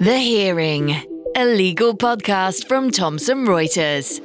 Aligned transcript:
The 0.00 0.18
Hearing, 0.18 0.90
a 1.36 1.44
legal 1.44 1.96
podcast 1.96 2.66
from 2.66 2.90
Thomson 2.90 3.46
Reuters. 3.46 4.20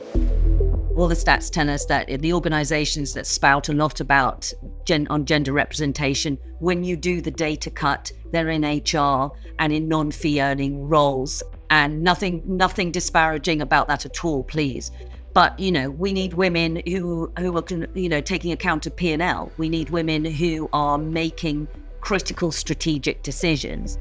All 0.97 1.07
the 1.07 1.15
stats 1.15 1.49
tell 1.51 1.69
us 1.69 1.85
that 1.85 2.21
the 2.21 2.33
organizations 2.33 3.13
that 3.13 3.27
spout 3.27 3.69
a 3.69 3.73
lot 3.73 3.99
about 3.99 4.51
gen- 4.85 5.07
on 5.09 5.25
gender 5.25 5.53
representation, 5.53 6.37
when 6.59 6.83
you 6.83 6.97
do 6.97 7.21
the 7.21 7.31
data 7.31 7.69
cut, 7.69 8.11
they're 8.31 8.49
in 8.49 8.63
HR 8.63 9.31
and 9.59 9.71
in 9.71 9.87
non-fee 9.87 10.41
earning 10.41 10.87
roles. 10.87 11.43
And 11.69 12.03
nothing 12.03 12.41
nothing 12.45 12.91
disparaging 12.91 13.61
about 13.61 13.87
that 13.89 14.05
at 14.05 14.25
all, 14.25 14.43
please. 14.43 14.91
But 15.33 15.59
you 15.59 15.71
know, 15.71 15.91
we 15.91 16.13
need 16.13 16.33
women 16.33 16.81
who 16.87 17.31
who 17.37 17.57
are 17.57 17.63
you 17.93 18.09
know 18.09 18.21
taking 18.21 18.51
account 18.51 18.87
of 18.87 18.95
P 18.95 19.13
and 19.13 19.21
L. 19.21 19.51
We 19.57 19.69
need 19.69 19.91
women 19.91 20.25
who 20.25 20.67
are 20.73 20.97
making 20.97 21.67
critical 22.01 22.51
strategic 22.51 23.23
decisions. 23.23 23.99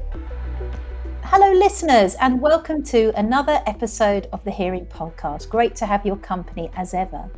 Hello, 1.31 1.51
listeners, 1.53 2.15
and 2.15 2.41
welcome 2.41 2.81
to 2.85 3.13
another 3.15 3.61
episode 3.67 4.27
of 4.33 4.43
the 4.45 4.49
Hearing 4.49 4.87
Podcast. 4.87 5.47
Great 5.47 5.75
to 5.75 5.85
have 5.85 6.03
your 6.03 6.15
company 6.15 6.71
as 6.75 6.95
ever. 6.95 7.29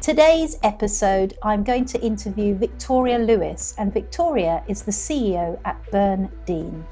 Today's 0.00 0.56
episode, 0.62 1.36
I'm 1.42 1.62
going 1.62 1.84
to 1.84 2.00
interview 2.00 2.54
Victoria 2.54 3.18
Lewis, 3.18 3.74
and 3.76 3.92
Victoria 3.92 4.64
is 4.68 4.84
the 4.84 4.90
CEO 4.90 5.60
at 5.66 5.78
Byrne 5.90 6.32
Dean. 6.46 6.82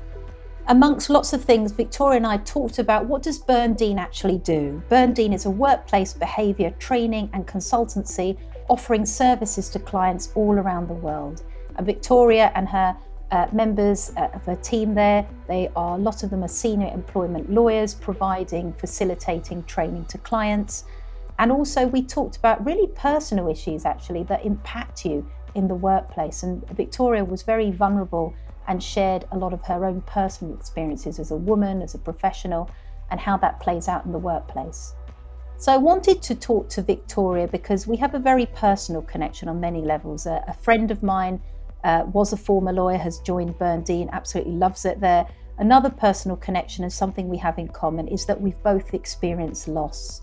Amongst 0.66 1.08
lots 1.08 1.32
of 1.32 1.42
things, 1.42 1.72
Victoria 1.72 2.18
and 2.18 2.26
I 2.26 2.36
talked 2.36 2.78
about 2.78 3.06
what 3.06 3.22
does 3.22 3.38
Byrne 3.38 3.72
Dean 3.72 3.98
actually 3.98 4.36
do. 4.36 4.82
Byrne 4.90 5.14
Dean 5.14 5.32
is 5.32 5.46
a 5.46 5.50
workplace 5.50 6.12
behaviour 6.12 6.72
training 6.72 7.30
and 7.32 7.46
consultancy 7.46 8.36
offering 8.68 9.06
services 9.06 9.70
to 9.70 9.78
clients 9.78 10.30
all 10.34 10.58
around 10.58 10.88
the 10.88 10.94
world. 10.94 11.42
And 11.76 11.86
Victoria 11.86 12.52
and 12.54 12.68
her 12.68 12.94
uh, 13.34 13.48
members 13.52 14.12
uh, 14.16 14.28
of 14.32 14.46
a 14.46 14.54
team 14.54 14.94
there. 14.94 15.26
They 15.48 15.68
are, 15.74 15.96
a 15.96 16.00
lot 16.00 16.22
of 16.22 16.30
them 16.30 16.44
are 16.44 16.48
senior 16.48 16.86
employment 16.94 17.50
lawyers 17.50 17.92
providing, 17.92 18.72
facilitating 18.74 19.64
training 19.64 20.04
to 20.06 20.18
clients. 20.18 20.84
And 21.40 21.50
also, 21.50 21.84
we 21.88 22.00
talked 22.00 22.36
about 22.36 22.64
really 22.64 22.86
personal 22.94 23.48
issues 23.48 23.84
actually 23.84 24.22
that 24.24 24.44
impact 24.44 25.04
you 25.04 25.28
in 25.56 25.66
the 25.66 25.74
workplace. 25.74 26.44
And 26.44 26.64
Victoria 26.70 27.24
was 27.24 27.42
very 27.42 27.72
vulnerable 27.72 28.32
and 28.68 28.80
shared 28.80 29.24
a 29.32 29.36
lot 29.36 29.52
of 29.52 29.62
her 29.64 29.84
own 29.84 30.02
personal 30.02 30.54
experiences 30.54 31.18
as 31.18 31.32
a 31.32 31.36
woman, 31.36 31.82
as 31.82 31.96
a 31.96 31.98
professional, 31.98 32.70
and 33.10 33.18
how 33.18 33.36
that 33.38 33.58
plays 33.58 33.88
out 33.88 34.04
in 34.06 34.12
the 34.12 34.18
workplace. 34.18 34.94
So 35.56 35.72
I 35.72 35.76
wanted 35.76 36.22
to 36.22 36.36
talk 36.36 36.68
to 36.70 36.82
Victoria 36.82 37.48
because 37.48 37.84
we 37.84 37.96
have 37.96 38.14
a 38.14 38.20
very 38.20 38.46
personal 38.46 39.02
connection 39.02 39.48
on 39.48 39.58
many 39.58 39.82
levels. 39.82 40.24
A, 40.24 40.44
a 40.46 40.54
friend 40.54 40.92
of 40.92 41.02
mine 41.02 41.40
uh, 41.84 42.04
was 42.12 42.32
a 42.32 42.36
former 42.36 42.72
lawyer, 42.72 42.98
has 42.98 43.20
joined 43.20 43.58
Byrne 43.58 43.82
Dean, 43.82 44.08
absolutely 44.12 44.54
loves 44.54 44.84
it 44.84 45.00
there. 45.00 45.26
Another 45.58 45.90
personal 45.90 46.36
connection 46.36 46.82
and 46.82 46.92
something 46.92 47.28
we 47.28 47.36
have 47.36 47.58
in 47.58 47.68
common 47.68 48.08
is 48.08 48.26
that 48.26 48.40
we've 48.40 48.60
both 48.62 48.92
experienced 48.94 49.68
loss, 49.68 50.22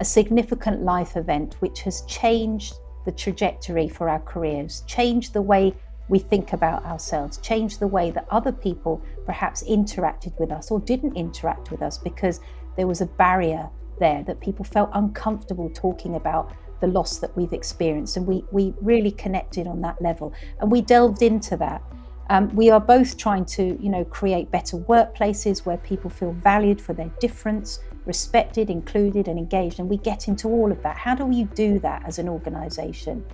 a 0.00 0.04
significant 0.04 0.82
life 0.82 1.16
event 1.16 1.56
which 1.60 1.82
has 1.82 2.02
changed 2.02 2.74
the 3.04 3.12
trajectory 3.12 3.88
for 3.88 4.08
our 4.08 4.20
careers, 4.20 4.82
changed 4.86 5.32
the 5.32 5.42
way 5.42 5.74
we 6.08 6.18
think 6.18 6.52
about 6.52 6.84
ourselves, 6.84 7.38
changed 7.38 7.80
the 7.80 7.86
way 7.86 8.10
that 8.12 8.26
other 8.30 8.52
people 8.52 9.02
perhaps 9.26 9.64
interacted 9.64 10.38
with 10.38 10.52
us 10.52 10.70
or 10.70 10.80
didn't 10.80 11.16
interact 11.16 11.70
with 11.70 11.82
us 11.82 11.98
because 11.98 12.40
there 12.76 12.86
was 12.86 13.00
a 13.00 13.06
barrier 13.06 13.68
there 13.98 14.22
that 14.24 14.40
people 14.40 14.64
felt 14.64 14.90
uncomfortable 14.94 15.70
talking 15.70 16.14
about 16.16 16.52
the 16.80 16.86
loss 16.86 17.18
that 17.18 17.36
we've 17.36 17.52
experienced. 17.52 18.16
And 18.16 18.26
we, 18.26 18.44
we 18.50 18.74
really 18.80 19.10
connected 19.12 19.66
on 19.66 19.80
that 19.82 20.00
level. 20.00 20.32
And 20.60 20.70
we 20.70 20.82
delved 20.82 21.22
into 21.22 21.56
that. 21.58 21.82
Um, 22.28 22.54
we 22.56 22.70
are 22.70 22.80
both 22.80 23.16
trying 23.16 23.44
to, 23.46 23.78
you 23.80 23.88
know, 23.88 24.04
create 24.04 24.50
better 24.50 24.76
workplaces 24.76 25.64
where 25.64 25.76
people 25.76 26.10
feel 26.10 26.32
valued 26.32 26.80
for 26.80 26.92
their 26.92 27.10
difference, 27.20 27.78
respected, 28.04 28.68
included, 28.68 29.28
and 29.28 29.38
engaged. 29.38 29.78
And 29.78 29.88
we 29.88 29.96
get 29.98 30.26
into 30.26 30.48
all 30.48 30.72
of 30.72 30.82
that. 30.82 30.96
How 30.96 31.14
do 31.14 31.30
you 31.30 31.46
do 31.54 31.78
that 31.80 32.02
as 32.04 32.18
an 32.18 32.28
organization? 32.28 33.24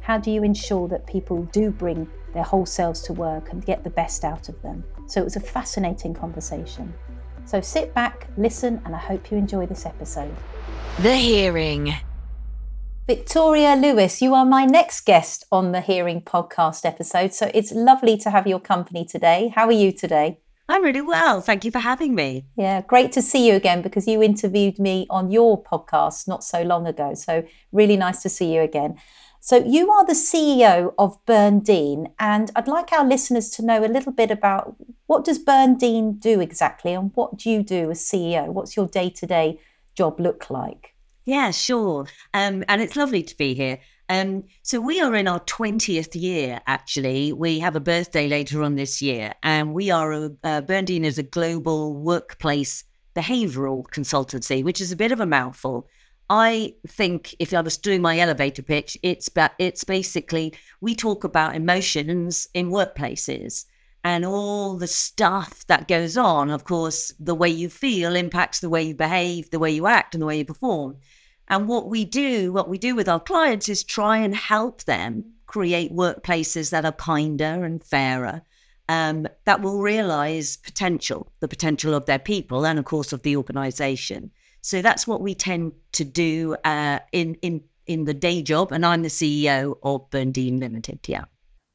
How 0.00 0.18
do 0.18 0.30
you 0.30 0.42
ensure 0.42 0.88
that 0.88 1.06
people 1.06 1.44
do 1.52 1.70
bring 1.70 2.08
their 2.34 2.42
whole 2.42 2.66
selves 2.66 3.00
to 3.02 3.12
work 3.12 3.52
and 3.52 3.64
get 3.64 3.84
the 3.84 3.90
best 3.90 4.24
out 4.24 4.48
of 4.48 4.60
them? 4.60 4.84
So 5.06 5.20
it 5.20 5.24
was 5.24 5.36
a 5.36 5.40
fascinating 5.40 6.12
conversation. 6.12 6.92
So 7.44 7.60
sit 7.60 7.94
back, 7.94 8.28
listen, 8.36 8.82
and 8.84 8.94
I 8.94 8.98
hope 8.98 9.30
you 9.30 9.38
enjoy 9.38 9.66
this 9.66 9.86
episode. 9.86 10.34
The 11.00 11.16
Hearing. 11.16 11.94
Victoria 13.04 13.74
Lewis, 13.74 14.22
you 14.22 14.32
are 14.32 14.44
my 14.44 14.64
next 14.64 15.00
guest 15.00 15.44
on 15.50 15.72
the 15.72 15.80
Hearing 15.80 16.20
podcast 16.22 16.84
episode. 16.84 17.34
So 17.34 17.50
it's 17.52 17.72
lovely 17.72 18.16
to 18.18 18.30
have 18.30 18.46
your 18.46 18.60
company 18.60 19.04
today. 19.04 19.50
How 19.56 19.66
are 19.66 19.72
you 19.72 19.90
today? 19.90 20.38
I'm 20.68 20.84
really 20.84 21.00
well. 21.00 21.40
Thank 21.40 21.64
you 21.64 21.72
for 21.72 21.80
having 21.80 22.14
me. 22.14 22.46
Yeah, 22.56 22.80
great 22.80 23.10
to 23.12 23.20
see 23.20 23.48
you 23.48 23.54
again 23.54 23.82
because 23.82 24.06
you 24.06 24.22
interviewed 24.22 24.78
me 24.78 25.08
on 25.10 25.32
your 25.32 25.60
podcast 25.60 26.28
not 26.28 26.44
so 26.44 26.62
long 26.62 26.86
ago. 26.86 27.14
So 27.14 27.44
really 27.72 27.96
nice 27.96 28.22
to 28.22 28.28
see 28.28 28.54
you 28.54 28.60
again. 28.60 28.96
So 29.40 29.56
you 29.56 29.90
are 29.90 30.06
the 30.06 30.12
CEO 30.12 30.94
of 30.96 31.18
Byrne 31.26 31.58
Dean, 31.58 32.12
and 32.20 32.52
I'd 32.54 32.68
like 32.68 32.92
our 32.92 33.04
listeners 33.04 33.50
to 33.50 33.64
know 33.64 33.84
a 33.84 33.90
little 33.90 34.12
bit 34.12 34.30
about 34.30 34.76
what 35.06 35.24
does 35.24 35.40
Byrne 35.40 35.74
Dean 35.74 36.12
do 36.20 36.38
exactly, 36.38 36.94
and 36.94 37.10
what 37.16 37.36
do 37.36 37.50
you 37.50 37.64
do 37.64 37.90
as 37.90 37.98
CEO? 37.98 38.46
What's 38.46 38.76
your 38.76 38.86
day-to-day 38.86 39.58
job 39.96 40.20
look 40.20 40.48
like? 40.50 40.91
Yeah, 41.24 41.52
sure. 41.52 42.06
Um, 42.34 42.64
and 42.68 42.82
it's 42.82 42.96
lovely 42.96 43.22
to 43.22 43.36
be 43.36 43.54
here. 43.54 43.78
Um, 44.08 44.44
so 44.62 44.80
we 44.80 45.00
are 45.00 45.14
in 45.14 45.28
our 45.28 45.40
20th 45.40 46.20
year, 46.20 46.60
actually. 46.66 47.32
We 47.32 47.60
have 47.60 47.76
a 47.76 47.80
birthday 47.80 48.28
later 48.28 48.62
on 48.62 48.74
this 48.74 49.00
year, 49.00 49.32
and 49.42 49.72
we 49.72 49.90
are 49.90 50.12
a, 50.12 50.30
uh, 50.42 50.62
is 50.68 51.18
a 51.18 51.22
global 51.22 51.94
workplace 51.94 52.84
behavioral 53.14 53.84
consultancy, 53.86 54.64
which 54.64 54.80
is 54.80 54.90
a 54.90 54.96
bit 54.96 55.12
of 55.12 55.20
a 55.20 55.26
mouthful. 55.26 55.86
I 56.28 56.74
think 56.86 57.34
if 57.38 57.54
I 57.54 57.60
was 57.60 57.76
doing 57.76 58.02
my 58.02 58.18
elevator 58.18 58.62
pitch, 58.62 58.96
it's 59.02 59.28
ba- 59.28 59.52
it's 59.58 59.84
basically 59.84 60.54
we 60.80 60.94
talk 60.94 61.24
about 61.24 61.54
emotions 61.54 62.48
in 62.54 62.70
workplaces 62.70 63.66
and 64.04 64.24
all 64.24 64.76
the 64.76 64.86
stuff 64.86 65.66
that 65.66 65.88
goes 65.88 66.16
on. 66.16 66.50
Of 66.50 66.64
course, 66.64 67.12
the 67.18 67.34
way 67.34 67.48
you 67.48 67.68
feel 67.68 68.16
impacts 68.16 68.60
the 68.60 68.70
way 68.70 68.82
you 68.82 68.94
behave, 68.94 69.50
the 69.50 69.58
way 69.58 69.70
you 69.70 69.86
act, 69.86 70.14
and 70.14 70.22
the 70.22 70.26
way 70.26 70.38
you 70.38 70.44
perform. 70.44 70.96
And 71.48 71.68
what 71.68 71.88
we 71.88 72.04
do, 72.04 72.52
what 72.52 72.68
we 72.68 72.78
do 72.78 72.94
with 72.94 73.08
our 73.08 73.20
clients 73.20 73.68
is 73.68 73.84
try 73.84 74.18
and 74.18 74.34
help 74.34 74.84
them 74.84 75.32
create 75.46 75.92
workplaces 75.92 76.70
that 76.70 76.84
are 76.84 76.92
kinder 76.92 77.64
and 77.64 77.84
fairer, 77.84 78.42
um, 78.88 79.28
that 79.44 79.60
will 79.60 79.80
realize 79.80 80.56
potential, 80.56 81.30
the 81.40 81.48
potential 81.48 81.94
of 81.94 82.06
their 82.06 82.18
people, 82.18 82.64
and 82.64 82.78
of 82.78 82.84
course 82.84 83.12
of 83.12 83.22
the 83.22 83.36
organization. 83.36 84.30
So 84.62 84.80
that's 84.80 85.06
what 85.06 85.20
we 85.20 85.34
tend 85.34 85.72
to 85.92 86.04
do 86.04 86.56
uh, 86.64 87.00
in 87.12 87.34
in 87.42 87.64
in 87.86 88.04
the 88.04 88.14
day 88.14 88.42
job, 88.42 88.72
and 88.72 88.86
I'm 88.86 89.02
the 89.02 89.08
CEO 89.08 89.76
of 89.82 90.08
Byrne 90.10 90.32
Dean 90.32 90.60
Limited. 90.60 91.00
Yeah. 91.06 91.24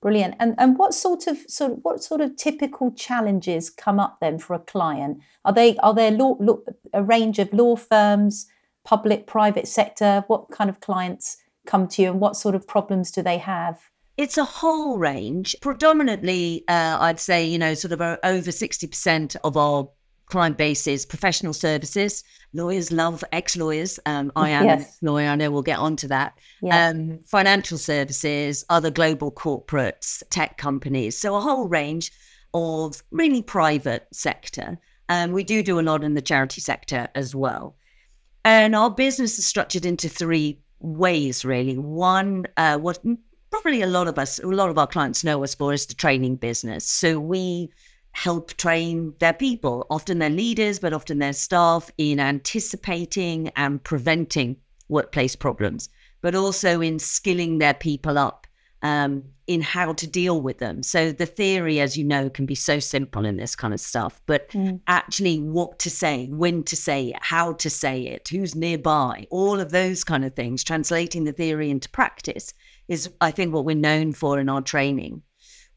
Brilliant. 0.08 0.36
And 0.40 0.56
and 0.58 0.78
what 0.78 0.94
sort 0.94 1.28
of 1.28 1.40
sort 1.50 1.74
of, 1.74 1.80
what 1.82 2.02
sort 2.02 2.22
of 2.22 2.38
typical 2.38 2.94
challenges 2.94 3.70
come 3.70 4.00
up 4.00 4.20
then 4.22 4.40
for 4.40 4.54
a 4.54 4.60
client? 4.60 5.20
Are 5.44 5.52
they 5.52 5.76
are 5.80 5.94
there 5.94 6.12
law, 6.12 6.38
law, 6.40 6.60
a 6.94 7.04
range 7.04 7.40
of 7.40 7.52
law 7.52 7.76
firms, 7.76 8.48
public, 8.86 9.28
private 9.28 9.68
sector? 9.68 10.24
What 10.28 10.50
kind 10.50 10.70
of 10.70 10.80
clients 10.80 11.36
come 11.66 11.90
to 11.90 12.02
you, 12.02 12.12
and 12.12 12.22
what 12.22 12.38
sort 12.38 12.56
of 12.56 12.66
problems 12.66 13.12
do 13.12 13.22
they 13.22 13.38
have? 13.38 13.82
It's 14.16 14.38
a 14.38 14.46
whole 14.46 14.98
range. 14.98 15.58
Predominantly, 15.62 16.64
uh, 16.70 17.00
I'd 17.02 17.20
say 17.20 17.46
you 17.46 17.58
know 17.58 17.74
sort 17.74 17.92
of 17.92 18.18
over 18.24 18.52
sixty 18.54 18.88
percent 18.88 19.36
of 19.44 19.58
our 19.58 19.90
client 20.28 20.58
base 20.58 20.88
is 20.88 21.06
professional 21.06 21.54
services 21.54 22.24
lawyers 22.54 22.92
love 22.92 23.24
ex-lawyers. 23.32 24.00
Um, 24.06 24.32
I 24.36 24.50
am 24.50 24.66
yes. 24.66 24.98
a 25.02 25.06
lawyer. 25.06 25.30
I 25.30 25.36
know 25.36 25.52
we'll 25.52 25.62
get 25.62 25.80
onto 25.80 26.08
that. 26.08 26.38
Um, 26.70 27.20
financial 27.20 27.78
services, 27.78 28.66
other 28.70 28.90
global 28.90 29.32
corporates, 29.32 30.24
tech 30.30 30.58
companies. 30.58 31.18
So 31.18 31.36
a 31.36 31.42
whole 31.42 31.68
range 31.68 32.12
of 32.54 33.02
really 33.12 33.42
private 33.42 34.08
sector. 34.12 34.80
Um, 35.10 35.32
we 35.32 35.44
do 35.44 35.64
do 35.64 35.80
a 35.80 35.82
lot 35.82 36.04
in 36.04 36.16
the 36.16 36.22
charity 36.22 36.62
sector 36.62 37.08
as 37.16 37.36
well. 37.36 37.76
And 38.44 38.76
our 38.76 38.90
business 38.90 39.38
is 39.38 39.46
structured 39.46 39.86
into 39.86 40.10
three 40.10 40.60
ways, 40.80 41.46
really. 41.46 41.78
One, 41.78 42.46
uh, 42.56 42.78
what 42.78 43.00
probably 43.52 43.82
a 43.82 43.88
lot 43.88 44.08
of 44.08 44.18
us, 44.18 44.40
a 44.40 44.48
lot 44.48 44.70
of 44.70 44.78
our 44.78 44.88
clients 44.88 45.24
know 45.24 45.44
us 45.44 45.56
for 45.56 45.74
is 45.74 45.86
the 45.86 45.94
training 45.94 46.38
business. 46.38 46.86
So 46.86 47.20
we 47.20 47.70
help 48.12 48.54
train 48.56 49.14
their 49.20 49.34
people, 49.34 49.86
often 49.90 50.20
their 50.20 50.30
leaders, 50.30 50.80
but 50.80 50.94
often 50.94 51.20
their 51.20 51.34
staff, 51.34 51.92
in 51.98 52.20
anticipating 52.20 53.50
and 53.56 53.84
preventing 53.84 54.58
workplace 54.90 55.36
problems, 55.36 55.90
but 56.22 56.36
also 56.36 56.82
in 56.82 57.00
skilling 57.00 57.60
their 57.60 57.74
people 57.74 58.18
up 58.18 58.48
um, 58.82 59.24
in 59.48 59.62
how 59.62 59.94
to 59.94 60.08
deal 60.08 60.42
with 60.42 60.60
them. 60.60 60.84
So 60.84 61.12
the 61.12 61.26
theory, 61.26 61.80
as 61.80 61.98
you 61.98 62.04
know, 62.04 62.30
can 62.30 62.46
be 62.46 62.56
so 62.56 62.80
simple 62.80 63.26
in 63.26 63.38
this 63.38 63.56
kind 63.56 63.74
of 63.74 63.80
stuff, 63.80 64.22
but 64.26 64.50
mm. 64.50 64.80
actually 64.88 65.40
what 65.40 65.80
to 65.80 65.90
say, 65.90 66.28
when 66.28 66.64
to 66.64 66.76
say 66.76 67.10
it, 67.10 67.18
how 67.22 67.54
to 67.54 67.70
say 67.70 68.02
it, 68.02 68.28
who's 68.28 68.56
nearby, 68.56 69.28
all 69.30 69.60
of 69.60 69.72
those 69.72 70.04
kind 70.04 70.26
of 70.26 70.36
things, 70.36 70.64
translating 70.64 71.24
the 71.24 71.32
theory 71.32 71.70
into 71.70 71.90
practice 71.90 72.54
is, 72.88 73.10
I 73.22 73.32
think, 73.32 73.54
what 73.54 73.66
we're 73.66 73.76
known 73.76 74.14
for 74.14 74.40
in 74.40 74.50
our 74.50 74.62
training. 74.62 75.22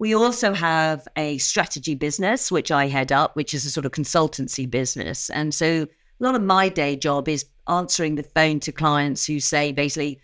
We 0.00 0.14
also 0.14 0.55
have 0.55 1.06
a 1.14 1.37
strategy 1.37 1.94
business, 1.94 2.50
which 2.50 2.70
I 2.70 2.87
head 2.87 3.12
up, 3.12 3.37
which 3.37 3.52
is 3.52 3.67
a 3.67 3.70
sort 3.70 3.85
of 3.85 3.93
consultancy 3.93 4.69
business. 4.69 5.29
And 5.29 5.55
so 5.55 5.82
a 5.82 6.25
lot 6.25 6.35
of 6.35 6.41
my 6.41 6.70
day 6.70 6.97
job 6.97 7.29
is 7.29 7.44
answering 7.69 8.14
the 8.14 8.23
phone 8.23 8.61
to 8.61 8.73
clients 8.73 9.26
who 9.26 9.41
say 9.41 9.73
basically, 9.73 10.19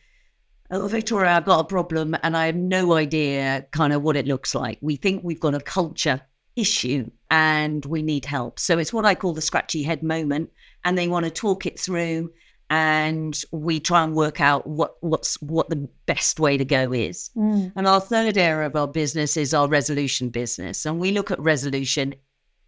Oh, 0.71 0.89
Victoria, 0.89 1.33
I've 1.33 1.45
got 1.45 1.61
a 1.61 1.65
problem 1.65 2.17
and 2.23 2.35
I 2.35 2.47
have 2.47 2.57
no 2.57 2.95
idea 2.95 3.67
kind 3.71 3.93
of 3.93 4.03
what 4.03 4.17
it 4.17 4.27
looks 4.27 4.55
like. 4.55 4.79
We 4.81 4.97
think 4.97 5.23
we've 5.23 5.39
got 5.39 5.55
a 5.55 5.61
culture 5.61 6.23
issue 6.57 7.11
and 7.31 7.85
we 7.85 8.01
need 8.01 8.25
help. 8.25 8.59
So 8.59 8.79
it's 8.79 8.95
what 8.95 9.05
I 9.05 9.15
call 9.15 9.35
the 9.35 9.43
scratchy 9.43 9.83
head 9.83 10.03
moment. 10.03 10.51
And 10.87 10.97
they 10.97 11.07
want 11.07 11.27
to 11.27 11.31
talk 11.31 11.67
it 11.67 11.79
through 11.79 12.31
and 12.69 13.43
we 13.53 13.79
try 13.79 14.03
and 14.03 14.15
work 14.15 14.41
out 14.41 14.67
what 14.67 14.97
what's 15.01 15.41
what 15.41 15.69
the 15.71 15.89
best 16.07 16.41
way 16.41 16.57
to 16.57 16.65
go 16.65 16.93
is. 16.93 17.31
Mm. 17.37 17.73
And 17.77 17.87
our 17.87 18.01
third 18.01 18.37
area 18.37 18.67
of 18.67 18.75
our 18.75 18.89
business 18.89 19.37
is 19.37 19.55
our 19.55 19.69
resolution 19.69 20.31
business, 20.31 20.85
and 20.85 20.99
we 20.99 21.13
look 21.13 21.31
at 21.31 21.39
resolution, 21.39 22.15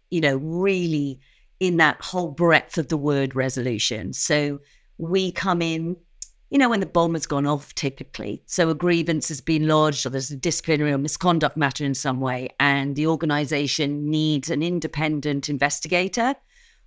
you 0.09 0.21
know, 0.21 0.37
really 0.37 1.19
in 1.59 1.77
that 1.77 2.01
whole 2.01 2.31
breadth 2.31 2.77
of 2.77 2.87
the 2.87 2.97
word 2.97 3.35
resolution. 3.35 4.13
So 4.13 4.59
we 4.97 5.33
come 5.33 5.61
in, 5.61 5.97
you 6.49 6.57
know, 6.57 6.69
when 6.69 6.79
the 6.79 6.85
bomb 6.85 7.13
has 7.13 7.25
gone 7.25 7.45
off, 7.45 7.75
typically. 7.75 8.41
So 8.45 8.69
a 8.69 8.75
grievance 8.75 9.27
has 9.27 9.41
been 9.41 9.67
lodged, 9.67 10.05
or 10.05 10.09
there's 10.09 10.31
a 10.31 10.37
disciplinary 10.37 10.93
or 10.93 10.97
misconduct 10.97 11.57
matter 11.57 11.83
in 11.83 11.93
some 11.93 12.21
way, 12.21 12.49
and 12.59 12.95
the 12.95 13.07
organisation 13.07 14.09
needs 14.09 14.49
an 14.49 14.63
independent 14.63 15.49
investigator 15.49 16.35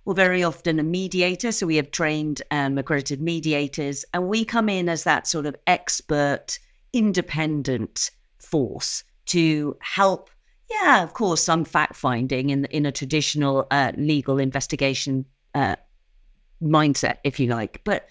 well, 0.05 0.13
very 0.13 0.43
often 0.43 0.79
a 0.79 0.83
mediator. 0.83 1.51
So 1.51 1.67
we 1.67 1.77
have 1.77 1.91
trained 1.91 2.41
um, 2.51 2.77
accredited 2.77 3.21
mediators, 3.21 4.05
and 4.13 4.27
we 4.27 4.45
come 4.45 4.69
in 4.69 4.89
as 4.89 5.03
that 5.03 5.27
sort 5.27 5.45
of 5.45 5.55
expert, 5.67 6.59
independent 6.91 8.11
force 8.39 9.03
to 9.27 9.77
help. 9.79 10.29
Yeah, 10.69 11.03
of 11.03 11.13
course, 11.13 11.41
some 11.41 11.65
fact 11.65 11.95
finding 11.95 12.49
in 12.49 12.65
in 12.65 12.85
a 12.85 12.91
traditional 12.91 13.67
uh, 13.71 13.91
legal 13.95 14.39
investigation 14.39 15.25
uh, 15.55 15.75
mindset, 16.61 17.17
if 17.23 17.39
you 17.39 17.47
like, 17.47 17.81
but. 17.83 18.09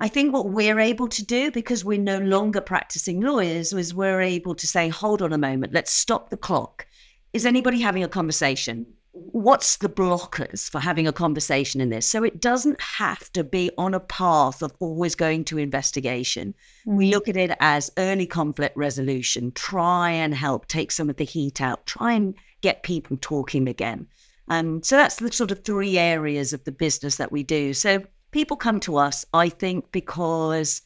I 0.00 0.08
think 0.08 0.34
what 0.34 0.50
we're 0.50 0.80
able 0.80 1.06
to 1.06 1.24
do, 1.24 1.52
because 1.52 1.84
we're 1.84 2.00
no 2.00 2.18
longer 2.18 2.60
practicing 2.60 3.20
lawyers, 3.20 3.72
is 3.72 3.94
we're 3.94 4.20
able 4.20 4.56
to 4.56 4.66
say, 4.66 4.88
hold 4.88 5.22
on 5.22 5.32
a 5.32 5.38
moment, 5.38 5.72
let's 5.72 5.92
stop 5.92 6.30
the 6.30 6.36
clock. 6.36 6.86
Is 7.32 7.46
anybody 7.46 7.80
having 7.80 8.02
a 8.02 8.08
conversation? 8.08 8.86
What's 9.14 9.76
the 9.76 9.88
blockers 9.88 10.68
for 10.68 10.80
having 10.80 11.06
a 11.06 11.12
conversation 11.12 11.80
in 11.80 11.88
this? 11.88 12.04
So 12.04 12.24
it 12.24 12.40
doesn't 12.40 12.80
have 12.80 13.32
to 13.32 13.44
be 13.44 13.70
on 13.78 13.94
a 13.94 14.00
path 14.00 14.60
of 14.60 14.72
always 14.80 15.14
going 15.14 15.44
to 15.44 15.58
investigation. 15.58 16.52
Mm. 16.86 16.96
We 16.96 17.10
look 17.10 17.28
at 17.28 17.36
it 17.36 17.56
as 17.60 17.92
early 17.96 18.26
conflict 18.26 18.76
resolution, 18.76 19.52
try 19.52 20.10
and 20.10 20.34
help 20.34 20.66
take 20.66 20.90
some 20.90 21.08
of 21.08 21.16
the 21.16 21.24
heat 21.24 21.60
out, 21.60 21.86
try 21.86 22.12
and 22.12 22.34
get 22.60 22.82
people 22.82 23.16
talking 23.20 23.68
again. 23.68 24.08
Um, 24.48 24.82
so 24.82 24.96
that's 24.96 25.16
the 25.16 25.32
sort 25.32 25.52
of 25.52 25.64
three 25.64 25.96
areas 25.96 26.52
of 26.52 26.64
the 26.64 26.72
business 26.72 27.16
that 27.16 27.30
we 27.30 27.44
do. 27.44 27.72
So 27.72 28.02
people 28.32 28.56
come 28.56 28.80
to 28.80 28.96
us, 28.96 29.24
I 29.32 29.48
think, 29.48 29.92
because 29.92 30.82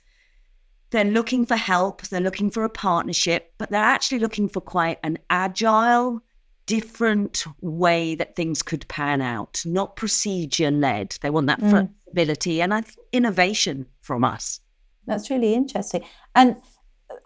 they're 0.90 1.04
looking 1.04 1.46
for 1.46 1.56
help, 1.56 2.02
they're 2.02 2.20
looking 2.20 2.50
for 2.50 2.64
a 2.64 2.70
partnership, 2.70 3.54
but 3.56 3.70
they're 3.70 3.82
actually 3.82 4.19
looking 4.19 4.48
for 4.48 4.60
quite 4.60 4.98
an 5.02 5.19
agile, 5.31 6.20
different 6.69 7.47
way 7.61 8.15
that 8.15 8.37
things 8.37 8.62
could 8.62 8.87
pan 8.88 9.20
out, 9.23 9.62
not 9.65 9.97
procedure 9.97 10.70
led. 10.70 11.17
They 11.23 11.31
want 11.31 11.47
that 11.47 11.61
mm. 11.61 11.70
flexibility 11.70 12.61
and 12.62 12.85
innovation 13.12 13.87
from 14.03 14.23
us. 14.23 14.61
That's 15.06 15.31
really 15.31 15.55
interesting. 15.55 16.05
And 16.35 16.56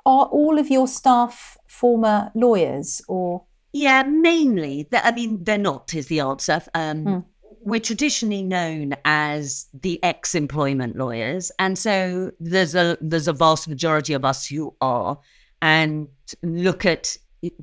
are 0.06 0.26
all 0.26 0.58
of 0.58 0.70
your 0.70 0.86
staff 0.86 1.58
former 1.66 2.30
lawyers 2.34 3.02
or? 3.08 3.42
Yeah, 3.72 4.04
mainly. 4.04 4.88
I 4.92 5.10
mean, 5.10 5.42
they're 5.42 5.58
not, 5.58 5.92
is 5.92 6.06
the 6.06 6.20
answer. 6.20 6.62
Um, 6.74 7.04
mm. 7.04 7.24
We're 7.64 7.80
traditionally 7.80 8.42
known 8.42 8.94
as 9.04 9.66
the 9.72 10.02
ex-employment 10.02 10.96
lawyers, 10.96 11.52
and 11.60 11.78
so 11.78 12.32
there's 12.40 12.74
a 12.74 12.98
there's 13.00 13.28
a 13.28 13.32
vast 13.32 13.68
majority 13.68 14.14
of 14.14 14.24
us 14.24 14.48
who 14.48 14.74
are, 14.80 15.20
and 15.60 16.08
look 16.42 16.84
at 16.84 17.16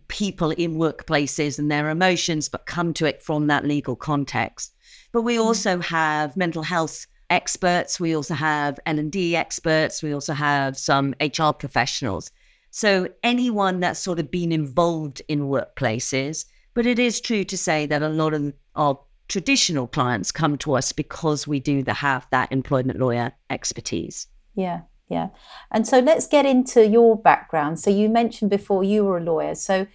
people 0.08 0.52
in 0.52 0.76
workplaces 0.76 1.60
and 1.60 1.72
their 1.72 1.90
emotions, 1.90 2.50
but 2.50 2.66
come 2.66 2.94
to 2.94 3.06
it 3.06 3.22
from 3.22 3.48
that 3.48 3.66
legal 3.66 3.96
context. 3.96 4.74
But 5.12 5.22
we 5.22 5.38
mm. 5.38 5.44
also 5.44 5.80
have 5.80 6.36
mental 6.36 6.64
health 6.64 7.08
experts. 7.30 8.00
We 8.00 8.16
also 8.16 8.34
have 8.34 8.80
L&D 8.86 9.36
experts. 9.36 10.04
We 10.04 10.14
also 10.14 10.34
have 10.34 10.78
some 10.78 11.14
HR 11.22 11.52
professionals. 11.52 12.31
So 12.72 13.08
anyone 13.24 13.80
that's 13.80 14.00
sort 14.00 14.20
of 14.20 14.30
been 14.30 14.52
involved 14.52 15.22
in 15.28 15.42
workplaces. 15.42 16.46
But 16.74 16.86
it 16.86 17.00
is 17.00 17.20
true 17.20 17.44
to 17.46 17.58
say 17.58 17.86
that 17.88 18.02
a 18.02 18.10
lot 18.10 18.34
of 18.34 18.54
our 18.76 19.00
traditional 19.28 19.88
clients 19.88 20.31
come 20.31 20.58
to 20.58 20.74
us 20.74 20.92
because 20.92 21.48
we 21.48 21.60
do 21.60 21.84
the, 21.84 21.94
have 21.94 22.28
that 22.31 22.52
employment 22.52 23.00
lawyer 23.00 23.31
expertise. 23.50 24.28
Yeah 24.56 24.81
yeah. 25.09 25.29
And 25.71 25.88
so 25.88 26.00
let's 26.00 26.27
get 26.27 26.45
into 26.45 26.88
your 26.88 27.17
background. 27.17 27.79
So 27.79 27.89
you 27.89 28.09
mentioned 28.09 28.51
before 28.51 28.83
you 28.83 29.03
were 29.03 29.17
a 29.17 29.23
lawyer. 29.23 29.56
So 29.56 29.88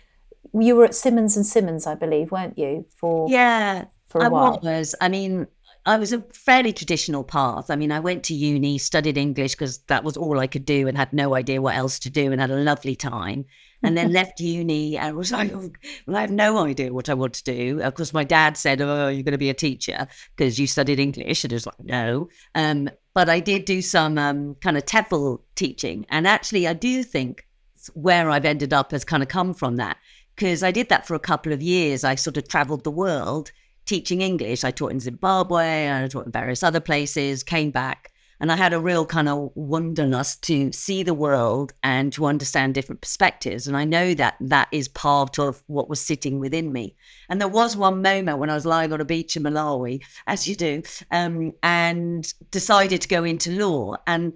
you 0.52 0.76
were 0.76 0.84
at 0.84 0.94
Simmons 0.94 1.36
and 1.36 1.46
Simmons, 1.46 1.86
I 1.86 1.94
believe, 1.94 2.30
weren't 2.30 2.58
you? 2.58 2.86
For 2.96 3.28
yeah, 3.30 3.84
for 4.06 4.20
a 4.20 4.26
I 4.26 4.28
while. 4.28 4.60
was. 4.62 4.94
I 5.00 5.08
mean, 5.08 5.46
I 5.86 5.96
was 5.98 6.12
a 6.12 6.20
fairly 6.32 6.72
traditional 6.72 7.24
path. 7.24 7.70
I 7.70 7.76
mean, 7.76 7.92
I 7.92 8.00
went 8.00 8.24
to 8.24 8.34
uni, 8.34 8.78
studied 8.78 9.16
English 9.16 9.52
because 9.52 9.78
that 9.86 10.04
was 10.04 10.16
all 10.16 10.40
I 10.40 10.46
could 10.46 10.64
do, 10.64 10.88
and 10.88 10.96
had 10.96 11.12
no 11.12 11.34
idea 11.34 11.62
what 11.62 11.76
else 11.76 11.98
to 12.00 12.10
do, 12.10 12.32
and 12.32 12.40
had 12.40 12.50
a 12.50 12.56
lovely 12.56 12.96
time 12.96 13.46
and 13.84 13.96
then 13.96 14.12
left 14.12 14.40
uni 14.40 14.96
and 14.96 15.16
was 15.16 15.30
like, 15.30 15.52
oh, 15.52 15.70
well, 16.06 16.16
I 16.16 16.22
have 16.22 16.30
no 16.30 16.58
idea 16.64 16.92
what 16.92 17.08
I 17.08 17.14
want 17.14 17.34
to 17.34 17.44
do. 17.44 17.80
Of 17.80 17.94
course, 17.94 18.12
my 18.12 18.24
dad 18.24 18.56
said, 18.56 18.80
oh, 18.80 19.08
you're 19.08 19.22
going 19.22 19.32
to 19.32 19.38
be 19.38 19.50
a 19.50 19.54
teacher 19.54 20.08
because 20.34 20.58
you 20.58 20.66
studied 20.66 20.98
English. 20.98 21.44
And 21.44 21.52
I 21.52 21.56
was 21.56 21.66
like, 21.66 21.80
no. 21.80 22.28
Um, 22.54 22.88
but 23.12 23.28
I 23.28 23.40
did 23.40 23.64
do 23.64 23.82
some 23.82 24.18
um, 24.18 24.56
kind 24.56 24.76
of 24.76 24.86
TEFL 24.86 25.40
teaching. 25.54 26.06
And 26.08 26.26
actually, 26.26 26.66
I 26.66 26.72
do 26.72 27.02
think 27.02 27.46
where 27.92 28.30
I've 28.30 28.46
ended 28.46 28.72
up 28.72 28.92
has 28.92 29.04
kind 29.04 29.22
of 29.22 29.28
come 29.28 29.52
from 29.52 29.76
that 29.76 29.98
because 30.34 30.62
I 30.62 30.70
did 30.70 30.88
that 30.88 31.06
for 31.06 31.14
a 31.14 31.20
couple 31.20 31.52
of 31.52 31.62
years. 31.62 32.04
I 32.04 32.14
sort 32.14 32.38
of 32.38 32.48
traveled 32.48 32.84
the 32.84 32.90
world 32.90 33.52
teaching 33.84 34.22
English. 34.22 34.64
I 34.64 34.70
taught 34.70 34.92
in 34.92 35.00
Zimbabwe 35.00 35.92
I 35.92 36.08
taught 36.08 36.26
in 36.26 36.32
various 36.32 36.62
other 36.62 36.80
places, 36.80 37.42
came 37.42 37.70
back 37.70 38.10
and 38.40 38.50
I 38.50 38.56
had 38.56 38.72
a 38.72 38.80
real 38.80 39.06
kind 39.06 39.28
of 39.28 39.50
wonderness 39.54 40.36
to 40.36 40.72
see 40.72 41.02
the 41.02 41.14
world 41.14 41.72
and 41.82 42.12
to 42.14 42.26
understand 42.26 42.74
different 42.74 43.00
perspectives. 43.00 43.66
And 43.66 43.76
I 43.76 43.84
know 43.84 44.14
that 44.14 44.36
that 44.40 44.68
is 44.72 44.88
part 44.88 45.38
of 45.38 45.62
what 45.66 45.88
was 45.88 46.00
sitting 46.00 46.40
within 46.40 46.72
me. 46.72 46.96
And 47.28 47.40
there 47.40 47.48
was 47.48 47.76
one 47.76 48.02
moment 48.02 48.38
when 48.38 48.50
I 48.50 48.54
was 48.54 48.66
lying 48.66 48.92
on 48.92 49.00
a 49.00 49.04
beach 49.04 49.36
in 49.36 49.44
Malawi, 49.44 50.02
as 50.26 50.48
you 50.48 50.56
do, 50.56 50.82
um, 51.10 51.52
and 51.62 52.32
decided 52.50 53.00
to 53.02 53.08
go 53.08 53.24
into 53.24 53.52
law. 53.52 53.96
And 54.06 54.34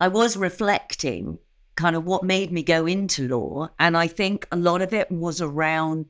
I 0.00 0.08
was 0.08 0.36
reflecting 0.36 1.38
kind 1.76 1.94
of 1.94 2.04
what 2.04 2.24
made 2.24 2.50
me 2.50 2.62
go 2.62 2.86
into 2.86 3.28
law. 3.28 3.68
And 3.78 3.96
I 3.96 4.08
think 4.08 4.48
a 4.50 4.56
lot 4.56 4.82
of 4.82 4.92
it 4.92 5.10
was 5.10 5.40
around 5.40 6.06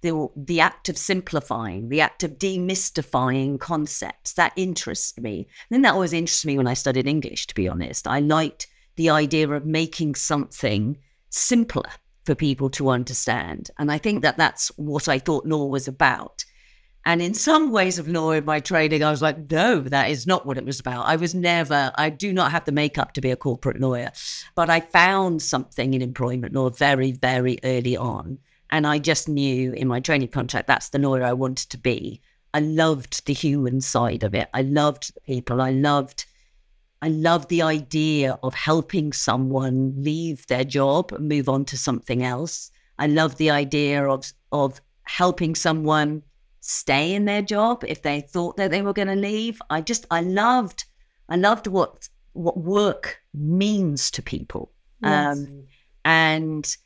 the 0.00 0.28
the 0.36 0.60
act 0.60 0.88
of 0.88 0.96
simplifying, 0.96 1.88
the 1.88 2.00
act 2.00 2.22
of 2.22 2.38
demystifying 2.38 3.58
concepts 3.58 4.34
that 4.34 4.52
interests 4.56 5.18
me. 5.18 5.48
And 5.70 5.84
that 5.84 5.94
always 5.94 6.12
interests 6.12 6.44
me 6.44 6.56
when 6.56 6.66
I 6.66 6.74
studied 6.74 7.06
English. 7.06 7.46
To 7.48 7.54
be 7.54 7.68
honest, 7.68 8.06
I 8.06 8.20
liked 8.20 8.66
the 8.96 9.10
idea 9.10 9.48
of 9.50 9.66
making 9.66 10.14
something 10.14 10.98
simpler 11.30 11.90
for 12.24 12.34
people 12.34 12.68
to 12.70 12.90
understand, 12.90 13.70
and 13.78 13.90
I 13.90 13.98
think 13.98 14.22
that 14.22 14.36
that's 14.36 14.68
what 14.76 15.08
I 15.08 15.18
thought 15.18 15.46
law 15.46 15.66
was 15.66 15.88
about. 15.88 16.44
And 17.04 17.22
in 17.22 17.32
some 17.32 17.70
ways 17.70 17.98
of 17.98 18.06
law 18.06 18.32
in 18.32 18.44
my 18.44 18.60
training, 18.60 19.02
I 19.02 19.10
was 19.10 19.22
like, 19.22 19.50
no, 19.50 19.80
that 19.80 20.10
is 20.10 20.26
not 20.26 20.44
what 20.44 20.58
it 20.58 20.66
was 20.66 20.78
about. 20.78 21.06
I 21.06 21.16
was 21.16 21.34
never, 21.34 21.90
I 21.94 22.10
do 22.10 22.34
not 22.34 22.50
have 22.50 22.66
the 22.66 22.72
makeup 22.72 23.14
to 23.14 23.22
be 23.22 23.30
a 23.30 23.36
corporate 23.36 23.80
lawyer. 23.80 24.12
But 24.54 24.68
I 24.68 24.80
found 24.80 25.40
something 25.40 25.94
in 25.94 26.02
employment 26.02 26.52
law 26.52 26.68
very, 26.68 27.12
very 27.12 27.60
early 27.64 27.96
on 27.96 28.40
and 28.70 28.86
I 28.86 28.98
just 28.98 29.28
knew 29.28 29.72
in 29.72 29.88
my 29.88 30.00
training 30.00 30.28
contract 30.28 30.66
that's 30.66 30.90
the 30.90 30.98
lawyer 30.98 31.24
I 31.24 31.32
wanted 31.32 31.70
to 31.70 31.78
be. 31.78 32.20
I 32.54 32.60
loved 32.60 33.26
the 33.26 33.34
human 33.34 33.80
side 33.80 34.22
of 34.22 34.34
it. 34.34 34.48
I 34.54 34.62
loved 34.62 35.14
the 35.14 35.20
people. 35.20 35.60
I 35.60 35.70
loved 35.70 36.24
I 37.00 37.08
loved 37.08 37.48
the 37.48 37.62
idea 37.62 38.38
of 38.42 38.54
helping 38.54 39.12
someone 39.12 39.94
leave 39.96 40.46
their 40.48 40.64
job 40.64 41.12
and 41.12 41.28
move 41.28 41.48
on 41.48 41.64
to 41.66 41.78
something 41.78 42.24
else. 42.24 42.70
I 42.98 43.06
loved 43.06 43.38
the 43.38 43.50
idea 43.50 44.08
of 44.08 44.32
of 44.50 44.80
helping 45.04 45.54
someone 45.54 46.22
stay 46.60 47.14
in 47.14 47.24
their 47.24 47.42
job 47.42 47.84
if 47.86 48.02
they 48.02 48.20
thought 48.20 48.56
that 48.56 48.70
they 48.70 48.82
were 48.82 48.92
going 48.92 49.08
to 49.08 49.14
leave. 49.14 49.62
I 49.70 49.80
just 49.80 50.06
I 50.10 50.20
loved 50.20 50.84
I 51.28 51.36
loved 51.36 51.66
what 51.66 52.08
what 52.32 52.58
work 52.58 53.20
means 53.34 54.10
to 54.12 54.22
people. 54.22 54.72
Yes. 55.02 55.38
Um, 55.38 55.64
and 56.04 56.76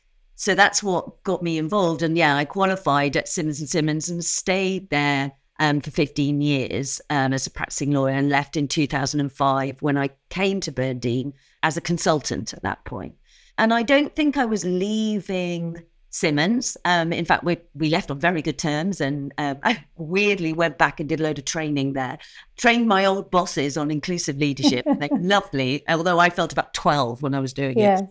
so 0.43 0.55
that's 0.55 0.83
what 0.83 1.23
got 1.23 1.41
me 1.41 1.57
involved. 1.57 2.01
And 2.01 2.17
yeah, 2.17 2.35
I 2.35 2.43
qualified 2.43 3.15
at 3.15 3.29
Simmons 3.29 3.61
and 3.61 3.69
Simmons 3.69 4.09
and 4.09 4.25
stayed 4.25 4.89
there 4.89 5.31
um, 5.57 5.79
for 5.79 5.89
15 5.89 6.41
years 6.41 6.99
um, 7.09 7.31
as 7.31 7.47
a 7.47 7.49
practicing 7.49 7.91
lawyer 7.91 8.15
and 8.15 8.27
left 8.27 8.57
in 8.57 8.67
2005 8.67 9.81
when 9.81 9.97
I 9.97 10.09
came 10.27 10.59
to 10.59 10.71
Byrne 10.73 10.99
Dean 10.99 11.31
as 11.63 11.77
a 11.77 11.81
consultant 11.81 12.53
at 12.53 12.61
that 12.63 12.83
point. 12.83 13.15
And 13.57 13.73
I 13.73 13.83
don't 13.83 14.13
think 14.17 14.35
I 14.35 14.43
was 14.43 14.65
leaving 14.65 15.81
Simmons. 16.09 16.75
Um, 16.83 17.13
in 17.13 17.23
fact, 17.23 17.45
we 17.45 17.59
we 17.73 17.89
left 17.89 18.11
on 18.11 18.19
very 18.19 18.41
good 18.41 18.59
terms, 18.59 18.99
and 18.99 19.33
uh, 19.37 19.55
I 19.63 19.85
weirdly 19.95 20.51
went 20.51 20.77
back 20.77 20.99
and 20.99 21.07
did 21.07 21.21
a 21.21 21.23
load 21.23 21.39
of 21.39 21.45
training 21.45 21.93
there. 21.93 22.17
Trained 22.57 22.89
my 22.89 23.05
old 23.05 23.31
bosses 23.31 23.77
on 23.77 23.91
inclusive 23.91 24.37
leadership. 24.37 24.85
They're 24.85 25.09
lovely, 25.19 25.83
although 25.87 26.19
I 26.19 26.29
felt 26.29 26.51
about 26.51 26.73
twelve 26.73 27.21
when 27.21 27.33
I 27.33 27.39
was 27.39 27.53
doing 27.53 27.79
yes. 27.79 28.01
it. 28.01 28.07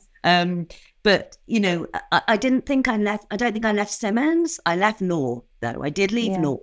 But 1.02 1.36
you 1.46 1.60
know, 1.60 1.86
I, 2.10 2.22
I, 2.28 2.36
didn't 2.36 2.66
think 2.66 2.86
I 2.88 2.96
left. 2.96 3.26
I 3.30 3.36
don't 3.36 3.52
think 3.52 3.64
I 3.64 3.72
left 3.72 3.92
Simmons. 3.92 4.60
I 4.64 4.76
left 4.76 5.00
law 5.00 5.42
though. 5.60 5.82
I 5.82 5.90
did 5.90 6.12
leave 6.12 6.32
yeah. 6.32 6.42
law, 6.42 6.58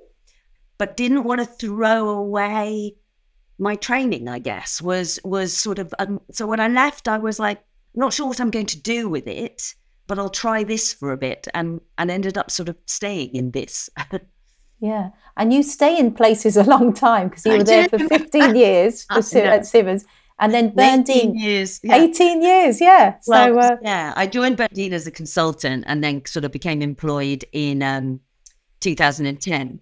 but 0.77 0.95
didn't 0.95 1.23
want 1.23 1.41
to 1.41 1.45
throw 1.45 2.09
away 2.09 2.95
my 3.57 3.75
training. 3.75 4.29
I 4.29 4.39
guess 4.39 4.81
was 4.81 5.19
was 5.23 5.55
sort 5.55 5.79
of. 5.79 5.93
Um, 5.99 6.21
so 6.31 6.47
when 6.47 6.59
I 6.59 6.69
left, 6.69 7.07
I 7.07 7.17
was 7.17 7.39
like, 7.39 7.61
not 7.93 8.13
sure 8.13 8.27
what 8.27 8.39
I'm 8.39 8.51
going 8.51 8.67
to 8.67 8.81
do 8.81 9.09
with 9.09 9.27
it 9.27 9.75
but 10.09 10.17
I'll 10.17 10.27
try 10.27 10.65
this 10.65 10.91
for 10.91 11.11
a 11.13 11.17
bit 11.17 11.47
and 11.53 11.79
and 11.97 12.11
ended 12.11 12.37
up 12.37 12.51
sort 12.51 12.67
of 12.67 12.75
staying 12.87 13.35
in 13.35 13.51
this. 13.51 13.89
yeah. 14.81 15.11
And 15.37 15.53
you 15.53 15.63
stay 15.63 15.97
in 15.97 16.13
places 16.13 16.57
a 16.57 16.63
long 16.63 16.93
time 16.93 17.29
because 17.29 17.45
you 17.45 17.53
were 17.53 17.63
there 17.63 17.87
for 17.87 17.99
15 17.99 18.55
years 18.55 19.03
for, 19.13 19.37
at 19.37 19.65
Simmons 19.65 20.03
and 20.39 20.53
then 20.53 20.73
Byrne 20.73 21.03
Dean. 21.03 21.31
18 21.31 21.37
years. 21.37 21.79
Yeah. 21.83 21.95
18 21.97 22.41
years, 22.41 22.81
yeah. 22.81 23.15
Well, 23.27 23.53
so, 23.53 23.59
uh, 23.59 23.77
yeah, 23.81 24.13
I 24.15 24.25
joined 24.27 24.57
Byrne 24.57 24.69
Dean 24.73 24.93
as 24.93 25.05
a 25.05 25.11
consultant 25.11 25.83
and 25.87 26.03
then 26.03 26.25
sort 26.25 26.45
of 26.45 26.51
became 26.51 26.81
employed 26.81 27.45
in 27.51 27.83
um, 27.83 28.21
2010. 28.79 29.81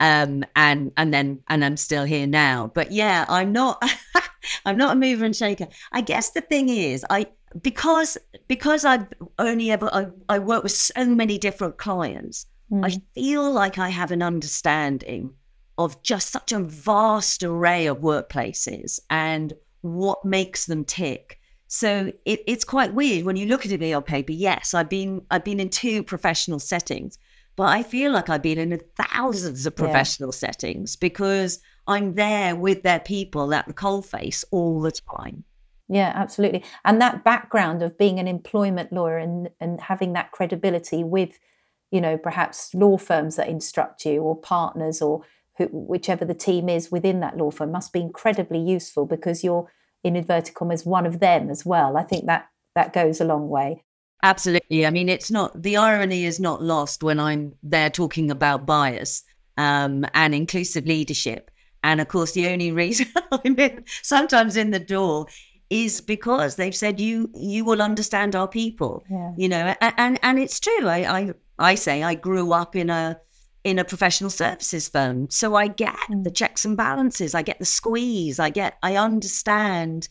Um, 0.00 0.44
and 0.54 0.92
and 0.96 1.12
then 1.12 1.40
and 1.48 1.64
I'm 1.64 1.76
still 1.76 2.04
here 2.04 2.26
now. 2.26 2.70
But 2.72 2.92
yeah, 2.92 3.26
I'm 3.28 3.52
not 3.52 3.82
I'm 4.64 4.76
not 4.76 4.96
a 4.96 4.98
mover 4.98 5.24
and 5.24 5.34
shaker. 5.34 5.66
I 5.90 6.02
guess 6.02 6.30
the 6.30 6.40
thing 6.40 6.68
is, 6.68 7.04
I 7.10 7.26
because 7.60 8.16
because 8.46 8.84
I've 8.84 9.06
only 9.40 9.72
ever 9.72 9.90
I, 9.92 10.06
I 10.28 10.38
work 10.38 10.62
with 10.62 10.72
so 10.72 11.04
many 11.04 11.36
different 11.36 11.78
clients, 11.78 12.46
mm. 12.70 12.86
I 12.86 13.02
feel 13.12 13.50
like 13.50 13.76
I 13.76 13.88
have 13.88 14.12
an 14.12 14.22
understanding 14.22 15.34
of 15.78 16.00
just 16.02 16.30
such 16.30 16.52
a 16.52 16.60
vast 16.60 17.42
array 17.42 17.86
of 17.86 17.98
workplaces 17.98 19.00
and 19.10 19.52
what 19.80 20.24
makes 20.24 20.66
them 20.66 20.84
tick. 20.84 21.38
So 21.68 22.12
it, 22.24 22.40
it's 22.46 22.64
quite 22.64 22.94
weird 22.94 23.24
when 23.24 23.36
you 23.36 23.46
look 23.46 23.66
at 23.66 23.72
it 23.72 23.92
on 23.92 24.02
paper. 24.02 24.32
Yes, 24.32 24.74
I've 24.74 24.88
been 24.88 25.22
I've 25.30 25.44
been 25.44 25.60
in 25.60 25.68
two 25.68 26.02
professional 26.02 26.58
settings, 26.58 27.18
but 27.56 27.64
I 27.64 27.82
feel 27.82 28.12
like 28.12 28.30
I've 28.30 28.42
been 28.42 28.58
in 28.58 28.80
thousands 28.96 29.66
of 29.66 29.76
professional 29.76 30.28
yeah. 30.28 30.38
settings 30.38 30.96
because 30.96 31.60
I'm 31.86 32.14
there 32.14 32.56
with 32.56 32.82
their 32.82 33.00
people 33.00 33.52
at 33.52 33.66
the 33.66 33.74
coalface 33.74 34.44
all 34.50 34.80
the 34.80 34.92
time. 34.92 35.44
Yeah, 35.88 36.12
absolutely. 36.14 36.64
And 36.84 37.00
that 37.00 37.24
background 37.24 37.82
of 37.82 37.96
being 37.96 38.18
an 38.18 38.28
employment 38.28 38.92
lawyer 38.92 39.16
and, 39.16 39.48
and 39.58 39.80
having 39.80 40.12
that 40.12 40.32
credibility 40.32 41.02
with, 41.02 41.38
you 41.90 42.00
know, 42.00 42.18
perhaps 42.18 42.74
law 42.74 42.98
firms 42.98 43.36
that 43.36 43.48
instruct 43.48 44.04
you 44.04 44.20
or 44.20 44.36
partners 44.36 45.00
or 45.00 45.22
who, 45.58 45.66
whichever 45.66 46.24
the 46.24 46.34
team 46.34 46.68
is 46.68 46.90
within 46.90 47.20
that 47.20 47.36
law 47.36 47.50
firm 47.50 47.72
must 47.72 47.92
be 47.92 48.00
incredibly 48.00 48.58
useful 48.58 49.04
because 49.06 49.44
you're 49.44 49.70
in 50.04 50.16
inverted 50.16 50.54
commas 50.54 50.86
one 50.86 51.04
of 51.04 51.20
them 51.20 51.50
as 51.50 51.66
well. 51.66 51.96
I 51.96 52.04
think 52.04 52.26
that 52.26 52.48
that 52.74 52.92
goes 52.92 53.20
a 53.20 53.24
long 53.24 53.48
way. 53.48 53.84
Absolutely. 54.22 54.86
I 54.86 54.90
mean, 54.90 55.08
it's 55.08 55.30
not 55.30 55.60
the 55.62 55.76
irony 55.76 56.24
is 56.24 56.40
not 56.40 56.62
lost 56.62 57.02
when 57.02 57.20
I'm 57.20 57.52
there 57.62 57.90
talking 57.90 58.30
about 58.30 58.66
bias 58.66 59.22
um, 59.56 60.06
and 60.14 60.34
inclusive 60.34 60.86
leadership. 60.86 61.50
And 61.84 62.00
of 62.00 62.08
course, 62.08 62.32
the 62.32 62.48
only 62.48 62.72
reason 62.72 63.06
I'm 63.32 63.58
in, 63.58 63.84
sometimes 64.02 64.56
in 64.56 64.70
the 64.70 64.80
door 64.80 65.26
is 65.70 66.00
because 66.00 66.56
they've 66.56 66.74
said 66.74 66.98
you 66.98 67.30
you 67.34 67.64
will 67.64 67.82
understand 67.82 68.34
our 68.34 68.48
people 68.48 69.04
yeah. 69.10 69.32
you 69.36 69.48
know 69.48 69.74
and, 69.82 69.94
and 69.98 70.18
and 70.22 70.38
it's 70.38 70.58
true 70.58 70.86
I, 70.86 71.18
I 71.18 71.32
i 71.58 71.74
say 71.74 72.02
i 72.02 72.14
grew 72.14 72.52
up 72.52 72.74
in 72.74 72.88
a 72.88 73.20
in 73.64 73.78
a 73.78 73.84
professional 73.84 74.30
services 74.30 74.88
firm 74.88 75.28
so 75.30 75.54
i 75.54 75.66
get 75.66 75.96
mm. 76.10 76.22
the 76.24 76.30
checks 76.30 76.64
and 76.64 76.76
balances 76.76 77.34
i 77.34 77.42
get 77.42 77.58
the 77.58 77.64
squeeze 77.64 78.38
i 78.38 78.50
get 78.50 78.76
i 78.82 78.96
understand 78.96 80.08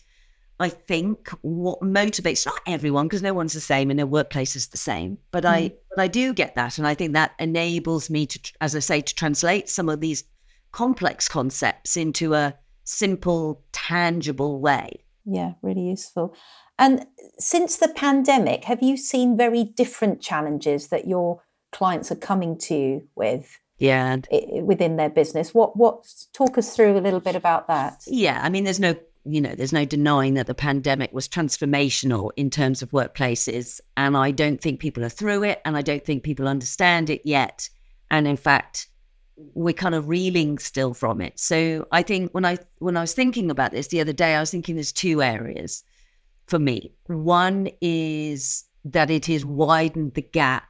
i 0.60 0.70
think 0.70 1.30
what 1.42 1.80
motivates 1.82 2.46
not 2.46 2.60
everyone 2.68 3.08
because 3.08 3.22
no 3.22 3.34
one's 3.34 3.54
the 3.54 3.60
same 3.60 3.89
and 3.89 3.98
no 3.98 4.06
workplace 4.06 4.56
is 4.56 4.68
the 4.68 4.77
same 4.77 5.18
but 5.32 5.44
mm. 5.44 5.50
i 5.50 5.72
but 5.89 6.01
i 6.01 6.08
do 6.08 6.34
get 6.34 6.56
that 6.56 6.77
and 6.77 6.88
i 6.88 6.94
think 6.94 7.13
that 7.13 7.32
enables 7.39 8.10
me 8.10 8.25
to 8.25 8.39
as 8.62 8.75
i 8.75 8.80
say 8.80 9.01
to 9.01 9.16
translate 9.16 9.70
some 9.70 9.89
of 9.89 10.01
these 10.01 10.24
complex 10.72 11.27
concepts 11.27 11.96
into 11.98 12.34
a 12.34 12.54
simple 12.84 13.63
tangible 13.72 14.60
way 14.60 15.04
yeah, 15.30 15.54
really 15.62 15.82
useful. 15.82 16.34
And 16.80 17.06
since 17.38 17.75
the 17.75 17.89
pandemic, 17.89 18.63
have 18.63 18.82
you 18.82 18.96
seen 18.96 19.36
very 19.36 19.66
different 19.66 20.22
challenges 20.22 20.88
that 20.88 21.06
your 21.06 21.42
clients 21.78 22.12
are 22.12 22.16
coming 22.16 22.58
to 22.58 22.76
you 22.76 23.08
with? 23.16 23.60
Yeah, 23.80 24.18
within 24.64 24.96
their 24.96 25.10
business. 25.10 25.54
What 25.54 25.78
what 25.78 26.04
talk 26.34 26.58
us 26.58 26.76
through 26.76 26.98
a 26.98 27.00
little 27.00 27.20
bit 27.20 27.36
about 27.36 27.68
that? 27.68 28.04
Yeah, 28.08 28.42
I 28.44 28.50
mean, 28.50 28.64
there's 28.64 28.80
no 28.80 28.96
you 29.24 29.42
know, 29.42 29.54
there's 29.56 29.74
no 29.74 29.86
denying 29.86 30.36
that 30.36 30.48
the 30.48 30.56
pandemic 30.56 31.12
was 31.14 31.28
transformational 31.28 32.32
in 32.38 32.50
terms 32.50 32.82
of 32.82 32.90
workplaces, 32.92 33.80
and 33.96 34.18
I 34.18 34.32
don't 34.32 34.60
think 34.60 34.80
people 34.80 35.04
are 35.06 35.10
through 35.10 35.44
it, 35.44 35.62
and 35.64 35.78
I 35.78 35.82
don't 35.82 36.04
think 36.04 36.24
people 36.24 36.48
understand 36.48 37.10
it 37.10 37.22
yet. 37.24 37.70
And 38.10 38.28
in 38.28 38.38
fact, 38.38 38.88
we're 39.54 39.74
kind 39.74 39.94
of 39.94 40.08
reeling 40.08 40.58
still 40.58 40.94
from 40.94 41.22
it. 41.22 41.40
So 41.40 41.86
I 41.92 42.02
think 42.02 42.32
when 42.32 42.46
I 42.46 42.58
when 42.80 42.98
I 42.98 43.02
was 43.02 43.14
thinking 43.14 43.52
about 43.52 43.72
this 43.72 43.90
the 43.90 44.02
other 44.02 44.14
day, 44.14 44.34
I 44.34 44.40
was 44.40 44.50
thinking 44.50 44.76
there's 44.76 44.92
two 44.92 45.22
areas 45.22 45.84
for 46.48 46.58
me. 46.58 46.94
One 47.06 47.70
is 47.82 48.64
that 48.86 49.12
it 49.12 49.28
has 49.28 49.46
widened 49.46 50.16
the 50.16 50.22
gap 50.22 50.64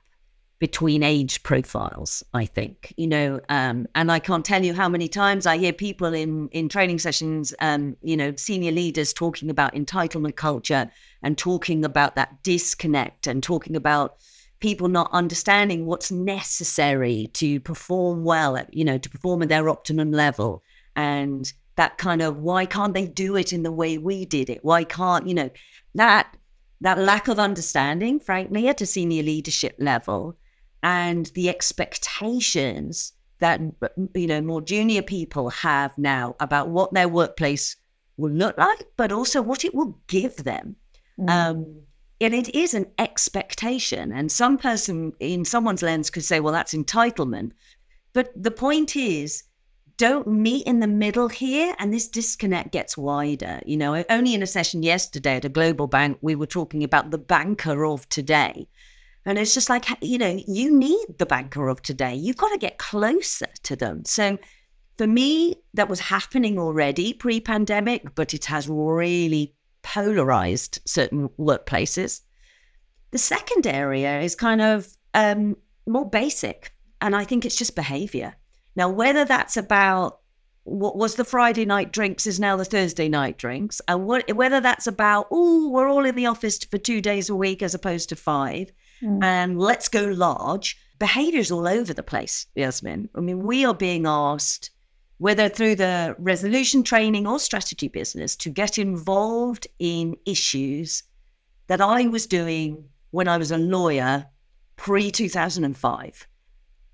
between 0.60 1.04
age 1.04 1.44
profiles. 1.44 2.24
I 2.34 2.46
think 2.46 2.94
you 2.98 3.08
know, 3.08 3.40
um, 3.50 3.88
and 3.96 4.12
I 4.12 4.20
can't 4.20 4.46
tell 4.46 4.64
you 4.64 4.74
how 4.74 4.90
many 4.90 5.08
times 5.08 5.46
I 5.46 5.58
hear 5.58 5.74
people 5.74 6.14
in 6.14 6.50
in 6.50 6.70
training 6.70 7.00
sessions, 7.00 7.54
um, 7.60 7.96
you 8.02 8.18
know, 8.18 8.34
senior 8.36 8.72
leaders 8.72 9.14
talking 9.14 9.50
about 9.50 9.76
entitlement 9.76 10.36
culture 10.36 10.90
and 11.22 11.38
talking 11.38 11.86
about 11.86 12.16
that 12.16 12.44
disconnect 12.44 13.28
and 13.28 13.44
talking 13.44 13.76
about 13.76 14.18
people 14.60 14.88
not 14.88 15.10
understanding 15.14 15.86
what's 15.86 16.12
necessary 16.12 17.30
to 17.34 17.60
perform 17.60 18.24
well 18.24 18.60
you 18.72 18.84
know, 18.84 18.98
to 18.98 19.10
perform 19.10 19.44
at 19.44 19.50
their 19.50 19.70
optimum 19.70 20.12
level. 20.12 20.64
And 20.96 21.52
that 21.76 22.00
kind 22.00 22.24
of 22.24 22.38
why 22.38 22.66
can't 22.66 22.96
they 22.96 23.06
do 23.06 23.36
it 23.36 23.54
in 23.54 23.62
the 23.62 23.72
way 23.72 24.00
we 24.00 24.26
did 24.26 24.50
it? 24.50 24.66
Why 24.66 24.84
can't, 24.84 25.28
you 25.28 25.36
know, 25.36 25.52
that 25.94 26.36
that 26.82 27.00
lack 27.00 27.28
of 27.28 27.40
understanding, 27.40 28.20
frankly, 28.20 28.68
at 28.68 28.82
a 28.82 28.86
senior 28.86 29.24
leadership 29.24 29.76
level 29.80 30.38
and 30.84 31.28
the 31.28 31.50
expectations 31.50 33.14
that 33.40 33.62
you 34.16 34.28
know 34.28 34.42
more 34.42 34.62
junior 34.62 35.02
people 35.02 35.50
have 35.50 35.96
now 35.98 36.36
about 36.40 36.70
what 36.70 36.94
their 36.94 37.08
workplace 37.08 37.76
will 38.18 38.32
look 38.32 38.58
like, 38.58 38.86
but 38.98 39.12
also 39.12 39.42
what 39.42 39.64
it 39.64 39.76
will 39.76 40.00
give 40.08 40.38
them. 40.38 40.76
Mm. 41.20 41.30
Um, 41.30 41.82
and 42.20 42.34
it 42.34 42.54
is 42.56 42.74
an 42.74 42.88
expectation. 42.98 44.12
And 44.12 44.32
some 44.32 44.58
person 44.58 45.14
in 45.20 45.46
someone's 45.46 45.84
lens 45.84 46.10
could 46.10 46.26
say, 46.26 46.40
well, 46.40 46.54
that's 46.54 46.74
entitlement. 46.74 47.52
But 48.14 48.32
the 48.36 48.52
point 48.52 48.96
is, 48.96 49.44
don't 49.98 50.28
meet 50.28 50.66
in 50.66 50.80
the 50.80 50.88
middle 50.88 51.28
here. 51.28 51.76
And 51.78 51.94
this 51.94 52.08
disconnect 52.08 52.72
gets 52.72 52.98
wider. 52.98 53.62
You 53.66 53.78
know, 53.78 54.04
only 54.10 54.34
in 54.34 54.44
a 54.44 54.48
session 54.48 54.82
yesterday 54.82 55.38
at 55.38 55.46
a 55.46 55.50
global 55.50 55.88
bank, 55.88 56.18
we 56.22 56.36
were 56.36 56.48
talking 56.48 56.84
about 56.84 57.12
the 57.12 57.18
banker 57.18 57.86
of 57.86 58.08
today. 58.10 58.68
And 59.28 59.38
it's 59.38 59.54
just 59.54 59.70
like, 59.70 59.86
you 60.02 60.18
know, 60.18 60.40
you 60.48 60.74
need 60.74 61.06
the 61.18 61.26
banker 61.26 61.68
of 61.68 61.82
today. 61.82 62.16
You've 62.16 62.38
got 62.38 62.54
to 62.54 62.58
get 62.58 62.78
closer 62.78 63.48
to 63.64 63.76
them. 63.76 64.06
So 64.06 64.38
for 64.98 65.06
me, 65.06 65.56
that 65.74 65.90
was 65.90 66.00
happening 66.00 66.58
already 66.58 67.12
pre 67.12 67.42
pandemic, 67.42 68.16
but 68.16 68.34
it 68.34 68.46
has 68.46 68.70
really 68.70 69.54
polarized 69.84 70.80
certain 70.86 71.28
workplaces. 71.38 72.22
The 73.12 73.18
second 73.18 73.68
area 73.68 74.22
is 74.22 74.34
kind 74.34 74.62
of 74.62 74.88
um, 75.14 75.58
more 75.86 76.10
basic, 76.10 76.72
and 77.02 77.14
I 77.14 77.26
think 77.26 77.46
it's 77.46 77.58
just 77.58 77.76
behavior. 77.76 78.34
Now, 78.78 78.90
whether 78.90 79.26
that's 79.26 79.58
about 79.58 80.20
what 80.64 80.96
was 80.96 81.16
the 81.16 81.26
Friday 81.26 81.66
night 81.66 81.92
drinks 81.92 82.28
is 82.28 82.40
now 82.40 82.56
the 82.56 82.64
Thursday 82.64 83.10
night 83.10 83.38
drinks, 83.38 83.82
and 83.90 84.06
what, 84.06 84.34
whether 84.34 84.62
that's 84.62 84.88
about, 84.88 85.28
oh, 85.32 85.70
we're 85.70 85.90
all 85.90 86.06
in 86.06 86.16
the 86.16 86.28
office 86.28 86.60
for 86.60 86.78
two 86.78 87.02
days 87.02 87.30
a 87.30 87.36
week 87.36 87.62
as 87.62 87.76
opposed 87.76 88.08
to 88.08 88.16
five, 88.16 88.72
mm. 89.02 89.24
and 89.24 89.60
let's 89.60 89.90
go 89.90 90.06
large. 90.06 90.78
Behaviors 91.00 91.52
all 91.52 91.68
over 91.68 91.94
the 91.94 92.04
place, 92.04 92.48
Yasmin. 92.56 93.10
I 93.16 93.20
mean, 93.20 93.44
we 93.44 93.66
are 93.66 93.74
being 93.74 94.08
asked 94.08 94.72
whether 95.18 95.50
through 95.50 95.76
the 95.76 96.16
resolution 96.20 96.84
training 96.84 97.26
or 97.26 97.40
strategy 97.40 97.88
business, 97.88 98.36
to 98.36 98.50
get 98.50 98.78
involved 98.78 99.68
in 99.80 100.16
issues 100.26 101.04
that 101.68 101.82
I 101.82 102.08
was 102.08 102.28
doing 102.28 102.86
when 103.12 103.28
I 103.28 103.38
was 103.38 103.52
a 103.52 103.58
lawyer 103.58 104.28
pre 104.76 105.12
2005. 105.12 106.28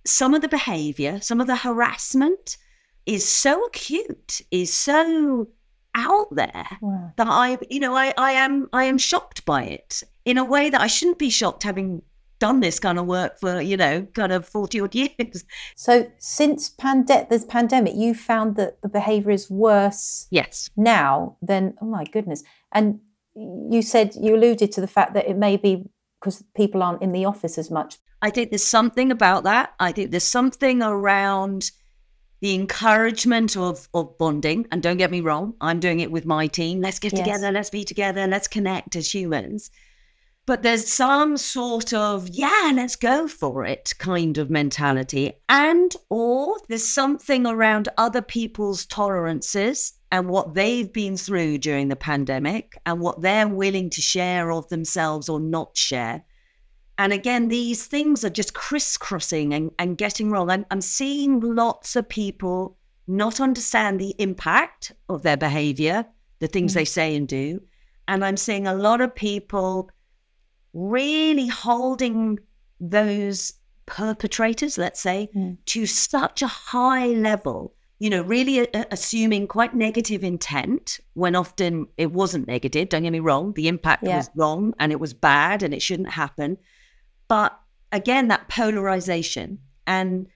Some 0.05 0.33
of 0.33 0.41
the 0.41 0.47
behavior, 0.47 1.19
some 1.21 1.41
of 1.41 1.47
the 1.47 1.57
harassment 1.57 2.57
is 3.05 3.27
so 3.27 3.65
acute, 3.65 4.41
is 4.51 4.73
so 4.73 5.49
out 5.95 6.33
there 6.35 6.67
wow. 6.81 7.13
that 7.17 7.27
I, 7.27 7.57
you 7.69 7.79
know, 7.79 7.95
I, 7.95 8.13
I 8.17 8.31
am 8.31 8.69
I 8.73 8.85
am 8.85 8.97
shocked 8.97 9.45
by 9.45 9.63
it 9.63 10.03
in 10.25 10.37
a 10.37 10.45
way 10.45 10.69
that 10.69 10.81
I 10.81 10.87
shouldn't 10.87 11.19
be 11.19 11.29
shocked 11.29 11.63
having 11.63 12.01
done 12.39 12.59
this 12.59 12.77
kind 12.77 12.99
of 12.99 13.05
work 13.05 13.39
for, 13.39 13.61
you 13.61 13.77
know, 13.77 14.05
kind 14.13 14.33
of 14.33 14.45
40 14.45 14.81
odd 14.81 14.95
years. 15.03 15.45
So 15.77 16.11
since 16.17 16.69
pande- 16.69 17.29
this 17.29 17.45
pandemic, 17.45 17.93
you 17.95 18.13
found 18.13 18.57
that 18.57 18.81
the 18.81 18.89
behavior 18.89 19.31
is 19.31 19.49
worse 19.49 20.27
yes. 20.29 20.69
now 20.75 21.37
than, 21.41 21.75
oh 21.81 21.85
my 21.85 22.03
goodness. 22.03 22.43
And 22.73 22.99
you 23.33 23.81
said, 23.81 24.15
you 24.19 24.35
alluded 24.35 24.73
to 24.73 24.81
the 24.81 24.87
fact 24.87 25.13
that 25.13 25.27
it 25.27 25.37
may 25.37 25.55
be 25.55 25.85
because 26.19 26.43
people 26.53 26.83
aren't 26.83 27.01
in 27.01 27.13
the 27.13 27.23
office 27.23 27.57
as 27.57 27.71
much. 27.71 27.97
I 28.21 28.29
think 28.29 28.51
there's 28.51 28.63
something 28.63 29.09
about 29.09 29.43
that. 29.43 29.73
I 29.79 29.91
think 29.91 30.11
there's 30.11 30.23
something 30.23 30.81
around 30.81 31.71
the 32.43 32.53
encouragement 32.53 33.55
of 33.55 33.87
of 33.93 34.17
bonding. 34.17 34.67
And 34.69 34.83
don't 34.83 34.97
get 34.97 35.09
me 35.09 35.21
wrong, 35.21 35.53
I'm 35.61 35.79
doing 35.79 36.01
it 36.01 36.11
with 36.11 36.25
my 36.25 36.47
team. 36.47 36.81
Let's 36.81 36.99
get 36.99 37.13
yes. 37.13 37.21
together, 37.21 37.51
let's 37.53 37.69
be 37.69 37.85
together, 37.85 38.27
let's 38.27 38.49
connect 38.49 38.97
as 38.97 39.15
humans. 39.15 39.71
But 40.45 40.61
there's 40.61 40.85
some 40.91 41.37
sort 41.37 41.93
of, 41.93 42.27
yeah, 42.27 42.73
let's 42.75 42.97
go 42.97 43.29
for 43.29 43.65
it 43.65 43.93
kind 43.97 44.37
of 44.37 44.49
mentality. 44.49 45.31
And 45.47 45.95
or 46.09 46.57
there's 46.67 46.83
something 46.83 47.47
around 47.47 47.87
other 47.97 48.21
people's 48.21 48.85
tolerances 48.85 49.93
and 50.11 50.27
what 50.27 50.53
they've 50.53 50.91
been 50.91 51.15
through 51.15 51.59
during 51.59 51.87
the 51.87 51.95
pandemic 51.95 52.77
and 52.85 52.99
what 52.99 53.21
they're 53.21 53.47
willing 53.47 53.89
to 53.91 54.01
share 54.01 54.51
of 54.51 54.67
themselves 54.67 55.29
or 55.29 55.39
not 55.39 55.77
share 55.77 56.25
and 57.03 57.11
again, 57.11 57.49
these 57.49 57.85
things 57.85 58.23
are 58.23 58.29
just 58.29 58.53
crisscrossing 58.53 59.53
and, 59.53 59.71
and 59.77 59.97
getting 59.97 60.31
wrong. 60.31 60.49
I'm, 60.49 60.65
I'm 60.71 60.79
seeing 60.79 61.41
lots 61.41 61.97
of 61.97 62.07
people 62.07 62.77
not 63.07 63.41
understand 63.41 63.99
the 63.99 64.15
impact 64.19 64.93
of 65.09 65.21
their 65.21 65.35
behavior, 65.35 66.05
the 66.39 66.47
things 66.47 66.71
mm. 66.71 66.75
they 66.75 66.85
say 66.85 67.17
and 67.17 67.27
do. 67.27 67.59
And 68.07 68.23
I'm 68.23 68.37
seeing 68.37 68.67
a 68.67 68.73
lot 68.73 69.01
of 69.01 69.13
people 69.13 69.91
really 70.71 71.47
holding 71.47 72.39
those 72.79 73.51
perpetrators, 73.85 74.77
let's 74.77 75.01
say, 75.01 75.27
mm. 75.35 75.57
to 75.65 75.85
such 75.85 76.41
a 76.41 76.47
high 76.47 77.07
level, 77.07 77.73
you 77.99 78.09
know, 78.09 78.21
really 78.21 78.59
a- 78.59 78.87
assuming 78.91 79.45
quite 79.47 79.75
negative 79.75 80.23
intent 80.23 81.01
when 81.15 81.35
often 81.35 81.87
it 81.97 82.13
wasn't 82.13 82.47
negative. 82.47 82.87
Don't 82.87 83.03
get 83.03 83.11
me 83.11 83.19
wrong, 83.19 83.51
the 83.55 83.67
impact 83.67 84.05
yeah. 84.05 84.15
was 84.15 84.29
wrong 84.35 84.73
and 84.79 84.93
it 84.93 85.01
was 85.01 85.13
bad 85.13 85.63
and 85.63 85.73
it 85.73 85.81
shouldn't 85.81 86.11
happen. 86.11 86.57
But 87.33 87.59
again, 87.91 88.27
that 88.27 88.47
polarization. 88.47 89.57
And 89.87 90.27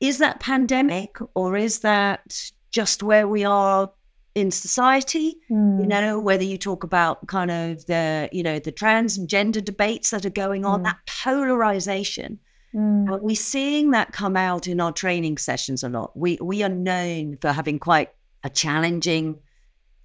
is 0.00 0.18
that 0.18 0.40
pandemic 0.40 1.18
or 1.36 1.56
is 1.56 1.78
that 1.82 2.50
just 2.72 3.04
where 3.04 3.28
we 3.28 3.44
are 3.44 3.92
in 4.34 4.50
society? 4.50 5.36
Mm. 5.48 5.82
You 5.82 5.86
know, 5.86 6.18
whether 6.18 6.42
you 6.42 6.58
talk 6.58 6.82
about 6.82 7.24
kind 7.28 7.52
of 7.52 7.86
the, 7.86 8.28
you 8.32 8.42
know, 8.42 8.58
the 8.58 8.72
trans 8.72 9.16
and 9.16 9.28
gender 9.28 9.60
debates 9.60 10.10
that 10.10 10.26
are 10.26 10.30
going 10.30 10.64
on, 10.64 10.80
mm. 10.80 10.84
that 10.86 10.98
polarization. 11.06 12.40
Mm. 12.74 13.20
We're 13.20 13.36
seeing 13.36 13.92
that 13.92 14.10
come 14.10 14.36
out 14.36 14.66
in 14.66 14.80
our 14.80 14.90
training 14.90 15.38
sessions 15.38 15.84
a 15.84 15.88
lot. 15.88 16.10
We 16.16 16.38
we 16.42 16.64
are 16.64 16.68
known 16.68 17.36
for 17.40 17.52
having 17.52 17.78
quite 17.78 18.10
a 18.42 18.50
challenging 18.50 19.38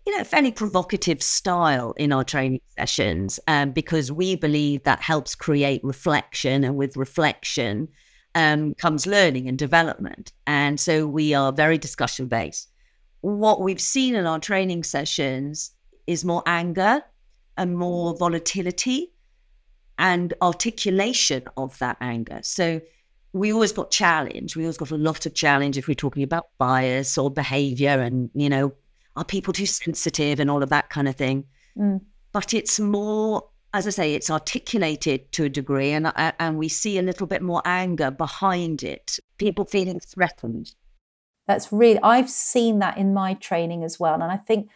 you 0.08 0.18
know, 0.18 0.24
fairly 0.24 0.54
provocative 0.54 1.22
style 1.22 1.94
in 1.98 2.14
our 2.14 2.24
training 2.24 2.62
sessions 2.78 3.42
um, 3.46 3.72
because 3.72 4.10
we 4.10 4.38
believe 4.38 4.82
that 4.84 5.02
helps 5.02 5.36
create 5.36 5.84
reflection. 5.84 6.64
And 6.64 6.78
with 6.78 6.96
reflection 6.96 7.90
um, 8.34 8.74
comes 8.76 9.06
learning 9.06 9.50
and 9.50 9.58
development. 9.58 10.32
And 10.48 10.80
so 10.80 11.06
we 11.06 11.34
are 11.34 11.52
very 11.52 11.78
discussion 11.78 12.28
based. 12.28 12.70
What 13.20 13.60
we've 13.60 13.82
seen 13.82 14.16
in 14.16 14.26
our 14.26 14.40
training 14.40 14.86
sessions 14.86 15.72
is 16.08 16.24
more 16.24 16.42
anger 16.46 17.02
and 17.58 17.78
more 17.78 18.16
volatility 18.16 19.12
and 20.00 20.34
articulation 20.42 21.44
of 21.58 21.78
that 21.80 21.98
anger. 22.00 22.40
So 22.44 22.80
we 23.34 23.52
always 23.52 23.74
got 23.74 23.92
challenge. 23.92 24.56
We 24.56 24.64
always 24.64 24.78
got 24.78 24.92
a 24.92 24.98
lot 24.98 25.26
of 25.26 25.34
challenge 25.34 25.78
if 25.78 25.90
we're 25.90 25.96
talking 25.96 26.24
about 26.24 26.48
bias 26.58 27.18
or 27.18 27.30
behavior 27.30 28.00
and, 28.00 28.30
you 28.34 28.48
know, 28.48 28.72
are 29.18 29.26
people 29.26 29.52
too 29.52 29.66
sensitive 29.66 30.40
and 30.40 30.50
all 30.50 30.64
of 30.64 30.70
that 30.70 30.90
kind 30.90 31.08
of 31.08 31.16
thing? 31.16 31.46
Mm. 31.77 32.01
But 32.32 32.53
it's 32.53 32.80
more, 32.80 33.50
as 33.74 33.88
I 33.88 33.90
say, 33.90 34.14
it's 34.14 34.30
articulated 34.30 35.32
to 35.34 35.46
a 35.46 35.50
degree, 35.50 35.92
and 35.92 36.08
uh, 36.08 36.32
and 36.40 36.58
we 36.58 36.70
see 36.70 36.98
a 36.98 37.01
little 37.01 37.27
bit 37.27 37.42
more 37.42 37.62
anger 37.66 38.12
behind 38.12 38.84
it. 38.84 39.20
People 39.38 39.66
feeling 39.66 40.00
threatened. 40.00 40.75
That's 41.48 41.72
really 41.72 42.00
I've 42.03 42.30
seen 42.30 42.80
that 42.80 42.98
in 42.98 43.14
my 43.14 43.34
training 43.34 43.84
as 43.84 44.00
well, 44.00 44.14
and 44.14 44.32
I 44.32 44.38
think 44.38 44.70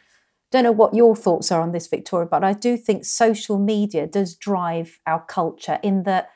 don't 0.52 0.64
know 0.64 0.72
what 0.72 0.94
your 0.94 1.16
thoughts 1.16 1.52
are 1.52 1.62
on 1.62 1.72
this, 1.72 1.88
Victoria, 1.88 2.28
but 2.30 2.44
I 2.44 2.54
do 2.54 2.76
think 2.76 3.06
social 3.06 3.58
media 3.58 4.06
does 4.06 4.36
drive 4.36 5.00
our 5.08 5.24
culture 5.24 5.80
in 5.82 6.04
that 6.04 6.30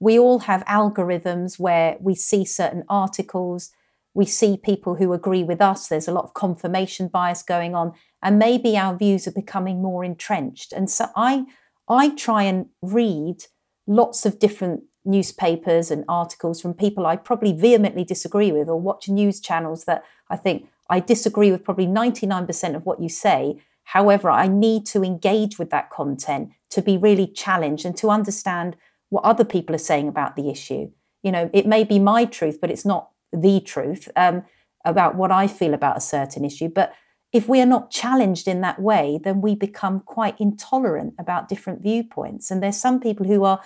we 0.00 0.18
all 0.18 0.40
have 0.40 0.64
algorithms 0.64 1.60
where 1.60 1.96
we 2.00 2.14
see 2.14 2.44
certain 2.44 2.82
articles 2.88 3.70
we 4.14 4.26
see 4.26 4.56
people 4.56 4.96
who 4.96 5.12
agree 5.12 5.44
with 5.44 5.60
us. 5.60 5.88
There's 5.88 6.08
a 6.08 6.12
lot 6.12 6.24
of 6.24 6.34
confirmation 6.34 7.08
bias 7.08 7.42
going 7.42 7.74
on, 7.74 7.92
and 8.22 8.38
maybe 8.38 8.76
our 8.76 8.96
views 8.96 9.26
are 9.26 9.32
becoming 9.32 9.80
more 9.80 10.04
entrenched. 10.04 10.72
And 10.72 10.90
so 10.90 11.06
I, 11.16 11.44
I 11.88 12.10
try 12.10 12.42
and 12.42 12.66
read 12.82 13.44
lots 13.86 14.26
of 14.26 14.38
different 14.38 14.82
newspapers 15.04 15.90
and 15.90 16.04
articles 16.08 16.60
from 16.60 16.74
people 16.74 17.06
I 17.06 17.16
probably 17.16 17.52
vehemently 17.52 18.04
disagree 18.04 18.52
with, 18.52 18.68
or 18.68 18.80
watch 18.80 19.08
news 19.08 19.40
channels 19.40 19.84
that 19.84 20.04
I 20.28 20.36
think 20.36 20.68
I 20.88 21.00
disagree 21.00 21.50
with 21.50 21.64
probably 21.64 21.86
99% 21.86 22.74
of 22.74 22.84
what 22.84 23.00
you 23.00 23.08
say. 23.08 23.62
However, 23.84 24.30
I 24.30 24.46
need 24.46 24.86
to 24.86 25.02
engage 25.02 25.58
with 25.58 25.70
that 25.70 25.90
content 25.90 26.50
to 26.70 26.82
be 26.82 26.96
really 26.96 27.26
challenged 27.26 27.84
and 27.84 27.96
to 27.96 28.10
understand 28.10 28.76
what 29.08 29.24
other 29.24 29.44
people 29.44 29.74
are 29.74 29.78
saying 29.78 30.08
about 30.08 30.36
the 30.36 30.50
issue. 30.50 30.90
You 31.22 31.32
know, 31.32 31.50
it 31.52 31.66
may 31.66 31.84
be 31.84 31.98
my 31.98 32.24
truth, 32.24 32.60
but 32.60 32.70
it's 32.70 32.84
not 32.84 33.10
the 33.32 33.60
truth 33.60 34.08
um, 34.16 34.44
about 34.84 35.14
what 35.14 35.30
I 35.30 35.46
feel 35.46 35.74
about 35.74 35.96
a 35.96 36.00
certain 36.00 36.44
issue. 36.44 36.68
But 36.68 36.92
if 37.32 37.48
we 37.48 37.60
are 37.60 37.66
not 37.66 37.90
challenged 37.90 38.48
in 38.48 38.60
that 38.62 38.80
way, 38.80 39.20
then 39.22 39.40
we 39.40 39.54
become 39.54 40.00
quite 40.00 40.40
intolerant 40.40 41.14
about 41.18 41.48
different 41.48 41.82
viewpoints. 41.82 42.50
And 42.50 42.62
there's 42.62 42.76
some 42.76 42.98
people 42.98 43.26
who 43.26 43.44
are 43.44 43.60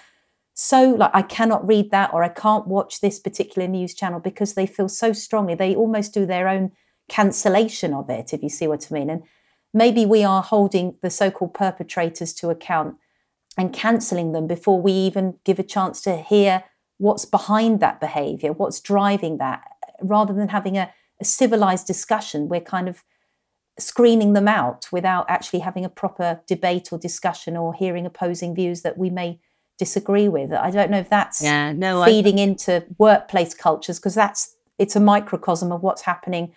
so 0.54 0.90
like, 0.90 1.10
I 1.14 1.22
cannot 1.22 1.66
read 1.66 1.90
that 1.90 2.12
or 2.12 2.22
I 2.22 2.28
can't 2.28 2.66
watch 2.66 3.00
this 3.00 3.18
particular 3.18 3.66
news 3.66 3.94
channel 3.94 4.20
because 4.20 4.54
they 4.54 4.66
feel 4.66 4.88
so 4.88 5.12
strongly. 5.12 5.54
They 5.54 5.74
almost 5.74 6.14
do 6.14 6.26
their 6.26 6.46
own 6.46 6.72
cancellation 7.08 7.92
of 7.92 8.08
it, 8.10 8.32
if 8.32 8.42
you 8.42 8.48
see 8.48 8.66
what 8.66 8.86
I 8.90 8.94
mean. 8.94 9.10
And 9.10 9.22
maybe 9.72 10.06
we 10.06 10.22
are 10.22 10.42
holding 10.42 10.96
the 11.02 11.10
so 11.10 11.30
called 11.30 11.54
perpetrators 11.54 12.32
to 12.34 12.50
account 12.50 12.96
and 13.56 13.72
cancelling 13.72 14.32
them 14.32 14.46
before 14.46 14.80
we 14.80 14.92
even 14.92 15.38
give 15.44 15.58
a 15.58 15.64
chance 15.64 16.00
to 16.02 16.16
hear 16.16 16.64
what's 16.98 17.24
behind 17.24 17.80
that 17.80 18.00
behavior, 18.00 18.52
what's 18.52 18.80
driving 18.80 19.38
that, 19.38 19.62
rather 20.00 20.32
than 20.32 20.48
having 20.48 20.76
a, 20.76 20.92
a 21.20 21.24
civilized 21.24 21.86
discussion. 21.86 22.48
We're 22.48 22.60
kind 22.60 22.88
of 22.88 23.04
screening 23.78 24.34
them 24.34 24.46
out 24.46 24.86
without 24.92 25.28
actually 25.28 25.60
having 25.60 25.84
a 25.84 25.88
proper 25.88 26.40
debate 26.46 26.92
or 26.92 26.98
discussion 26.98 27.56
or 27.56 27.74
hearing 27.74 28.06
opposing 28.06 28.54
views 28.54 28.82
that 28.82 28.96
we 28.96 29.10
may 29.10 29.40
disagree 29.78 30.28
with. 30.28 30.52
I 30.52 30.70
don't 30.70 30.90
know 30.90 30.98
if 30.98 31.08
that's 31.08 31.42
yeah, 31.42 31.72
no, 31.72 32.04
feeding 32.04 32.38
I... 32.38 32.42
into 32.42 32.84
workplace 32.98 33.54
cultures 33.54 33.98
because 33.98 34.14
that's 34.14 34.54
it's 34.78 34.96
a 34.96 35.00
microcosm 35.00 35.72
of 35.72 35.82
what's 35.82 36.02
happening 36.02 36.54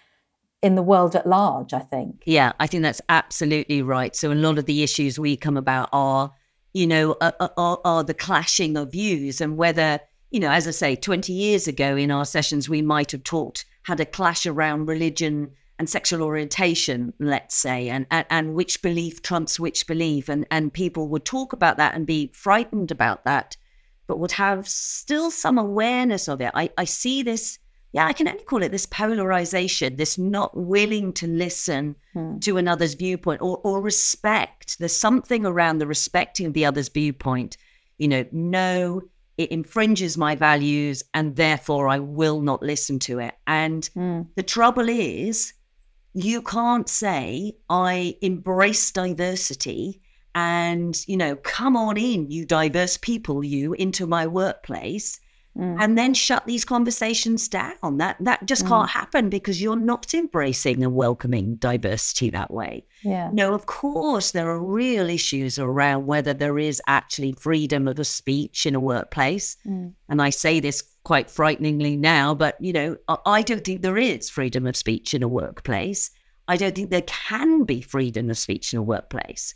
in 0.61 0.75
the 0.75 0.81
world 0.81 1.15
at 1.15 1.27
large, 1.27 1.73
I 1.73 1.79
think. 1.79 2.23
Yeah, 2.25 2.53
I 2.59 2.67
think 2.67 2.83
that's 2.83 3.01
absolutely 3.09 3.81
right. 3.81 4.15
So 4.15 4.31
a 4.31 4.33
lot 4.33 4.57
of 4.57 4.65
the 4.65 4.83
issues 4.83 5.19
we 5.19 5.37
come 5.37 5.55
about 5.55 5.89
are, 5.93 6.33
you 6.73 6.87
know, 6.87 7.15
are, 7.21 7.33
are, 7.39 7.79
are 7.83 8.03
the 8.03 8.15
clashing 8.15 8.75
of 8.75 8.91
views 8.91 9.39
and 9.39 9.55
whether 9.55 9.99
you 10.37 10.41
know, 10.41 10.51
as 10.51 10.67
I 10.67 10.71
say, 10.71 10.95
20 10.95 11.33
years 11.33 11.67
ago 11.67 11.97
in 11.97 12.11
our 12.11 12.23
sessions, 12.23 12.69
we 12.69 12.83
might 12.83 13.11
have 13.11 13.23
talked, 13.23 13.65
had 13.85 13.99
a 13.99 14.05
clash 14.05 14.45
around 14.45 14.85
religion 14.85 15.49
and 15.79 15.89
sexual 15.89 16.21
orientation, 16.21 17.11
let's 17.17 17.55
say, 17.55 17.89
and, 17.89 18.05
and, 18.11 18.27
and 18.29 18.53
which 18.53 18.83
belief 18.83 19.23
trumps 19.23 19.59
which 19.59 19.87
belief. 19.87 20.29
And, 20.29 20.45
and 20.51 20.71
people 20.71 21.07
would 21.07 21.25
talk 21.25 21.53
about 21.53 21.77
that 21.77 21.95
and 21.95 22.05
be 22.05 22.29
frightened 22.35 22.91
about 22.91 23.25
that, 23.25 23.57
but 24.05 24.19
would 24.19 24.33
have 24.33 24.67
still 24.67 25.31
some 25.31 25.57
awareness 25.57 26.27
of 26.27 26.39
it. 26.39 26.51
I, 26.53 26.69
I 26.77 26.83
see 26.83 27.23
this, 27.23 27.57
yeah, 27.91 28.05
I 28.05 28.13
can 28.13 28.27
only 28.27 28.43
call 28.43 28.61
it 28.61 28.69
this 28.69 28.85
polarization, 28.85 29.95
this 29.95 30.19
not 30.19 30.55
willing 30.55 31.13
to 31.13 31.25
listen 31.25 31.95
hmm. 32.13 32.37
to 32.41 32.57
another's 32.57 32.93
viewpoint 32.93 33.41
or, 33.41 33.59
or 33.63 33.81
respect. 33.81 34.77
There's 34.77 34.95
something 34.95 35.47
around 35.47 35.79
the 35.79 35.87
respecting 35.87 36.45
of 36.45 36.53
the 36.53 36.65
other's 36.65 36.89
viewpoint. 36.89 37.57
You 37.97 38.09
know, 38.09 38.25
no, 38.31 39.01
it 39.37 39.51
infringes 39.51 40.17
my 40.17 40.35
values 40.35 41.03
and 41.13 41.35
therefore 41.35 41.87
I 41.87 41.99
will 41.99 42.41
not 42.41 42.63
listen 42.63 42.99
to 42.99 43.19
it. 43.19 43.35
And 43.45 43.89
mm. 43.95 44.27
the 44.35 44.43
trouble 44.43 44.89
is, 44.89 45.53
you 46.13 46.41
can't 46.41 46.89
say, 46.89 47.53
I 47.69 48.15
embrace 48.21 48.91
diversity 48.91 50.01
and, 50.33 50.99
you 51.07 51.17
know, 51.17 51.35
come 51.35 51.77
on 51.77 51.97
in, 51.97 52.31
you 52.31 52.45
diverse 52.45 52.97
people, 52.97 53.43
you 53.43 53.73
into 53.73 54.07
my 54.07 54.25
workplace. 54.27 55.19
Mm. 55.57 55.77
and 55.79 55.97
then 55.97 56.13
shut 56.13 56.45
these 56.45 56.63
conversations 56.63 57.47
down. 57.47 57.97
That 57.97 58.17
that 58.21 58.45
just 58.45 58.65
mm. 58.65 58.69
can't 58.69 58.89
happen 58.89 59.29
because 59.29 59.61
you're 59.61 59.75
not 59.75 60.13
embracing 60.13 60.83
and 60.83 60.95
welcoming 60.95 61.55
diversity 61.55 62.29
that 62.29 62.51
way. 62.51 62.85
Yeah. 63.03 63.29
No, 63.33 63.53
of 63.53 63.65
course 63.65 64.31
there 64.31 64.49
are 64.49 64.63
real 64.63 65.09
issues 65.09 65.57
around 65.57 66.05
whether 66.05 66.33
there 66.33 66.59
is 66.59 66.81
actually 66.87 67.33
freedom 67.33 67.87
of 67.87 68.05
speech 68.05 68.65
in 68.65 68.75
a 68.75 68.79
workplace. 68.79 69.57
Mm. 69.65 69.93
And 70.09 70.21
I 70.21 70.29
say 70.29 70.59
this 70.59 70.83
quite 71.03 71.29
frighteningly 71.29 71.97
now, 71.97 72.33
but 72.33 72.55
you 72.59 72.73
know, 72.73 72.97
I 73.25 73.41
don't 73.41 73.63
think 73.63 73.81
there 73.81 73.97
is 73.97 74.29
freedom 74.29 74.67
of 74.67 74.75
speech 74.75 75.13
in 75.13 75.23
a 75.23 75.27
workplace. 75.27 76.11
I 76.47 76.57
don't 76.57 76.75
think 76.75 76.91
there 76.91 77.01
can 77.01 77.63
be 77.63 77.81
freedom 77.81 78.29
of 78.29 78.37
speech 78.37 78.73
in 78.73 78.79
a 78.79 78.83
workplace 78.83 79.53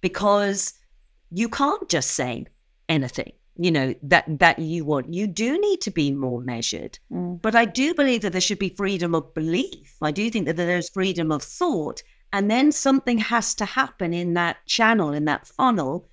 because 0.00 0.74
you 1.30 1.48
can't 1.48 1.88
just 1.88 2.10
say 2.12 2.46
anything 2.88 3.32
you 3.58 3.70
know 3.70 3.94
that 4.02 4.24
that 4.38 4.58
you 4.58 4.84
want. 4.84 5.12
You 5.12 5.26
do 5.26 5.58
need 5.60 5.80
to 5.82 5.90
be 5.90 6.12
more 6.12 6.40
measured. 6.40 6.98
Mm. 7.12 7.40
but 7.40 7.54
i 7.54 7.64
do 7.64 7.94
believe 7.94 8.22
that 8.22 8.32
there 8.32 8.40
should 8.40 8.58
be 8.58 8.70
freedom 8.76 9.14
of 9.14 9.34
belief. 9.34 9.96
I 10.02 10.10
do 10.10 10.30
think 10.30 10.46
that 10.46 10.56
there's 10.56 10.90
freedom 10.90 11.32
of 11.32 11.42
thought. 11.42 12.02
And 12.32 12.50
then 12.50 12.72
something 12.72 13.18
has 13.18 13.54
to 13.54 13.64
happen 13.64 14.12
in 14.12 14.34
that 14.34 14.58
channel 14.66 15.12
in 15.12 15.24
that 15.26 15.46
funnel 15.46 16.08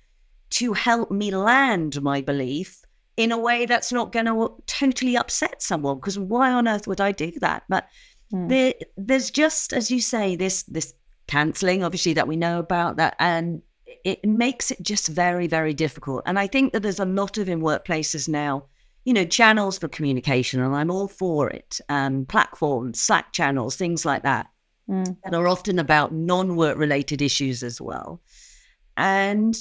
to 0.50 0.72
help 0.72 1.10
me 1.10 1.34
land 1.34 2.00
my 2.02 2.20
belief 2.20 2.82
in 3.16 3.32
a 3.32 3.38
way 3.38 3.66
that's 3.66 3.92
not 3.92 4.12
going 4.12 4.26
to 4.26 4.62
totally 4.66 5.16
upset 5.16 5.62
someone. 5.62 5.96
Because 5.96 6.18
why 6.18 6.52
on 6.52 6.68
earth 6.68 6.86
would 6.86 7.00
i 7.00 7.12
do 7.12 7.32
that? 7.40 7.64
But 7.68 7.88
mm. 8.32 8.48
there, 8.48 8.74
there's 8.96 9.30
just 9.30 9.72
as 9.72 9.90
you 9.90 10.00
say 10.00 10.36
this 10.36 10.62
this 10.64 10.94
cancelling 11.26 11.82
obviously 11.82 12.12
that 12.12 12.28
we 12.28 12.36
know 12.36 12.58
about 12.58 12.96
that 12.96 13.16
and 13.18 13.62
it 14.04 14.24
makes 14.24 14.70
it 14.70 14.82
just 14.82 15.08
very, 15.08 15.46
very 15.46 15.74
difficult. 15.74 16.22
And 16.26 16.38
I 16.38 16.46
think 16.46 16.72
that 16.72 16.80
there's 16.80 17.00
a 17.00 17.04
lot 17.04 17.38
of 17.38 17.48
in 17.48 17.60
workplaces 17.60 18.28
now, 18.28 18.66
you 19.04 19.12
know, 19.12 19.24
channels 19.24 19.78
for 19.78 19.88
communication, 19.88 20.60
and 20.60 20.74
I'm 20.74 20.90
all 20.90 21.08
for 21.08 21.50
it. 21.50 21.80
Um, 21.88 22.26
platforms, 22.26 23.00
Slack 23.00 23.32
channels, 23.32 23.76
things 23.76 24.04
like 24.04 24.22
that, 24.22 24.46
mm. 24.88 25.16
that 25.24 25.34
are 25.34 25.48
often 25.48 25.78
about 25.78 26.12
non-work 26.12 26.78
related 26.78 27.22
issues 27.22 27.62
as 27.62 27.80
well. 27.80 28.22
And 28.96 29.56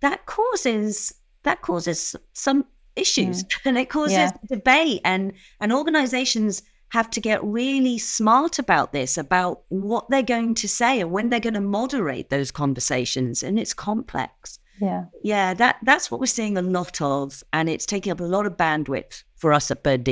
that 0.00 0.26
causes 0.26 1.14
that 1.42 1.62
causes 1.62 2.16
some 2.32 2.64
issues 2.96 3.44
mm. 3.44 3.56
and 3.64 3.78
it 3.78 3.88
causes 3.88 4.12
yeah. 4.12 4.32
debate 4.48 5.00
and 5.04 5.32
and 5.60 5.72
organizations 5.72 6.62
have 6.90 7.10
to 7.10 7.20
get 7.20 7.42
really 7.42 7.98
smart 7.98 8.58
about 8.58 8.92
this, 8.92 9.18
about 9.18 9.62
what 9.68 10.08
they're 10.08 10.22
going 10.22 10.54
to 10.54 10.68
say 10.68 11.00
and 11.00 11.10
when 11.10 11.30
they're 11.30 11.40
going 11.40 11.54
to 11.54 11.60
moderate 11.60 12.30
those 12.30 12.50
conversations. 12.50 13.42
And 13.42 13.58
it's 13.58 13.74
complex. 13.74 14.58
Yeah. 14.80 15.06
Yeah, 15.22 15.54
that 15.54 15.76
that's 15.82 16.10
what 16.10 16.20
we're 16.20 16.26
seeing 16.26 16.56
a 16.56 16.62
lot 16.62 17.00
of. 17.00 17.42
And 17.52 17.68
it's 17.68 17.86
taking 17.86 18.12
up 18.12 18.20
a 18.20 18.24
lot 18.24 18.46
of 18.46 18.56
bandwidth 18.56 19.24
for 19.34 19.52
us 19.52 19.70
at 19.70 19.82
Bird 19.82 20.06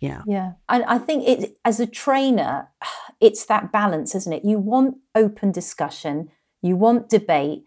Yeah. 0.00 0.22
Yeah. 0.26 0.52
And 0.68 0.84
I 0.84 0.98
think 0.98 1.26
it 1.26 1.56
as 1.64 1.80
a 1.80 1.86
trainer, 1.86 2.68
it's 3.20 3.46
that 3.46 3.72
balance, 3.72 4.14
isn't 4.14 4.32
it? 4.32 4.44
You 4.44 4.58
want 4.58 4.96
open 5.14 5.50
discussion, 5.50 6.30
you 6.62 6.76
want 6.76 7.08
debate, 7.08 7.64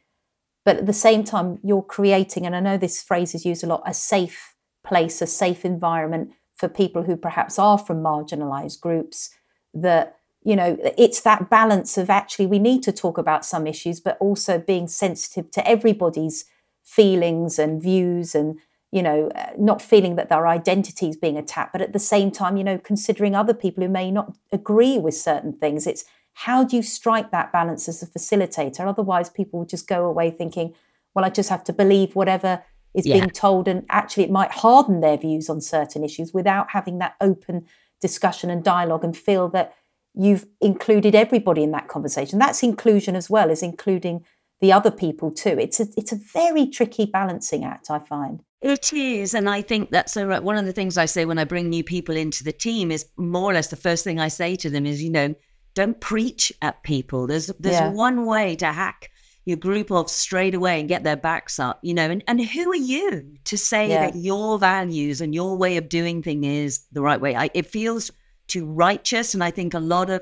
but 0.63 0.77
at 0.77 0.85
the 0.85 0.93
same 0.93 1.23
time, 1.23 1.59
you're 1.63 1.81
creating, 1.81 2.45
and 2.45 2.55
I 2.55 2.59
know 2.59 2.77
this 2.77 3.01
phrase 3.01 3.33
is 3.33 3.45
used 3.45 3.63
a 3.63 3.67
lot, 3.67 3.81
a 3.85 3.93
safe 3.93 4.55
place, 4.85 5.21
a 5.21 5.27
safe 5.27 5.65
environment 5.65 6.31
for 6.61 6.69
people 6.69 7.03
who 7.03 7.17
perhaps 7.17 7.59
are 7.59 7.77
from 7.77 8.01
marginalized 8.01 8.79
groups 8.79 9.31
that 9.73 10.15
you 10.43 10.55
know 10.55 10.77
it's 10.97 11.21
that 11.21 11.49
balance 11.49 11.97
of 11.97 12.09
actually 12.09 12.45
we 12.45 12.59
need 12.59 12.81
to 12.83 12.91
talk 12.91 13.17
about 13.17 13.43
some 13.45 13.67
issues 13.67 13.99
but 13.99 14.17
also 14.19 14.57
being 14.59 14.87
sensitive 14.87 15.51
to 15.51 15.67
everybody's 15.67 16.45
feelings 16.83 17.59
and 17.59 17.81
views 17.81 18.33
and 18.33 18.59
you 18.91 19.01
know 19.01 19.29
uh, 19.35 19.51
not 19.57 19.81
feeling 19.81 20.15
that 20.15 20.29
their 20.29 20.47
identity 20.47 21.09
is 21.09 21.17
being 21.17 21.37
attacked 21.37 21.73
but 21.73 21.81
at 21.81 21.93
the 21.93 21.99
same 22.13 22.31
time 22.31 22.55
you 22.55 22.63
know 22.63 22.77
considering 22.77 23.35
other 23.35 23.53
people 23.53 23.83
who 23.83 23.89
may 23.89 24.09
not 24.09 24.35
agree 24.51 24.97
with 24.97 25.15
certain 25.15 25.53
things. 25.53 25.85
It's 25.87 26.05
how 26.45 26.63
do 26.63 26.77
you 26.77 26.83
strike 26.83 27.31
that 27.31 27.51
balance 27.51 27.89
as 27.89 28.01
a 28.01 28.07
facilitator? 28.07 28.87
Otherwise 28.87 29.29
people 29.29 29.59
will 29.59 29.67
just 29.67 29.87
go 29.87 30.05
away 30.05 30.31
thinking 30.31 30.73
well 31.13 31.25
i 31.25 31.29
just 31.29 31.49
have 31.49 31.63
to 31.63 31.73
believe 31.73 32.15
whatever 32.15 32.63
is 32.93 33.05
yeah. 33.05 33.15
being 33.15 33.29
told 33.29 33.67
and 33.67 33.85
actually 33.89 34.23
it 34.23 34.31
might 34.31 34.51
harden 34.51 35.01
their 35.01 35.17
views 35.17 35.49
on 35.49 35.61
certain 35.61 36.03
issues 36.03 36.33
without 36.33 36.71
having 36.71 36.99
that 36.99 37.15
open 37.21 37.65
discussion 37.99 38.49
and 38.49 38.63
dialogue 38.63 39.03
and 39.03 39.15
feel 39.15 39.47
that 39.49 39.73
you've 40.13 40.45
included 40.59 41.15
everybody 41.15 41.63
in 41.63 41.71
that 41.71 41.87
conversation 41.87 42.39
that's 42.39 42.63
inclusion 42.63 43.15
as 43.15 43.29
well 43.29 43.49
as 43.49 43.63
including 43.63 44.25
the 44.59 44.71
other 44.71 44.91
people 44.91 45.31
too 45.31 45.57
it's 45.59 45.79
a, 45.79 45.87
it's 45.95 46.11
a 46.11 46.19
very 46.33 46.67
tricky 46.67 47.05
balancing 47.05 47.63
act 47.63 47.89
i 47.89 47.97
find 47.97 48.41
it 48.61 48.91
is 48.91 49.33
and 49.33 49.49
i 49.49 49.61
think 49.61 49.89
that's 49.89 50.17
a, 50.17 50.39
one 50.41 50.57
of 50.57 50.65
the 50.65 50.73
things 50.73 50.97
i 50.97 51.05
say 51.05 51.25
when 51.25 51.39
i 51.39 51.43
bring 51.43 51.69
new 51.69 51.83
people 51.83 52.15
into 52.15 52.43
the 52.43 52.51
team 52.51 52.91
is 52.91 53.05
more 53.17 53.51
or 53.51 53.53
less 53.53 53.67
the 53.67 53.75
first 53.75 54.03
thing 54.03 54.19
i 54.19 54.27
say 54.27 54.55
to 54.55 54.69
them 54.69 54.85
is 54.85 55.01
you 55.01 55.11
know 55.11 55.33
don't 55.73 56.01
preach 56.01 56.51
at 56.61 56.83
people 56.83 57.27
there's 57.27 57.47
there's 57.59 57.75
yeah. 57.75 57.91
one 57.91 58.25
way 58.25 58.55
to 58.55 58.65
hack 58.65 59.10
your 59.45 59.57
group 59.57 59.91
off 59.91 60.09
straight 60.09 60.53
away 60.53 60.79
and 60.79 60.87
get 60.87 61.03
their 61.03 61.15
backs 61.15 61.59
up, 61.59 61.79
you 61.81 61.93
know. 61.93 62.09
And, 62.09 62.23
and 62.27 62.43
who 62.43 62.71
are 62.71 62.75
you 62.75 63.37
to 63.45 63.57
say 63.57 63.89
yeah. 63.89 64.05
that 64.05 64.15
your 64.15 64.59
values 64.59 65.21
and 65.21 65.33
your 65.33 65.57
way 65.57 65.77
of 65.77 65.89
doing 65.89 66.21
things 66.21 66.45
is 66.45 66.85
the 66.91 67.01
right 67.01 67.19
way? 67.19 67.35
I, 67.35 67.49
it 67.53 67.65
feels 67.65 68.11
too 68.47 68.65
righteous, 68.65 69.33
and 69.33 69.43
I 69.43 69.51
think 69.51 69.73
a 69.73 69.79
lot 69.79 70.09
of 70.09 70.21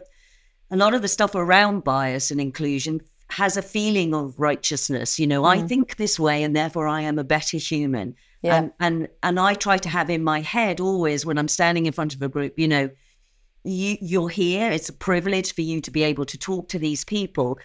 a 0.72 0.78
lot 0.78 0.94
of 0.94 1.02
the 1.02 1.08
stuff 1.08 1.36
around 1.36 1.84
bias 1.84 2.32
and 2.32 2.40
inclusion 2.40 3.02
has 3.32 3.58
a 3.58 3.62
feeling 3.62 4.14
of 4.14 4.40
righteousness. 4.40 5.20
You 5.20 5.28
know, 5.28 5.44
mm. 5.44 5.48
I 5.48 5.68
think 5.68 5.98
this 5.98 6.20
way, 6.20 6.44
and 6.44 6.56
therefore 6.56 6.88
I 6.88 7.02
am 7.02 7.20
a 7.20 7.24
better 7.24 7.58
human. 7.58 8.16
Yeah. 8.42 8.56
And, 8.56 8.72
and 8.80 9.08
and 9.22 9.40
I 9.40 9.54
try 9.54 9.78
to 9.78 9.90
have 9.90 10.10
in 10.10 10.24
my 10.24 10.40
head 10.40 10.80
always 10.80 11.26
when 11.26 11.38
I'm 11.38 11.50
standing 11.50 11.88
in 11.88 11.94
front 11.94 12.16
of 12.16 12.22
a 12.22 12.30
group, 12.30 12.58
you 12.58 12.70
know, 12.70 12.90
you 13.66 13.98
you're 14.00 14.30
here. 14.30 14.72
It's 14.72 14.88
a 14.88 14.94
privilege 14.94 15.54
for 15.54 15.62
you 15.62 15.82
to 15.82 15.92
be 15.92 16.04
able 16.04 16.26
to 16.26 16.38
talk 16.38 16.70
to 16.70 16.80
these 16.80 17.04
people 17.04 17.60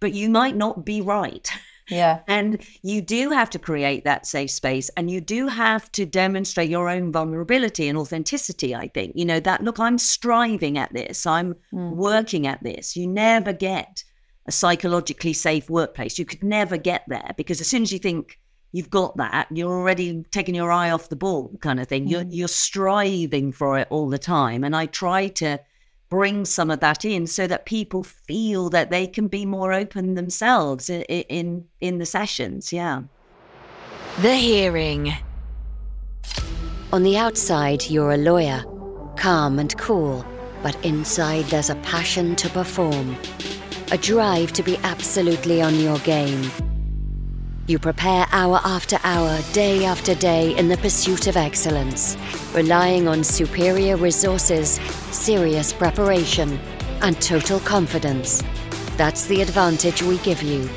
but 0.00 0.12
you 0.12 0.28
might 0.30 0.56
not 0.56 0.84
be 0.84 1.00
right. 1.00 1.50
Yeah. 1.88 2.20
and 2.28 2.64
you 2.82 3.00
do 3.00 3.30
have 3.30 3.50
to 3.50 3.58
create 3.58 4.04
that 4.04 4.26
safe 4.26 4.50
space 4.50 4.90
and 4.96 5.10
you 5.10 5.20
do 5.20 5.48
have 5.48 5.90
to 5.92 6.06
demonstrate 6.06 6.70
your 6.70 6.88
own 6.88 7.12
vulnerability 7.12 7.88
and 7.88 7.98
authenticity, 7.98 8.74
I 8.74 8.88
think. 8.88 9.12
You 9.14 9.24
know, 9.24 9.40
that 9.40 9.62
look, 9.62 9.78
I'm 9.78 9.98
striving 9.98 10.78
at 10.78 10.92
this, 10.92 11.26
I'm 11.26 11.54
mm. 11.72 11.94
working 11.94 12.46
at 12.46 12.62
this. 12.62 12.96
You 12.96 13.06
never 13.06 13.52
get 13.52 14.04
a 14.46 14.52
psychologically 14.52 15.32
safe 15.32 15.68
workplace. 15.68 16.18
You 16.18 16.24
could 16.24 16.42
never 16.42 16.76
get 16.76 17.04
there 17.08 17.32
because 17.36 17.60
as 17.60 17.68
soon 17.68 17.82
as 17.82 17.92
you 17.92 17.98
think 17.98 18.38
you've 18.72 18.90
got 18.90 19.16
that, 19.16 19.48
you're 19.50 19.72
already 19.72 20.24
taking 20.30 20.54
your 20.54 20.72
eye 20.72 20.90
off 20.90 21.08
the 21.08 21.16
ball, 21.16 21.56
kind 21.60 21.80
of 21.80 21.88
thing. 21.88 22.06
Mm. 22.06 22.10
You're 22.10 22.26
you're 22.30 22.48
striving 22.48 23.52
for 23.52 23.78
it 23.78 23.88
all 23.90 24.08
the 24.08 24.18
time. 24.18 24.64
And 24.64 24.74
I 24.74 24.86
try 24.86 25.28
to 25.28 25.60
bring 26.10 26.44
some 26.44 26.70
of 26.70 26.80
that 26.80 27.04
in 27.04 27.26
so 27.26 27.46
that 27.46 27.64
people 27.64 28.02
feel 28.02 28.68
that 28.68 28.90
they 28.90 29.06
can 29.06 29.28
be 29.28 29.46
more 29.46 29.72
open 29.72 30.14
themselves 30.14 30.90
in 30.90 31.02
in, 31.02 31.64
in 31.80 31.98
the 31.98 32.06
sessions 32.06 32.72
yeah. 32.72 33.02
The 34.20 34.34
hearing. 34.34 35.14
On 36.92 37.04
the 37.04 37.16
outside 37.16 37.88
you're 37.88 38.12
a 38.12 38.16
lawyer 38.16 38.64
calm 39.16 39.58
and 39.58 39.76
cool 39.78 40.26
but 40.62 40.76
inside 40.84 41.44
there's 41.46 41.70
a 41.70 41.76
passion 41.76 42.34
to 42.36 42.48
perform 42.50 43.16
a 43.92 43.98
drive 43.98 44.52
to 44.52 44.62
be 44.62 44.76
absolutely 44.78 45.62
on 45.62 45.78
your 45.78 45.98
game 46.00 46.50
you 47.70 47.78
prepare 47.78 48.26
hour 48.32 48.60
after 48.64 48.98
hour, 49.04 49.40
day 49.52 49.84
after 49.84 50.14
day 50.16 50.56
in 50.58 50.68
the 50.68 50.76
pursuit 50.78 51.28
of 51.28 51.36
excellence, 51.36 52.16
relying 52.52 53.06
on 53.06 53.22
superior 53.22 53.96
resources, 53.96 54.72
serious 55.12 55.72
preparation, 55.72 56.58
and 57.00 57.22
total 57.22 57.60
confidence. 57.60 58.42
That's 58.96 59.26
the 59.26 59.40
advantage 59.40 60.02
we 60.02 60.18
give 60.18 60.42
you. 60.42 60.68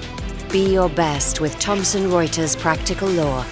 Be 0.52 0.72
your 0.72 0.88
best 0.88 1.42
with 1.42 1.58
Thomson 1.60 2.04
Reuters 2.04 2.56
Practical 2.56 3.10
Law. 3.10 3.44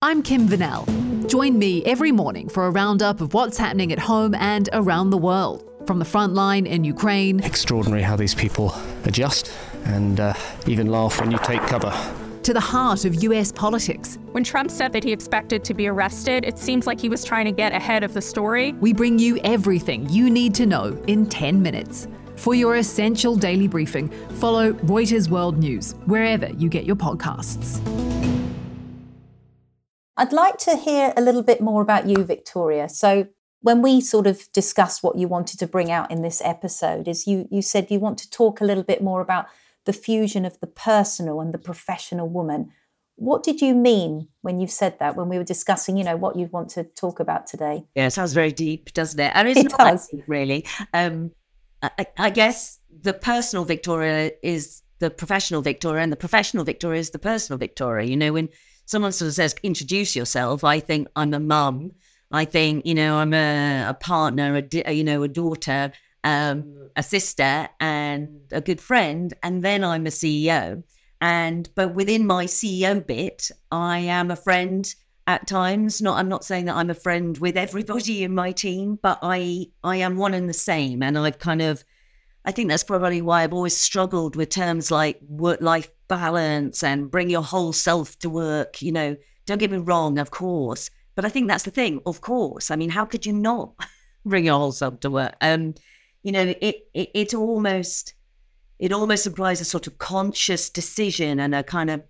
I'm 0.00 0.22
Kim 0.22 0.46
Vanell. 0.46 0.86
Join 1.28 1.58
me 1.58 1.84
every 1.84 2.12
morning 2.12 2.48
for 2.48 2.66
a 2.66 2.70
roundup 2.70 3.20
of 3.20 3.34
what's 3.34 3.58
happening 3.58 3.92
at 3.92 3.98
home 3.98 4.32
and 4.36 4.68
around 4.72 5.10
the 5.10 5.18
world. 5.18 5.64
From 5.88 5.98
the 5.98 6.04
front 6.04 6.34
line 6.34 6.66
in 6.66 6.84
Ukraine. 6.84 7.40
Extraordinary 7.40 8.02
how 8.02 8.16
these 8.16 8.34
people 8.34 8.74
adjust 9.04 9.52
and 9.86 10.20
uh, 10.20 10.34
even 10.66 10.86
laugh 10.88 11.20
when 11.20 11.30
you 11.30 11.38
take 11.38 11.60
cover. 11.62 11.92
To 12.42 12.52
the 12.52 12.60
heart 12.60 13.04
of 13.04 13.22
US 13.24 13.50
politics. 13.50 14.18
When 14.30 14.44
Trump 14.44 14.70
said 14.70 14.92
that 14.92 15.02
he 15.02 15.12
expected 15.12 15.64
to 15.64 15.74
be 15.74 15.88
arrested, 15.88 16.44
it 16.44 16.58
seems 16.58 16.86
like 16.86 17.00
he 17.00 17.08
was 17.08 17.24
trying 17.24 17.46
to 17.46 17.52
get 17.52 17.72
ahead 17.72 18.04
of 18.04 18.14
the 18.14 18.22
story. 18.22 18.72
We 18.74 18.92
bring 18.92 19.18
you 19.18 19.38
everything 19.42 20.08
you 20.10 20.30
need 20.30 20.54
to 20.54 20.66
know 20.66 20.96
in 21.08 21.26
10 21.26 21.60
minutes. 21.60 22.06
For 22.36 22.54
your 22.54 22.76
essential 22.76 23.34
daily 23.34 23.66
briefing, 23.66 24.10
follow 24.34 24.74
Reuters 24.74 25.28
World 25.28 25.58
News 25.58 25.94
wherever 26.04 26.48
you 26.50 26.68
get 26.68 26.84
your 26.84 26.96
podcasts. 26.96 27.80
I'd 30.18 30.32
like 30.32 30.56
to 30.58 30.76
hear 30.76 31.12
a 31.16 31.20
little 31.20 31.42
bit 31.42 31.60
more 31.60 31.82
about 31.82 32.06
you, 32.06 32.22
Victoria. 32.24 32.88
So, 32.88 33.26
when 33.60 33.82
we 33.82 34.00
sort 34.00 34.26
of 34.26 34.50
discussed 34.52 35.02
what 35.02 35.16
you 35.16 35.26
wanted 35.26 35.58
to 35.58 35.66
bring 35.66 35.90
out 35.90 36.10
in 36.10 36.22
this 36.22 36.40
episode, 36.44 37.08
is 37.08 37.26
you 37.26 37.48
you 37.50 37.60
said 37.60 37.90
you 37.90 37.98
want 37.98 38.18
to 38.18 38.30
talk 38.30 38.60
a 38.60 38.64
little 38.64 38.84
bit 38.84 39.02
more 39.02 39.20
about 39.20 39.46
the 39.86 39.92
fusion 39.92 40.44
of 40.44 40.60
the 40.60 40.66
personal 40.66 41.40
and 41.40 41.54
the 41.54 41.58
professional 41.58 42.28
woman. 42.28 42.72
what 43.18 43.42
did 43.42 43.62
you 43.62 43.74
mean 43.74 44.28
when 44.42 44.58
you 44.60 44.66
said 44.66 44.98
that 44.98 45.16
when 45.16 45.28
we 45.30 45.38
were 45.38 45.44
discussing, 45.44 45.96
you 45.96 46.04
know, 46.04 46.16
what 46.16 46.36
you'd 46.36 46.52
want 46.52 46.68
to 46.68 46.84
talk 46.84 47.18
about 47.18 47.46
today? 47.46 47.86
Yeah, 47.94 48.08
it 48.08 48.10
sounds 48.10 48.34
very 48.34 48.52
deep, 48.52 48.92
doesn't 48.92 49.18
it? 49.18 49.32
And 49.34 49.48
it's 49.52 49.60
it 49.60 49.70
does. 49.70 50.08
Deep, 50.08 50.24
really. 50.26 50.66
Um, 50.92 51.30
I, 51.82 52.06
I 52.18 52.30
guess 52.30 52.78
the 53.00 53.14
personal 53.14 53.64
Victoria 53.64 54.32
is 54.42 54.82
the 54.98 55.08
professional 55.08 55.62
Victoria, 55.62 56.02
and 56.02 56.12
the 56.12 56.16
professional 56.16 56.64
Victoria 56.64 57.00
is 57.00 57.10
the 57.10 57.18
personal 57.18 57.58
Victoria. 57.58 58.06
You 58.06 58.16
know, 58.16 58.32
when 58.34 58.48
someone 58.86 59.12
sort 59.12 59.28
of 59.28 59.34
says, 59.34 59.54
introduce 59.62 60.16
yourself, 60.16 60.64
I 60.64 60.80
think 60.80 61.08
I'm 61.16 61.32
a 61.32 61.40
mum. 61.40 61.92
I 62.32 62.44
think, 62.44 62.86
you 62.86 62.94
know, 62.94 63.16
I'm 63.16 63.32
a, 63.32 63.86
a 63.88 63.94
partner, 63.94 64.56
a, 64.56 64.92
you 64.92 65.04
know, 65.04 65.22
a 65.22 65.28
daughter, 65.28 65.92
um, 66.26 66.90
a 66.96 67.02
sister, 67.02 67.68
and 67.80 68.40
a 68.50 68.60
good 68.60 68.80
friend. 68.80 69.32
And 69.42 69.62
then 69.62 69.82
I'm 69.82 70.06
a 70.06 70.10
CEO. 70.10 70.82
And 71.20 71.70
but 71.74 71.94
within 71.94 72.26
my 72.26 72.44
CEO 72.44 73.06
bit, 73.06 73.50
I 73.70 74.00
am 74.00 74.30
a 74.30 74.36
friend 74.36 74.92
at 75.26 75.46
times. 75.46 76.02
Not 76.02 76.18
I'm 76.18 76.28
not 76.28 76.44
saying 76.44 76.66
that 76.66 76.76
I'm 76.76 76.90
a 76.90 76.94
friend 76.94 77.38
with 77.38 77.56
everybody 77.56 78.24
in 78.24 78.34
my 78.34 78.52
team, 78.52 78.98
but 79.00 79.18
I 79.22 79.68
I 79.82 79.96
am 79.96 80.16
one 80.16 80.34
and 80.34 80.48
the 80.48 80.54
same. 80.54 81.02
And 81.02 81.16
I've 81.16 81.38
kind 81.38 81.62
of 81.62 81.84
I 82.44 82.52
think 82.52 82.68
that's 82.68 82.84
probably 82.84 83.22
why 83.22 83.42
I've 83.42 83.52
always 83.52 83.76
struggled 83.76 84.36
with 84.36 84.50
terms 84.50 84.90
like 84.90 85.18
work 85.28 85.60
life 85.60 85.90
balance 86.08 86.82
and 86.82 87.10
bring 87.10 87.30
your 87.30 87.42
whole 87.42 87.72
self 87.72 88.18
to 88.20 88.30
work. 88.30 88.82
You 88.82 88.92
know, 88.92 89.16
don't 89.46 89.58
get 89.58 89.70
me 89.70 89.78
wrong, 89.78 90.18
of 90.18 90.30
course. 90.30 90.90
But 91.14 91.24
I 91.24 91.28
think 91.28 91.48
that's 91.48 91.64
the 91.64 91.70
thing, 91.70 92.00
of 92.04 92.20
course. 92.20 92.70
I 92.70 92.76
mean, 92.76 92.90
how 92.90 93.04
could 93.04 93.26
you 93.26 93.32
not 93.32 93.72
bring 94.26 94.44
your 94.44 94.58
whole 94.58 94.72
self 94.72 95.00
to 95.00 95.10
work? 95.10 95.34
Um, 95.40 95.74
you 96.26 96.32
know, 96.32 96.52
it, 96.60 96.88
it 96.92 97.34
almost 97.34 98.14
it 98.80 98.90
almost 98.90 99.28
implies 99.28 99.60
a 99.60 99.64
sort 99.64 99.86
of 99.86 99.98
conscious 99.98 100.68
decision 100.68 101.38
and 101.38 101.54
a 101.54 101.62
kind 101.62 101.88
of 101.88 102.02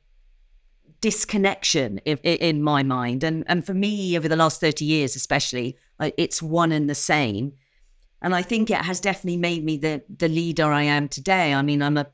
disconnection 1.02 1.98
in, 1.98 2.16
in 2.16 2.62
my 2.62 2.82
mind. 2.82 3.22
And 3.22 3.44
and 3.46 3.62
for 3.66 3.74
me, 3.74 4.16
over 4.16 4.26
the 4.26 4.34
last 4.34 4.58
thirty 4.58 4.86
years, 4.86 5.16
especially, 5.16 5.76
it's 6.00 6.40
one 6.40 6.72
and 6.72 6.88
the 6.88 6.94
same. 6.94 7.52
And 8.22 8.34
I 8.34 8.40
think 8.40 8.70
it 8.70 8.78
has 8.78 9.00
definitely 9.00 9.36
made 9.36 9.62
me 9.62 9.76
the 9.76 10.02
the 10.08 10.28
leader 10.28 10.72
I 10.72 10.84
am 10.84 11.08
today. 11.08 11.52
I 11.52 11.60
mean, 11.60 11.82
I'm 11.82 11.98
a 11.98 12.06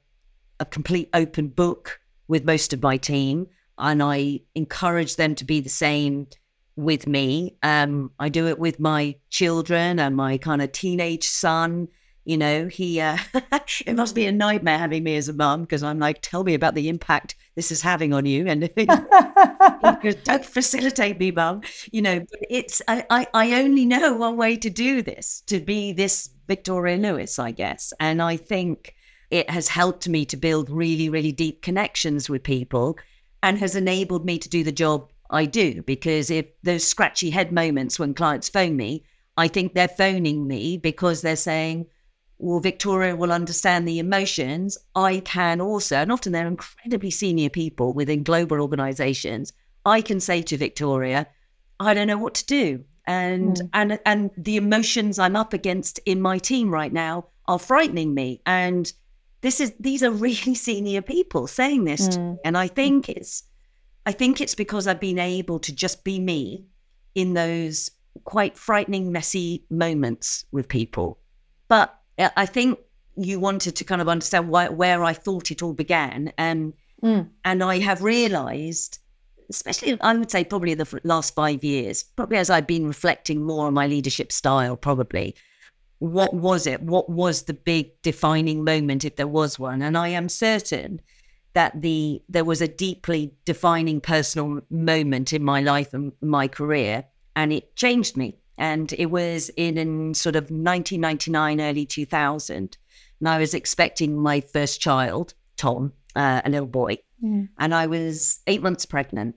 a 0.59 0.65
complete 0.65 1.09
open 1.15 1.51
book 1.51 2.01
with 2.27 2.45
most 2.45 2.73
of 2.73 2.83
my 2.83 2.97
team, 2.97 3.47
and 3.79 4.03
I 4.03 4.41
encourage 4.57 5.15
them 5.15 5.37
to 5.37 5.45
be 5.45 5.61
the 5.61 5.69
same 5.69 6.27
with 6.77 7.07
me. 7.07 7.57
Um, 7.63 8.11
I 8.19 8.29
do 8.29 8.47
it 8.49 8.59
with 8.59 8.81
my 8.81 9.17
children 9.31 9.99
and 9.99 10.17
my 10.17 10.39
kind 10.39 10.63
of 10.63 10.73
teenage 10.73 11.25
son 11.25 11.89
you 12.25 12.37
know, 12.37 12.69
he, 12.69 13.01
uh, 13.01 13.19
it 13.87 13.97
must 13.97 14.15
be 14.15 14.27
a 14.27 14.33
nightmare 14.33 14.79
having 14.79 15.03
me 15.03 15.17
as 15.17 15.29
a 15.29 15.33
mum 15.33 15.63
because 15.63 15.83
I'm 15.83 15.99
like, 15.99 16.23
tell 16.23 16.45
me 16.45 16.55
about 16.55 16.75
the 16.75 16.89
impact 16.89 17.35
this 17.57 17.73
is 17.73 17.83
having 17.83 18.13
on 18.13 18.27
you. 18.27 18.47
And 18.53 18.71
don't 20.25 20.45
facilitate 20.45 21.19
me, 21.19 21.31
mum. 21.31 21.63
You 21.91 22.03
know, 22.03 22.21
but 22.21 22.41
it's, 22.49 22.81
I, 22.87 23.05
I, 23.11 23.27
I 23.35 23.61
only 23.61 23.85
know 23.85 24.15
one 24.15 24.37
way 24.37 24.57
to 24.57 24.71
do 24.71 25.03
this, 25.03 25.43
to 25.47 25.61
be 25.61 25.93
this 25.93 26.31
Victoria 26.47 26.97
Lewis, 26.97 27.39
I 27.39 27.51
guess. 27.51 27.93
And 27.99 28.23
I 28.23 28.37
think 28.37 28.95
it 29.31 29.51
has 29.51 29.69
helped 29.69 30.09
me 30.09 30.25
to 30.27 30.37
build 30.37 30.71
really, 30.71 31.09
really 31.09 31.33
deep 31.33 31.63
connections 31.63 32.29
with 32.29 32.43
people 32.43 32.99
and 33.43 33.59
has 33.59 33.75
enabled 33.75 34.25
me 34.25 34.39
to 34.39 34.49
do 34.49 34.63
the 34.63 34.73
job 34.73 35.12
I 35.33 35.47
do. 35.47 35.83
Because 35.83 36.31
if 36.31 36.47
those 36.63 36.87
scratchy 36.87 37.31
head 37.31 37.51
moments 37.53 37.99
when 37.99 38.15
clients 38.15 38.49
phone 38.49 38.77
me, 38.77 39.05
I 39.37 39.49
think 39.49 39.75
they're 39.75 39.89
phoning 39.89 40.47
me 40.47 40.77
because 40.77 41.23
they're 41.23 41.37
saying, 41.37 41.87
well, 42.39 42.61
Victoria 42.61 43.17
will 43.17 43.33
understand 43.33 43.87
the 43.87 43.99
emotions. 43.99 44.77
I 44.95 45.21
can 45.21 45.61
also, 45.61 45.97
and 45.97 46.13
often 46.13 46.33
they're 46.33 46.47
incredibly 46.47 47.11
senior 47.11 47.49
people 47.49 47.93
within 47.93 48.25
global 48.25 48.61
organizations. 48.61 49.53
I 49.87 50.03
can 50.03 50.21
say 50.21 50.43
to 50.43 50.57
Victoria, 50.57 51.29
I 51.81 51.95
don't 51.95 52.09
know 52.09 52.19
what 52.19 52.35
to 52.35 52.47
do. 52.47 52.85
And 53.07 53.57
mm. 53.57 53.69
and 53.73 53.99
and 54.07 54.31
the 54.37 54.57
emotions 54.57 55.19
I'm 55.19 55.35
up 55.35 55.53
against 55.53 55.99
in 56.07 56.21
my 56.21 56.39
team 56.39 56.71
right 56.71 56.93
now 56.93 57.27
are 57.49 57.59
frightening 57.59 58.15
me. 58.15 58.41
And 58.47 58.93
this 59.41 59.61
is 59.61 59.73
these 59.81 60.03
are 60.03 60.11
really 60.11 60.55
senior 60.69 61.03
people 61.03 61.47
saying 61.47 61.85
this. 61.85 62.09
Mm. 62.09 62.39
And 62.45 62.59
I 62.59 62.69
think 62.69 63.09
it's 63.09 63.45
I 64.05 64.13
think 64.13 64.41
it's 64.41 64.55
because 64.55 64.87
I've 64.87 65.01
been 65.01 65.19
able 65.19 65.59
to 65.61 65.73
just 65.73 66.05
be 66.05 66.19
me 66.19 66.67
in 67.15 67.35
those 67.35 67.91
quite 68.25 68.57
frightening, 68.57 69.13
messy 69.13 69.65
moments 69.71 70.45
with 70.53 70.69
people. 70.69 71.19
But 71.69 71.99
I 72.19 72.47
think 72.47 72.79
you 73.17 73.41
wanted 73.41 73.77
to 73.77 73.85
kind 73.85 74.01
of 74.01 74.09
understand 74.09 74.49
why, 74.49 74.69
where 74.69 75.05
I 75.05 75.13
thought 75.13 75.51
it 75.51 75.63
all 75.63 75.75
began. 75.75 76.33
Um, 76.39 76.75
mm. 77.03 77.29
And 77.45 77.63
I 77.63 77.79
have 77.79 78.03
realized, 78.03 78.99
especially, 79.51 80.01
I 80.01 80.15
would 80.15 80.31
say, 80.31 80.45
probably 80.45 80.75
the 80.75 81.01
last 81.05 81.35
five 81.35 81.63
years, 81.63 82.03
probably 82.03 82.39
as 82.39 82.51
I've 82.51 82.67
been 82.67 82.87
reflecting 82.87 83.43
more 83.43 83.67
on 83.67 83.75
my 83.75 83.87
leadership 83.87 84.33
style, 84.33 84.77
probably, 84.77 85.35
what 85.99 86.35
was 86.35 86.67
it? 86.67 86.83
What 86.83 87.09
was 87.09 87.43
the 87.43 87.55
big 87.55 87.91
defining 88.03 88.65
moment, 88.65 89.05
if 89.05 89.17
there 89.17 89.29
was 89.29 89.59
one? 89.59 89.83
And 89.83 89.97
I 89.97 90.09
am 90.09 90.29
certain 90.29 91.01
that 91.55 91.83
the 91.83 92.23
there 92.29 92.45
was 92.45 92.61
a 92.61 92.69
deeply 92.69 93.35
defining 93.45 94.01
personal 94.01 94.61
moment 94.71 95.33
in 95.33 95.43
my 95.43 95.61
life 95.61 95.93
and 95.93 96.13
my 96.21 96.49
career, 96.49 97.05
and 97.37 97.53
it 97.53 97.77
changed 97.77 98.17
me. 98.17 98.39
And 98.59 98.93
it 98.93 99.07
was 99.07 99.49
in, 99.57 99.79
in 99.79 100.15
sort 100.15 100.37
of 100.37 100.45
1999, 100.45 101.61
early 101.61 101.87
2000. 101.87 102.77
And 103.19 103.29
I 103.29 103.39
was 103.39 103.55
expecting 103.55 104.17
my 104.17 104.41
first 104.41 104.81
child, 104.81 105.35
Tom, 105.57 105.93
uh, 106.15 106.43
a 106.45 106.51
little 106.51 106.67
boy. 106.67 106.99
Mm. 107.25 107.49
And 107.59 107.75
I 107.75 107.87
was 107.87 108.41
eight 108.47 108.63
months 108.63 108.87
pregnant. 108.87 109.37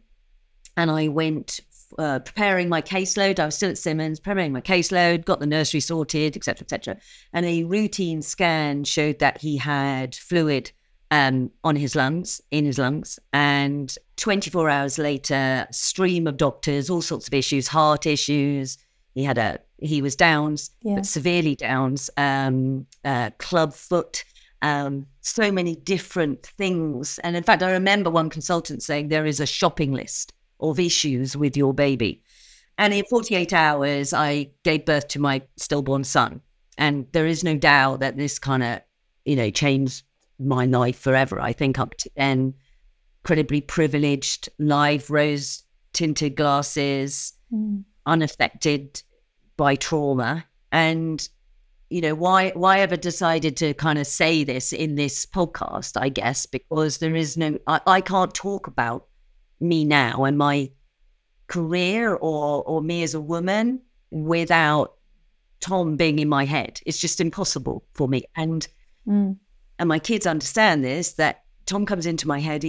And 0.78 0.92
I 0.92 1.08
went 1.08 1.62
uh, 1.98 2.20
preparing 2.20 2.70
my 2.70 2.82
caseload. 2.82 3.40
I 3.40 3.46
was 3.46 3.56
still 3.56 3.70
at 3.70 3.78
Simmons, 3.78 4.20
preparing 4.20 4.52
my 4.52 4.62
caseload, 4.62 5.26
got 5.26 5.40
the 5.40 5.46
nursery 5.46 5.80
sorted, 5.80 6.36
etc., 6.36 6.64
etc. 6.64 6.98
And 7.34 7.46
a 7.46 7.64
routine 7.64 8.22
scan 8.22 8.84
showed 8.84 9.20
that 9.20 9.42
he 9.42 9.58
had 9.58 10.16
fluid 10.16 10.72
um, 11.12 11.52
on 11.64 11.76
his 11.76 11.96
lungs, 11.96 12.42
in 12.52 12.66
his 12.66 12.78
lungs. 12.78 13.20
And 13.34 13.96
24 14.18 14.70
hours 14.70 14.98
later, 14.98 15.68
stream 15.72 16.28
of 16.28 16.38
doctors, 16.38 16.90
all 16.90 17.02
sorts 17.02 17.28
of 17.28 17.34
issues, 17.34 17.68
heart 17.68 18.06
issues, 18.06 18.78
he 19.14 19.24
had 19.24 19.38
a 19.38 19.60
he 19.78 20.02
was 20.02 20.16
Downs, 20.16 20.72
yeah. 20.82 20.96
but 20.96 21.06
severely 21.06 21.56
Downs, 21.56 22.10
um, 22.18 22.86
uh, 23.04 23.32
club 23.40 23.74
foot, 23.74 24.24
um, 24.62 25.06
so 25.22 25.52
many 25.52 25.76
different 25.76 26.46
things. 26.58 27.20
And 27.20 27.36
in 27.36 27.44
fact, 27.44 27.62
I 27.62 27.72
remember 27.72 28.10
one 28.10 28.30
consultant 28.30 28.84
saying 28.84 29.08
there 29.08 29.26
is 29.26 29.40
a 29.40 29.46
shopping 29.46 29.92
list 29.92 30.34
of 30.60 30.80
issues 30.80 31.36
with 31.36 31.58
your 31.58 31.74
baby. 31.74 32.22
And 32.78 32.94
in 32.94 33.06
48 33.06 33.54
hours, 33.54 34.14
I 34.14 34.50
gave 34.64 34.86
birth 34.86 35.08
to 35.10 35.20
my 35.20 35.42
stillborn 35.58 36.04
son. 36.04 36.42
And 36.78 37.08
there 37.12 37.26
is 37.26 37.44
no 37.44 37.56
doubt 37.56 38.02
that 38.02 38.18
this 38.18 38.38
kind 38.38 38.64
of, 38.64 38.82
you 39.24 39.36
know, 39.36 39.50
changed 39.50 40.04
my 40.40 40.66
life 40.66 41.00
forever. 41.00 41.40
I 41.40 41.54
think 41.54 41.80
up 41.80 41.96
to 41.98 42.10
then, 42.16 42.54
incredibly 43.24 43.62
privileged, 43.62 44.50
live 44.60 45.10
rose 45.10 45.64
tinted 45.94 46.36
glasses, 46.36 47.34
mm. 47.52 47.84
unaffected 48.06 49.02
by 49.58 49.76
trauma 49.76 50.46
and 50.72 51.30
you 51.90 52.02
know 52.02 52.16
why 52.16 52.52
why 52.52 52.80
ever 52.80 52.98
decided 52.98 53.56
to 53.56 53.74
kind 53.74 54.00
of 54.00 54.08
say 54.08 54.44
this 54.44 54.74
in 54.74 54.96
this 54.96 55.26
podcast 55.26 56.00
i 56.00 56.10
guess 56.10 56.46
because 56.46 56.98
there 56.98 57.16
is 57.16 57.38
no 57.38 57.58
I, 57.68 57.80
I 57.88 58.02
can't 58.02 58.34
talk 58.34 58.68
about 58.68 59.08
me 59.60 59.86
now 59.86 60.26
and 60.26 60.38
my 60.38 60.72
career 61.48 62.16
or 62.16 62.64
or 62.64 62.82
me 62.82 63.04
as 63.04 63.14
a 63.14 63.22
woman 63.22 63.82
without 64.12 64.96
tom 65.62 65.96
being 65.96 66.20
in 66.20 66.28
my 66.28 66.46
head 66.46 66.82
it's 66.86 67.00
just 67.00 67.22
impossible 67.22 67.86
for 67.94 68.08
me 68.08 68.24
and 68.36 68.68
mm. 69.08 69.38
And 69.80 69.90
my 69.90 70.00
kids 70.00 70.26
understand 70.26 70.84
this 70.84 71.14
that 71.14 71.44
tom 71.66 71.86
comes 71.86 72.06
into 72.06 72.28
my 72.28 72.40
head 72.40 72.64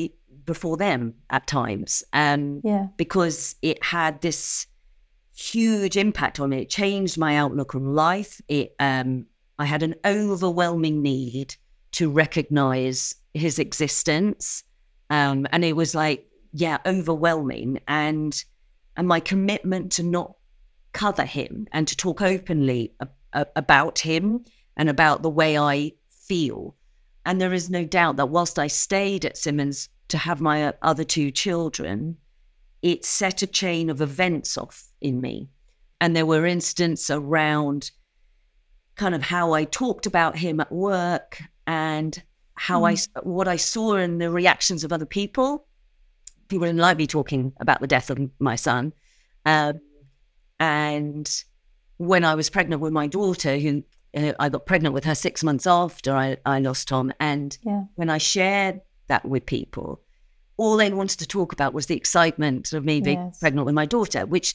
before 0.45 0.77
them 0.77 1.15
at 1.31 1.47
times 1.47 2.05
um 2.13 2.61
yeah 2.65 2.87
because 2.97 3.57
it 3.63 3.83
had 3.83 4.21
this 4.21 4.67
huge 5.37 5.97
impact 5.97 6.41
on 6.41 6.51
me. 6.51 6.63
It 6.63 6.71
changed 6.71 7.19
my 7.19 7.37
outlook 7.37 7.75
on 7.75 7.95
life. 7.95 8.41
It 8.49 8.75
um, 8.81 9.27
I 9.59 9.67
had 9.67 9.83
an 9.83 9.95
overwhelming 10.05 11.03
need 11.03 11.55
to 11.93 12.11
recognize 12.11 13.15
his 13.35 13.59
existence. 13.59 14.65
Um, 15.11 15.47
and 15.53 15.65
it 15.65 15.77
was 15.77 15.95
like, 15.95 16.27
yeah, 16.53 16.79
overwhelming. 16.87 17.81
And 17.87 18.43
and 18.97 19.07
my 19.07 19.21
commitment 19.21 19.93
to 19.93 20.03
not 20.03 20.35
cover 20.93 21.25
him 21.25 21.69
and 21.73 21.87
to 21.87 21.97
talk 21.97 22.23
openly 22.23 22.95
a, 23.01 23.09
a, 23.35 23.47
about 23.55 23.99
him 23.99 24.45
and 24.77 24.89
about 24.89 25.23
the 25.23 25.31
way 25.31 25.59
I 25.59 25.93
feel. 26.09 26.75
And 27.27 27.41
there 27.41 27.53
is 27.53 27.69
no 27.69 27.85
doubt 27.85 28.17
that 28.17 28.31
whilst 28.31 28.59
I 28.59 28.69
stayed 28.69 29.25
at 29.25 29.37
Simmons 29.37 29.89
to 30.09 30.17
have 30.17 30.41
my 30.41 30.65
uh, 30.65 30.73
other 30.81 31.05
two 31.05 31.31
children, 31.31 32.17
it 32.81 33.05
set 33.05 33.43
a 33.43 33.47
chain 33.47 33.91
of 33.91 34.01
events 34.01 34.57
off 34.57 34.85
in 35.01 35.21
me. 35.21 35.51
And 36.01 36.17
there 36.17 36.25
were 36.25 36.47
instances 36.47 37.11
around 37.11 37.91
kind 38.95 39.15
of 39.15 39.23
how 39.23 39.53
I 39.53 39.65
talked 39.65 40.07
about 40.07 40.39
him 40.39 40.61
at 40.61 40.73
work 40.73 41.43
and 41.67 42.23
how 42.55 42.83
mm. 42.83 43.11
I 43.15 43.21
what 43.21 43.49
I 43.49 43.57
saw 43.57 43.97
in 43.97 44.19
the 44.19 44.31
reactions 44.31 44.85
of 44.85 44.93
other 44.93 45.05
people 45.05 45.67
people 46.49 46.67
didn't 46.67 46.81
like 46.81 46.97
me 46.97 47.07
talking 47.07 47.53
about 47.61 47.81
the 47.81 47.87
death 47.87 48.11
of 48.11 48.19
my 48.39 48.57
son. 48.57 48.93
Um, 49.45 49.81
and 50.59 51.29
when 51.97 52.25
I 52.25 52.35
was 52.35 52.51
pregnant 52.51 52.81
with 52.83 52.93
my 52.93 53.07
daughter, 53.07 53.59
who 53.59 53.83
uh, 54.17 54.33
I 54.39 54.49
got 54.49 54.67
pregnant 54.67 54.95
with 54.95 55.05
her 55.05 55.15
six 55.15 55.43
months 55.43 55.67
after 55.67 56.15
I, 56.15 56.37
I 56.45 56.59
lost 56.61 56.89
Tom, 56.89 57.13
and 57.21 57.57
Yeah. 57.63 57.85
when 57.95 58.11
I 58.11 58.19
shared 58.19 58.81
that 59.09 59.25
with 59.25 59.47
people, 59.47 60.01
all 60.57 60.77
they 60.77 60.91
wanted 60.93 61.19
to 61.21 61.27
talk 61.27 61.53
about 61.53 61.75
was 61.75 61.87
the 61.87 61.97
excitement 61.97 62.73
of 62.73 62.85
me 62.85 63.01
being 63.01 63.19
Yes. 63.19 63.39
pregnant 63.41 63.67
with 63.67 63.75
my 63.75 63.87
daughter, 63.87 64.27
which 64.27 64.55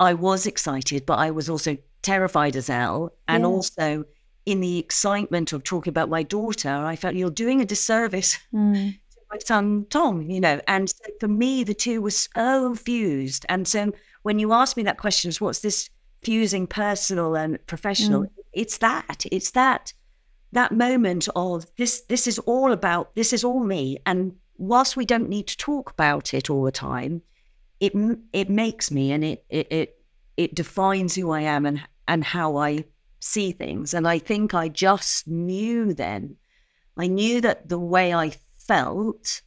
I 0.00 0.14
was 0.14 0.46
excited, 0.46 1.04
but 1.06 1.18
I 1.18 1.30
was 1.30 1.48
also 1.50 1.76
terrified 2.02 2.56
as 2.56 2.68
hell. 2.68 3.12
And 3.26 3.42
Yeah. 3.42 3.48
also 3.48 4.04
in 4.46 4.60
the 4.60 4.78
excitement 4.78 5.52
of 5.52 5.62
talking 5.64 5.90
about 5.90 6.08
my 6.08 6.22
daughter, 6.22 6.70
I 6.70 6.96
felt 6.96 7.14
you're 7.14 7.30
doing 7.30 7.60
a 7.60 7.66
disservice 7.66 8.38
Mm. 8.54 8.92
to 9.10 9.18
my 9.30 9.38
son 9.44 9.86
Tom, 9.90 10.22
you 10.30 10.40
know. 10.40 10.60
And 10.66 10.88
so 10.88 11.04
for 11.20 11.28
me, 11.28 11.64
the 11.64 11.74
two 11.74 12.00
were 12.00 12.10
so 12.12 12.74
fused. 12.74 13.44
And 13.48 13.68
so 13.68 13.92
when 14.22 14.38
you 14.38 14.52
ask 14.52 14.76
me 14.76 14.82
that 14.84 14.96
question, 14.98 15.30
what's 15.40 15.58
this 15.60 15.90
fusing 16.22 16.66
personal 16.66 17.36
and 17.36 17.58
professional? 17.66 18.26
It's 18.52 18.78
that. 18.78 19.24
It's 19.30 19.50
that 19.52 19.92
that 20.52 20.72
moment 20.72 21.28
of 21.36 21.66
this 21.76 22.02
this 22.02 22.26
is 22.26 22.38
all 22.40 22.72
about 22.72 23.14
this 23.14 23.32
is 23.32 23.44
all 23.44 23.62
me 23.62 23.98
and 24.06 24.34
whilst 24.56 24.96
we 24.96 25.04
don't 25.04 25.28
need 25.28 25.46
to 25.46 25.56
talk 25.56 25.90
about 25.90 26.32
it 26.32 26.48
all 26.48 26.64
the 26.64 26.72
time 26.72 27.22
it 27.80 27.92
it 28.32 28.48
makes 28.48 28.90
me 28.90 29.12
and 29.12 29.24
it 29.24 29.44
it 29.48 29.66
it, 29.70 30.00
it 30.36 30.54
defines 30.54 31.14
who 31.14 31.30
I 31.30 31.42
am 31.42 31.66
and 31.66 31.80
and 32.06 32.24
how 32.24 32.56
I 32.56 32.84
see 33.20 33.52
things 33.52 33.92
and 33.92 34.08
I 34.08 34.18
think 34.18 34.54
I 34.54 34.68
just 34.68 35.28
knew 35.28 35.92
then 35.92 36.36
I 36.96 37.06
knew 37.06 37.40
that 37.42 37.68
the 37.68 37.78
way 37.78 38.14
I 38.14 38.32
felt 38.58 39.42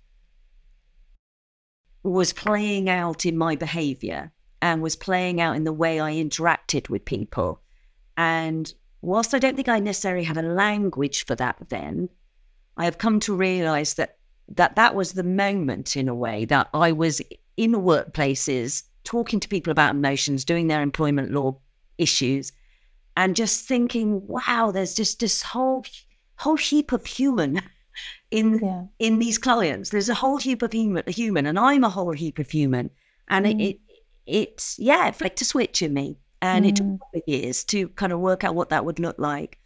was 2.04 2.34
playing 2.34 2.90
out 2.90 3.26
in 3.26 3.38
my 3.38 3.56
behavior 3.56 4.32
and 4.62 4.82
was 4.82 4.96
playing 4.96 5.42
out 5.42 5.56
in 5.56 5.64
the 5.64 5.74
way 5.74 6.00
I 6.00 6.14
interacted 6.14 6.90
with 6.90 7.06
people 7.06 7.62
and 8.18 8.72
whilst 9.02 9.34
I 9.34 9.40
don't 9.40 9.56
think 9.56 9.70
I 9.70 9.80
necessarily 9.80 10.24
had 10.24 10.38
a 10.38 10.42
language 10.42 11.26
for 11.26 11.36
that 11.36 11.58
then, 11.70 12.10
I 12.78 12.86
have 12.86 12.98
come 12.98 13.20
to 13.22 13.36
realize 13.36 13.96
that 13.96 14.18
that, 14.50 14.76
that 14.76 14.96
was 14.96 15.14
the 15.14 15.24
moment 15.24 15.96
in 15.96 16.10
a 16.10 16.16
way 16.16 16.46
that 16.46 16.70
I 16.74 16.92
was 16.92 17.22
in 17.58 17.74
workplaces 17.74 18.84
talking 19.04 19.40
to 19.40 19.48
people 19.48 19.72
about 19.72 19.96
emotions, 19.96 20.46
doing 20.46 20.68
their 20.68 20.82
employment 20.82 21.32
law 21.32 21.58
issues, 21.98 22.52
and 23.18 23.36
just 23.36 23.68
thinking, 23.68 24.26
wow, 24.28 24.72
there's 24.72 24.94
just 24.94 25.20
this 25.20 25.42
whole 25.42 25.86
whole 26.38 26.58
heap 26.58 26.92
of 26.92 27.06
human 27.06 27.62
in 28.32 28.60
Yeah. 28.60 28.84
in 29.00 29.20
these 29.20 29.38
clients. 29.38 29.90
There's 29.90 30.10
a 30.10 30.16
whole 30.16 30.38
heap 30.38 30.62
of 30.62 30.72
human, 30.74 31.04
human, 31.08 31.46
and 31.46 31.60
I'm 31.60 31.84
a 31.84 31.90
whole 31.90 32.14
heap 32.14 32.40
of 32.40 32.50
human. 32.50 32.90
And 33.28 33.48
it, 33.48 33.58
mm. 33.58 33.70
it, 33.70 33.80
it's 34.26 34.78
yeah, 34.80 35.08
it 35.08 35.16
flicked 35.16 35.42
a 35.42 35.46
switch 35.46 35.82
in 35.82 35.94
me, 35.94 36.18
and 36.42 36.66
it 36.66 36.76
took 36.78 36.86
of 37.16 37.22
years 37.28 37.64
to 37.66 37.88
kind 37.90 38.12
of 38.12 38.20
work 38.20 38.44
out 38.44 38.56
what 38.56 38.70
that 38.70 38.86
would 38.86 39.00
look 39.00 39.20
like. 39.20 39.60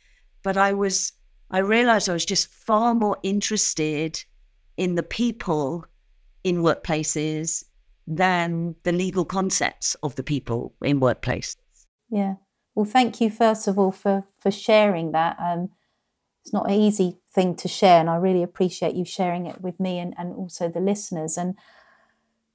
But 0.43 0.57
I 0.57 0.73
was, 0.73 1.13
I 1.49 1.59
realized 1.59 2.09
I 2.09 2.13
was 2.13 2.25
just 2.25 2.47
far 2.47 2.93
more 2.93 3.17
interested 3.23 4.23
in 4.77 4.95
the 4.95 5.03
people 5.03 5.85
in 6.43 6.57
workplaces 6.57 7.63
than 8.07 8.75
the 8.83 8.91
legal 8.91 9.25
concepts 9.25 9.95
of 10.03 10.15
the 10.15 10.23
people 10.23 10.73
in 10.81 10.99
workplaces. 10.99 11.55
Yeah. 12.09 12.35
Well, 12.75 12.85
thank 12.85 13.21
you 13.21 13.29
first 13.31 13.67
of 13.67 13.79
all 13.79 13.91
for 13.91 14.25
for 14.37 14.51
sharing 14.51 15.11
that. 15.13 15.37
Um, 15.39 15.69
it's 16.43 16.53
not 16.53 16.69
an 16.69 16.75
easy 16.75 17.17
thing 17.33 17.55
to 17.55 17.67
share, 17.67 17.99
and 17.99 18.09
I 18.09 18.17
really 18.17 18.43
appreciate 18.43 18.93
you 18.95 19.05
sharing 19.05 19.47
it 19.47 19.61
with 19.61 19.79
me 19.79 19.97
and, 19.97 20.13
and 20.17 20.35
also 20.35 20.69
the 20.69 20.79
listeners. 20.79 21.37
And 21.37 21.55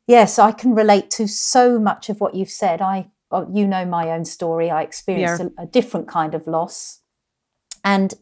yes, 0.06 0.38
I 0.38 0.52
can 0.52 0.74
relate 0.74 1.10
to 1.12 1.26
so 1.26 1.80
much 1.80 2.08
of 2.08 2.20
what 2.20 2.34
you've 2.36 2.50
said. 2.50 2.80
I, 2.80 3.10
oh, 3.30 3.48
you 3.52 3.66
know, 3.66 3.84
my 3.84 4.10
own 4.10 4.24
story. 4.24 4.70
I 4.70 4.82
experienced 4.82 5.42
a, 5.42 5.62
a 5.62 5.66
different 5.66 6.08
kind 6.08 6.34
of 6.34 6.46
loss, 6.46 7.00
and 7.84 8.14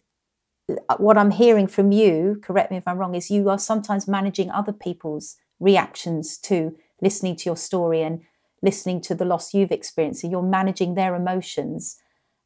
uh, 0.70 0.96
what 0.96 1.16
I'm 1.16 1.30
hearing 1.30 1.66
from 1.66 1.92
you, 1.92 2.40
correct 2.42 2.70
me 2.70 2.76
if 2.76 2.86
I'm 2.86 2.98
wrong, 2.98 3.14
is 3.14 3.30
you 3.30 3.48
are 3.48 3.58
sometimes 3.58 4.06
managing 4.06 4.50
other 4.50 4.72
people's 4.72 5.36
reactions 5.60 6.38
to 6.38 6.76
listening 7.00 7.36
to 7.36 7.44
your 7.46 7.56
story 7.56 8.02
and 8.02 8.22
listening 8.62 9.00
to 9.00 9.14
the 9.14 9.24
loss 9.24 9.54
you've 9.54 9.72
experienced. 9.72 10.22
So 10.22 10.28
you're 10.28 10.42
managing 10.42 10.94
their 10.94 11.14
emotions. 11.14 11.96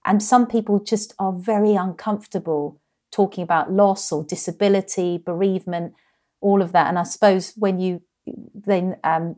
And 0.04 0.22
some 0.22 0.46
people 0.46 0.78
just 0.78 1.14
are 1.18 1.32
very 1.32 1.74
uncomfortable 1.74 2.80
talking 3.10 3.42
about 3.42 3.72
loss 3.72 4.10
or 4.12 4.24
disability, 4.24 5.18
bereavement, 5.18 5.94
all 6.40 6.60
of 6.60 6.72
that. 6.72 6.88
And 6.88 6.98
I 6.98 7.04
suppose 7.04 7.52
when 7.56 7.78
you 7.78 8.02
then 8.54 8.96
um, 9.04 9.36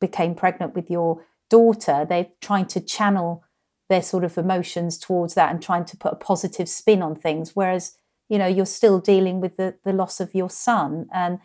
became 0.00 0.34
pregnant 0.34 0.74
with 0.74 0.90
your 0.90 1.24
daughter, 1.56 2.06
they're 2.08 2.30
trying 2.40 2.66
to 2.74 2.80
channel 2.80 3.44
their 3.88 4.02
sort 4.02 4.24
of 4.24 4.38
emotions 4.38 4.98
towards 4.98 5.34
that 5.34 5.50
and 5.50 5.60
trying 5.62 5.84
to 5.86 5.96
put 5.96 6.12
a 6.14 6.24
positive 6.30 6.68
spin 6.68 7.02
on 7.02 7.14
things. 7.14 7.54
Whereas, 7.54 7.84
you 8.28 8.38
know, 8.38 8.46
you're 8.56 8.76
still 8.80 8.98
dealing 9.00 9.40
with 9.40 9.54
the, 9.56 9.68
the 9.84 9.92
loss 9.92 10.20
of 10.20 10.34
your 10.34 10.50
son. 10.50 11.06
And 11.12 11.38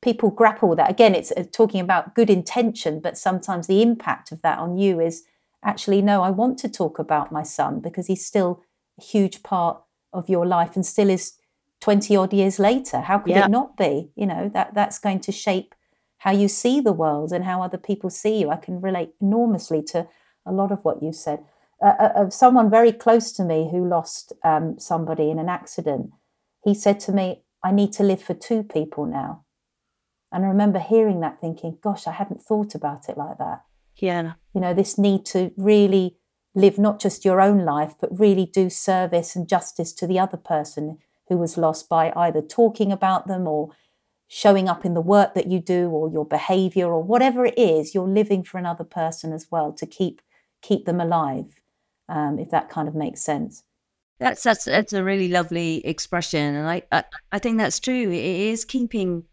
people 0.00 0.30
grapple 0.30 0.68
with 0.70 0.78
that. 0.78 0.90
Again, 0.90 1.14
it's 1.14 1.32
uh, 1.32 1.44
talking 1.52 1.80
about 1.80 2.14
good 2.14 2.30
intention, 2.30 3.00
but 3.00 3.18
sometimes 3.18 3.66
the 3.66 3.82
impact 3.82 4.32
of 4.32 4.40
that 4.42 4.58
on 4.58 4.78
you 4.78 5.00
is 5.00 5.24
actually, 5.62 6.00
no, 6.00 6.22
I 6.22 6.30
want 6.30 6.58
to 6.60 6.68
talk 6.70 6.98
about 6.98 7.30
my 7.32 7.42
son 7.42 7.80
because 7.80 8.06
he's 8.06 8.24
still 8.24 8.62
a 8.98 9.02
huge 9.04 9.42
part 9.42 9.76
of 10.12 10.28
your 10.30 10.46
life 10.46 10.74
and 10.76 10.86
still 10.86 11.10
is 11.10 11.34
20 11.80 12.16
odd 12.16 12.32
years 12.32 12.58
later. 12.58 13.00
How 13.00 13.18
could 13.18 13.30
Yeah. 13.32 13.44
it 13.44 13.50
not 13.50 13.76
be? 13.76 14.10
You 14.16 14.26
know, 14.26 14.48
that 14.54 14.72
that's 14.74 14.98
going 14.98 15.20
to 15.20 15.32
shape 15.32 15.74
how 16.20 16.30
you 16.30 16.48
see 16.48 16.80
the 16.80 16.92
world 16.92 17.32
and 17.32 17.44
how 17.44 17.62
other 17.62 17.78
people 17.78 18.10
see 18.10 18.40
you. 18.40 18.50
I 18.50 18.56
can 18.56 18.80
relate 18.80 19.10
enormously 19.20 19.82
to 19.84 20.06
a 20.46 20.52
lot 20.52 20.70
of 20.70 20.84
what 20.84 21.02
you 21.02 21.12
said. 21.12 21.44
Uh, 21.82 21.94
uh, 21.98 22.12
of 22.14 22.32
someone 22.34 22.68
very 22.68 22.92
close 22.92 23.32
to 23.32 23.42
me 23.42 23.70
who 23.70 23.88
lost 23.88 24.34
um, 24.44 24.78
somebody 24.78 25.30
in 25.30 25.38
an 25.38 25.48
accident, 25.48 26.10
he 26.62 26.74
said 26.74 27.00
to 27.00 27.12
me, 27.12 27.42
I 27.64 27.72
need 27.72 27.92
to 27.94 28.02
live 28.02 28.22
for 28.22 28.34
two 28.34 28.62
people 28.62 29.06
now. 29.06 29.44
And 30.30 30.44
I 30.44 30.48
remember 30.48 30.78
hearing 30.78 31.20
that 31.20 31.40
thinking, 31.40 31.78
gosh, 31.82 32.06
I 32.06 32.12
hadn't 32.12 32.42
thought 32.42 32.74
about 32.74 33.08
it 33.08 33.16
like 33.16 33.38
that. 33.38 33.62
Yeah. 33.96 34.32
You 34.54 34.60
know, 34.60 34.74
this 34.74 34.98
need 34.98 35.24
to 35.26 35.52
really 35.56 36.16
live 36.54 36.78
not 36.78 37.00
just 37.00 37.24
your 37.24 37.40
own 37.40 37.64
life, 37.64 37.94
but 37.98 38.18
really 38.18 38.44
do 38.44 38.68
service 38.68 39.34
and 39.34 39.48
justice 39.48 39.94
to 39.94 40.06
the 40.06 40.18
other 40.18 40.36
person 40.36 40.98
who 41.28 41.38
was 41.38 41.56
lost 41.56 41.88
by 41.88 42.12
either 42.14 42.42
talking 42.42 42.92
about 42.92 43.26
them 43.26 43.46
or 43.46 43.70
showing 44.32 44.68
up 44.68 44.84
in 44.84 44.94
the 44.94 45.00
work 45.00 45.34
that 45.34 45.48
you 45.48 45.58
do 45.58 45.90
or 45.90 46.08
your 46.08 46.24
behavior 46.24 46.86
or 46.86 47.02
whatever 47.02 47.44
it 47.44 47.58
is, 47.58 47.96
you're 47.96 48.06
living 48.06 48.44
for 48.44 48.58
another 48.58 48.84
person 48.84 49.32
as 49.32 49.48
well 49.50 49.72
to 49.72 49.84
keep 49.84 50.22
keep 50.62 50.84
them 50.84 51.00
alive, 51.00 51.60
um, 52.08 52.38
if 52.38 52.48
that 52.50 52.70
kind 52.70 52.86
of 52.86 52.94
makes 52.94 53.20
sense. 53.20 53.64
That's 54.20 54.44
that's 54.44 54.66
that's 54.66 54.92
a 54.92 55.02
really 55.02 55.28
lovely 55.28 55.84
expression, 55.84 56.54
and 56.54 56.68
I, 56.68 56.82
I 56.92 57.04
I 57.32 57.38
think 57.40 57.58
that's 57.58 57.80
true. 57.80 58.08
It 58.12 58.24
is 58.24 58.64
keeping, 58.64 59.24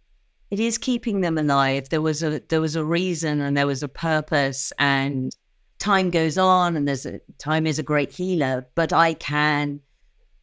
it 0.50 0.60
is 0.60 0.80
keeping 0.80 1.22
them 1.22 1.38
alive. 1.38 1.90
There 1.90 2.02
was 2.02 2.24
a 2.24 2.42
there 2.50 2.62
was 2.62 2.76
a 2.76 2.84
reason, 2.84 3.40
and 3.40 3.56
there 3.56 3.68
was 3.68 3.84
a 3.84 3.88
purpose, 3.88 4.74
and 4.80 5.32
time 5.78 6.10
goes 6.10 6.40
on, 6.40 6.76
and 6.76 6.88
there's 6.88 7.06
a 7.06 7.20
time 7.38 7.68
is 7.68 7.78
a 7.78 7.84
great 7.84 8.14
healer. 8.14 8.68
But 8.74 8.94
I 8.94 9.14
can, 9.14 9.82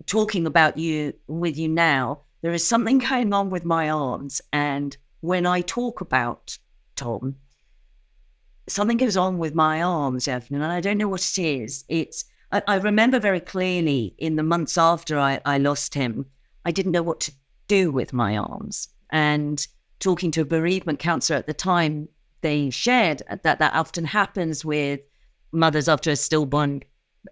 talking 0.06 0.46
about 0.46 0.78
you 0.78 1.14
with 1.26 1.56
you 1.56 1.68
now, 1.68 2.20
there 2.44 2.52
is 2.52 2.66
something 2.66 2.98
going 2.98 3.32
on 3.32 3.48
with 3.48 3.64
my 3.64 3.88
arms, 3.88 4.42
and 4.52 4.94
when 5.20 5.46
I 5.46 5.62
talk 5.62 6.02
about 6.02 6.58
Tom, 6.94 7.36
something 8.68 8.98
goes 8.98 9.16
on 9.16 9.38
with 9.38 9.54
my 9.54 9.80
arms, 9.80 10.28
Evelyn, 10.28 10.60
and 10.60 10.70
I 10.70 10.82
don't 10.82 10.98
know 10.98 11.08
what 11.08 11.22
it 11.22 11.38
is. 11.38 11.86
It's 11.88 12.26
I, 12.52 12.62
I 12.68 12.74
remember 12.76 13.18
very 13.18 13.40
clearly 13.40 14.14
in 14.18 14.36
the 14.36 14.42
months 14.42 14.76
after 14.76 15.18
I, 15.18 15.40
I 15.46 15.56
lost 15.56 15.94
him, 15.94 16.26
I 16.66 16.70
didn't 16.70 16.92
know 16.92 17.02
what 17.02 17.20
to 17.20 17.32
do 17.66 17.90
with 17.90 18.12
my 18.12 18.36
arms. 18.36 18.88
And 19.10 19.66
talking 19.98 20.30
to 20.32 20.42
a 20.42 20.44
bereavement 20.44 20.98
counselor 20.98 21.38
at 21.38 21.46
the 21.46 21.54
time, 21.54 22.10
they 22.42 22.68
shared 22.68 23.22
that 23.30 23.58
that 23.58 23.72
often 23.72 24.04
happens 24.04 24.66
with 24.66 25.00
mothers 25.50 25.88
after 25.88 26.10
a 26.10 26.16
stillborn 26.16 26.82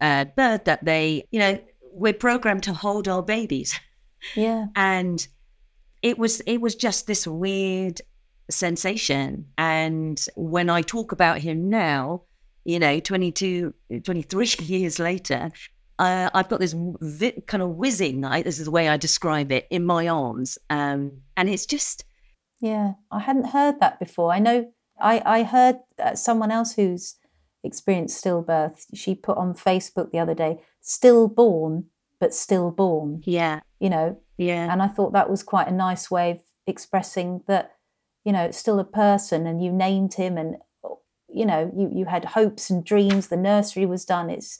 uh, 0.00 0.24
birth, 0.36 0.64
that 0.64 0.86
they, 0.86 1.28
you 1.30 1.38
know, 1.38 1.60
we're 1.92 2.14
programmed 2.14 2.62
to 2.62 2.72
hold 2.72 3.08
our 3.08 3.22
babies. 3.22 3.78
Yeah. 4.34 4.66
And 4.76 5.26
it 6.02 6.18
was 6.18 6.40
it 6.40 6.60
was 6.60 6.74
just 6.74 7.06
this 7.06 7.26
weird 7.26 8.00
sensation. 8.50 9.46
And 9.56 10.24
when 10.36 10.70
I 10.70 10.82
talk 10.82 11.12
about 11.12 11.38
him 11.38 11.68
now, 11.68 12.22
you 12.64 12.78
know, 12.78 13.00
22, 13.00 13.74
23 14.04 14.46
years 14.60 14.98
later, 14.98 15.50
uh, 15.98 16.30
I've 16.34 16.48
got 16.48 16.60
this 16.60 16.74
vi- 16.76 17.42
kind 17.46 17.62
of 17.62 17.70
whizzing, 17.70 18.24
I, 18.24 18.42
this 18.42 18.58
is 18.58 18.64
the 18.66 18.70
way 18.70 18.88
I 18.88 18.96
describe 18.96 19.52
it, 19.52 19.66
in 19.70 19.84
my 19.84 20.08
arms. 20.08 20.58
Um, 20.70 21.22
and 21.36 21.48
it's 21.48 21.66
just, 21.66 22.04
Yeah, 22.60 22.92
I 23.10 23.20
hadn't 23.20 23.48
heard 23.48 23.80
that 23.80 23.98
before. 23.98 24.32
I 24.32 24.38
know 24.38 24.72
I, 25.00 25.22
I 25.24 25.42
heard 25.42 25.76
uh, 25.98 26.14
someone 26.14 26.50
else 26.50 26.74
who's 26.74 27.16
experienced 27.64 28.22
stillbirth. 28.24 28.86
She 28.94 29.14
put 29.14 29.36
on 29.36 29.54
Facebook 29.54 30.10
the 30.10 30.18
other 30.18 30.34
day, 30.34 30.60
stillborn, 30.80 31.86
but 32.20 32.34
stillborn, 32.34 33.22
yeah, 33.24 33.60
you 33.82 33.90
know. 33.90 34.16
yeah. 34.38 34.72
And 34.72 34.80
I 34.80 34.88
thought 34.88 35.12
that 35.12 35.28
was 35.28 35.42
quite 35.42 35.68
a 35.68 35.72
nice 35.72 36.10
way 36.10 36.30
of 36.30 36.40
expressing 36.66 37.42
that 37.48 37.72
you 38.24 38.32
know, 38.32 38.44
it's 38.44 38.58
still 38.58 38.78
a 38.78 38.84
person 38.84 39.46
and 39.46 39.62
you 39.62 39.72
named 39.72 40.14
him 40.14 40.38
and, 40.38 40.56
you 41.28 41.44
know, 41.44 41.72
you, 41.76 41.90
you 41.92 42.04
had 42.04 42.24
hopes 42.24 42.70
and 42.70 42.84
dreams. 42.84 43.28
The 43.28 43.36
nursery 43.36 43.86
was 43.86 44.04
done. 44.04 44.30
It's 44.30 44.58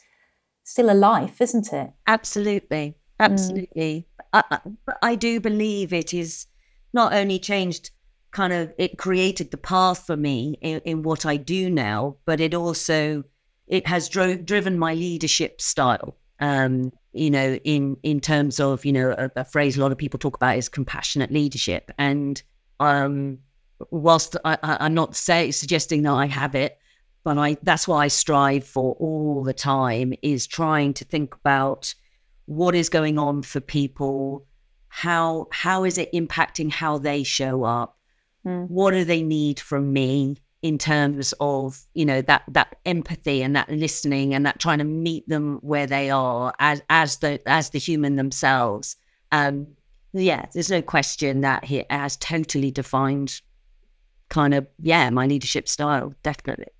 still 0.64 0.90
a 0.90 0.94
life, 0.94 1.40
isn't 1.40 1.72
it? 1.72 1.92
Absolutely. 2.06 2.96
Absolutely. 3.20 4.06
Mm. 4.34 4.42
I, 4.50 4.58
I 5.02 5.14
do 5.14 5.38
believe 5.38 5.92
it 5.92 6.12
is 6.12 6.46
not 6.92 7.12
only 7.12 7.38
changed 7.38 7.90
kind 8.32 8.52
of 8.52 8.72
it 8.78 8.96
created 8.96 9.50
the 9.50 9.58
path 9.58 10.06
for 10.06 10.16
me 10.16 10.56
in, 10.62 10.80
in 10.80 11.02
what 11.02 11.26
I 11.26 11.36
do 11.36 11.68
now, 11.70 12.16
but 12.24 12.40
it 12.40 12.54
also 12.54 13.24
it 13.68 13.86
has 13.86 14.08
drove 14.08 14.44
driven 14.44 14.78
my 14.78 14.94
leadership 14.94 15.60
style. 15.60 16.16
Um, 16.42 16.92
you 17.12 17.30
know, 17.30 17.54
in 17.62 17.96
in 18.02 18.20
terms 18.20 18.58
of 18.58 18.84
you 18.84 18.92
know 18.92 19.14
a, 19.16 19.30
a, 19.36 19.44
phrase 19.44 19.76
a 19.76 19.80
lot 19.80 19.92
of 19.92 19.98
people 19.98 20.18
talk 20.18 20.34
about 20.34 20.58
is 20.58 20.68
compassionate 20.68 21.30
leadership, 21.30 21.92
and 21.98 22.42
um, 22.80 23.38
whilst 23.90 24.36
I, 24.44 24.58
am 24.62 24.94
not 24.94 25.14
say 25.14 25.52
suggesting 25.52 26.02
that 26.02 26.12
I 26.12 26.26
have 26.26 26.56
it, 26.56 26.76
but 27.22 27.38
I 27.38 27.56
that's 27.62 27.86
what 27.86 27.98
I 27.98 28.08
strive 28.08 28.64
for 28.64 28.94
all 28.98 29.44
the 29.44 29.54
time 29.54 30.14
is 30.22 30.46
trying 30.46 30.94
to 30.94 31.04
think 31.04 31.34
about 31.34 31.94
what 32.46 32.74
is 32.74 32.88
going 32.88 33.18
on 33.18 33.42
for 33.42 33.60
people, 33.60 34.46
how 34.88 35.46
how 35.52 35.84
is 35.84 35.98
it 35.98 36.12
impacting 36.12 36.72
how 36.72 36.98
they 36.98 37.22
show 37.22 37.62
up, 37.62 37.96
mm. 38.44 38.68
what 38.68 38.92
do 38.92 39.04
they 39.04 39.22
need 39.22 39.60
from 39.60 39.92
me, 39.92 40.38
in 40.62 40.78
terms 40.78 41.34
of 41.40 41.84
you 41.92 42.06
know 42.06 42.22
that 42.22 42.42
that 42.48 42.76
empathy 42.86 43.42
and 43.42 43.54
that 43.56 43.68
listening 43.68 44.32
and 44.32 44.46
that 44.46 44.60
trying 44.60 44.78
to 44.78 44.84
meet 44.84 45.28
them 45.28 45.58
where 45.60 45.86
they 45.86 46.08
are 46.08 46.54
as 46.58 46.80
as 46.88 47.18
the 47.18 47.40
as 47.46 47.70
the 47.70 47.78
human 47.78 48.16
themselves. 48.16 48.96
Um 49.32 49.66
yeah 50.12 50.46
there's 50.54 50.70
no 50.70 50.82
question 50.82 51.40
that 51.40 51.64
he 51.64 51.84
has 51.90 52.16
totally 52.16 52.70
defined 52.70 53.40
kind 54.28 54.54
of 54.54 54.66
yeah 54.78 55.10
my 55.10 55.26
leadership 55.26 55.68
style 55.68 56.14
definitely. 56.22 56.72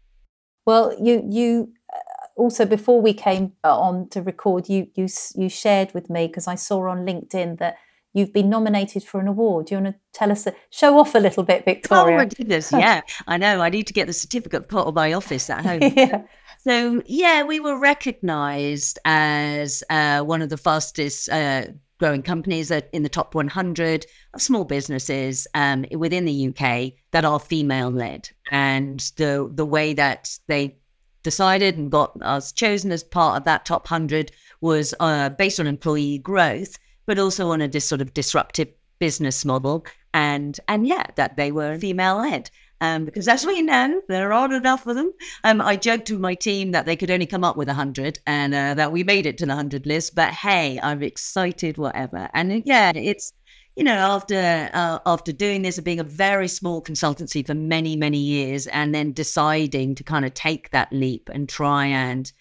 Well 0.64 0.96
you 1.00 1.26
you 1.28 1.72
uh, 1.92 1.98
also 2.36 2.64
before 2.64 3.00
we 3.00 3.12
came 3.12 3.52
uh, 3.64 3.78
on 3.78 4.08
to 4.10 4.22
record 4.22 4.68
you 4.68 4.86
you 4.94 5.08
you 5.34 5.48
shared 5.48 5.92
with 5.92 6.08
me 6.08 6.28
because 6.28 6.46
i 6.46 6.54
saw 6.54 6.88
on 6.88 7.04
linkedin 7.04 7.58
that 7.58 7.76
you've 8.12 8.32
been 8.32 8.50
nominated 8.50 9.02
for 9.02 9.20
an 9.20 9.28
award. 9.28 9.66
Do 9.66 9.74
you 9.74 9.80
want 9.82 9.94
to 9.94 10.00
tell 10.12 10.30
us, 10.30 10.46
show 10.70 10.98
off 10.98 11.14
a 11.14 11.18
little 11.18 11.42
bit, 11.42 11.64
Victoria? 11.64 12.14
Oh 12.14 12.18
my 12.18 12.24
goodness, 12.26 12.72
yeah. 12.72 13.02
I 13.26 13.36
know. 13.36 13.60
I 13.60 13.70
need 13.70 13.86
to 13.86 13.92
get 13.92 14.06
the 14.06 14.12
certificate 14.12 14.68
put 14.68 14.86
on 14.86 14.94
my 14.94 15.12
office 15.12 15.48
at 15.50 15.64
home. 15.64 15.80
yeah. 15.96 16.22
So 16.60 17.02
yeah, 17.06 17.42
we 17.42 17.60
were 17.60 17.78
recognised 17.78 18.98
as 19.04 19.82
uh, 19.90 20.22
one 20.22 20.42
of 20.42 20.48
the 20.48 20.56
fastest 20.56 21.28
uh, 21.28 21.66
growing 21.98 22.22
companies 22.22 22.70
in 22.70 23.02
the 23.02 23.08
top 23.08 23.34
100 23.34 24.06
of 24.34 24.42
small 24.42 24.64
businesses 24.64 25.46
um, 25.54 25.84
within 25.92 26.24
the 26.24 26.48
UK 26.48 26.92
that 27.12 27.24
are 27.24 27.40
female 27.40 27.90
led, 27.90 28.30
and 28.50 29.00
the 29.16 29.50
the 29.52 29.66
way 29.66 29.94
that 29.94 30.38
they 30.46 30.76
decided 31.22 31.78
and 31.78 31.90
got 31.90 32.20
us 32.22 32.52
chosen 32.52 32.90
as 32.90 33.04
part 33.04 33.36
of 33.36 33.44
that 33.44 33.64
top 33.64 33.88
100 33.88 34.32
was 34.60 34.92
uh, 34.98 35.28
based 35.30 35.60
on 35.60 35.66
employee 35.66 36.18
growth 36.18 36.78
but 37.06 37.18
also 37.18 37.50
on 37.50 37.60
a 37.60 37.68
dis- 37.68 37.88
sort 37.88 38.00
of 38.00 38.14
disruptive 38.14 38.68
business 38.98 39.44
model. 39.44 39.84
And 40.14 40.58
and 40.68 40.86
yeah, 40.86 41.06
that 41.16 41.36
they 41.36 41.52
were 41.52 41.78
female 41.78 42.18
led. 42.18 42.50
Um, 42.82 43.04
because 43.04 43.28
as 43.28 43.46
we 43.46 43.62
know, 43.62 44.02
there 44.08 44.32
aren't 44.32 44.52
enough 44.52 44.88
of 44.88 44.96
them. 44.96 45.12
Um, 45.44 45.60
I 45.60 45.76
joked 45.76 46.10
with 46.10 46.18
my 46.18 46.34
team 46.34 46.72
that 46.72 46.84
they 46.84 46.96
could 46.96 47.12
only 47.12 47.26
come 47.26 47.44
up 47.44 47.56
with 47.56 47.68
100 47.68 48.18
and 48.26 48.52
uh, 48.52 48.74
that 48.74 48.90
we 48.90 49.04
made 49.04 49.24
it 49.24 49.38
to 49.38 49.46
the 49.46 49.50
100 49.50 49.86
list. 49.86 50.16
But 50.16 50.30
hey, 50.30 50.80
I'm 50.82 51.00
excited, 51.00 51.78
whatever. 51.78 52.28
And 52.34 52.50
uh, 52.50 52.60
yeah, 52.64 52.90
it's, 52.92 53.32
you 53.76 53.84
know, 53.84 53.94
after 53.94 54.68
uh, 54.74 54.98
after 55.06 55.30
doing 55.30 55.62
this 55.62 55.78
and 55.78 55.84
being 55.84 56.00
a 56.00 56.04
very 56.04 56.48
small 56.48 56.82
consultancy 56.82 57.46
for 57.46 57.54
many, 57.54 57.94
many 57.94 58.18
years 58.18 58.66
and 58.66 58.92
then 58.92 59.12
deciding 59.12 59.94
to 59.94 60.02
kind 60.02 60.24
of 60.24 60.34
take 60.34 60.70
that 60.70 60.92
leap 60.92 61.30
and 61.32 61.48
try 61.48 61.86
and 61.86 62.32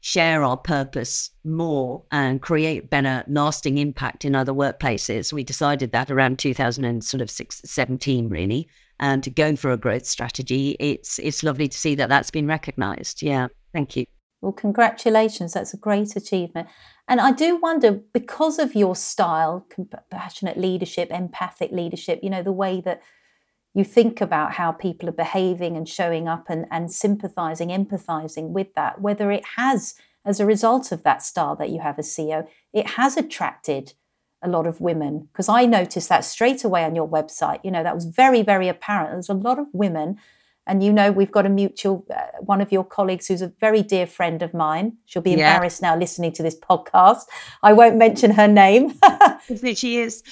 share 0.00 0.42
our 0.42 0.56
purpose 0.56 1.30
more 1.44 2.02
and 2.10 2.40
create 2.40 2.90
better 2.90 3.24
lasting 3.28 3.78
impact 3.78 4.24
in 4.24 4.34
other 4.34 4.52
workplaces. 4.52 5.32
We 5.32 5.44
decided 5.44 5.92
that 5.92 6.10
around 6.10 6.38
2017, 6.38 8.28
really, 8.28 8.68
and 8.98 9.22
to 9.22 9.30
go 9.30 9.56
for 9.56 9.70
a 9.70 9.76
growth 9.76 10.06
strategy. 10.06 10.76
It's 10.80 11.18
it's 11.18 11.42
lovely 11.42 11.68
to 11.68 11.76
see 11.76 11.94
that 11.96 12.08
that's 12.08 12.30
been 12.30 12.46
recognised. 12.46 13.22
Yeah, 13.22 13.48
thank 13.72 13.96
you. 13.96 14.06
Well, 14.40 14.52
congratulations. 14.52 15.52
That's 15.52 15.74
a 15.74 15.76
great 15.76 16.16
achievement. 16.16 16.68
And 17.06 17.20
I 17.20 17.32
do 17.32 17.56
wonder, 17.56 18.00
because 18.12 18.58
of 18.58 18.74
your 18.74 18.96
style, 18.96 19.66
compassionate 19.68 20.56
leadership, 20.56 21.10
empathic 21.10 21.72
leadership, 21.72 22.20
you 22.22 22.30
know, 22.30 22.42
the 22.42 22.52
way 22.52 22.80
that 22.80 23.02
you 23.74 23.84
think 23.84 24.20
about 24.20 24.54
how 24.54 24.72
people 24.72 25.08
are 25.08 25.12
behaving 25.12 25.76
and 25.76 25.88
showing 25.88 26.26
up 26.26 26.46
and, 26.48 26.66
and 26.70 26.90
sympathizing, 26.90 27.68
empathizing 27.68 28.50
with 28.50 28.74
that, 28.74 29.00
whether 29.00 29.30
it 29.30 29.44
has, 29.56 29.94
as 30.24 30.40
a 30.40 30.46
result 30.46 30.90
of 30.90 31.04
that 31.04 31.22
style 31.22 31.54
that 31.56 31.70
you 31.70 31.80
have 31.80 31.98
as 31.98 32.08
CEO, 32.08 32.46
it 32.72 32.88
has 32.88 33.16
attracted 33.16 33.94
a 34.42 34.48
lot 34.48 34.66
of 34.66 34.80
women. 34.80 35.28
Because 35.32 35.48
I 35.48 35.66
noticed 35.66 36.08
that 36.08 36.24
straight 36.24 36.64
away 36.64 36.84
on 36.84 36.96
your 36.96 37.08
website. 37.08 37.60
You 37.62 37.70
know, 37.70 37.84
that 37.84 37.94
was 37.94 38.06
very, 38.06 38.42
very 38.42 38.68
apparent. 38.68 39.12
There's 39.12 39.28
a 39.28 39.34
lot 39.34 39.58
of 39.58 39.66
women. 39.72 40.18
And 40.66 40.82
you 40.82 40.92
know, 40.92 41.12
we've 41.12 41.32
got 41.32 41.46
a 41.46 41.48
mutual, 41.48 42.04
uh, 42.14 42.22
one 42.40 42.60
of 42.60 42.72
your 42.72 42.84
colleagues 42.84 43.28
who's 43.28 43.42
a 43.42 43.52
very 43.60 43.82
dear 43.82 44.06
friend 44.06 44.42
of 44.42 44.52
mine. 44.52 44.96
She'll 45.06 45.22
be 45.22 45.30
yeah. 45.30 45.54
embarrassed 45.54 45.80
now 45.80 45.96
listening 45.96 46.32
to 46.32 46.42
this 46.42 46.58
podcast. 46.58 47.22
I 47.62 47.72
won't 47.72 47.96
mention 47.96 48.32
her 48.32 48.48
name. 48.48 48.94
she 49.74 49.98
is. 49.98 50.22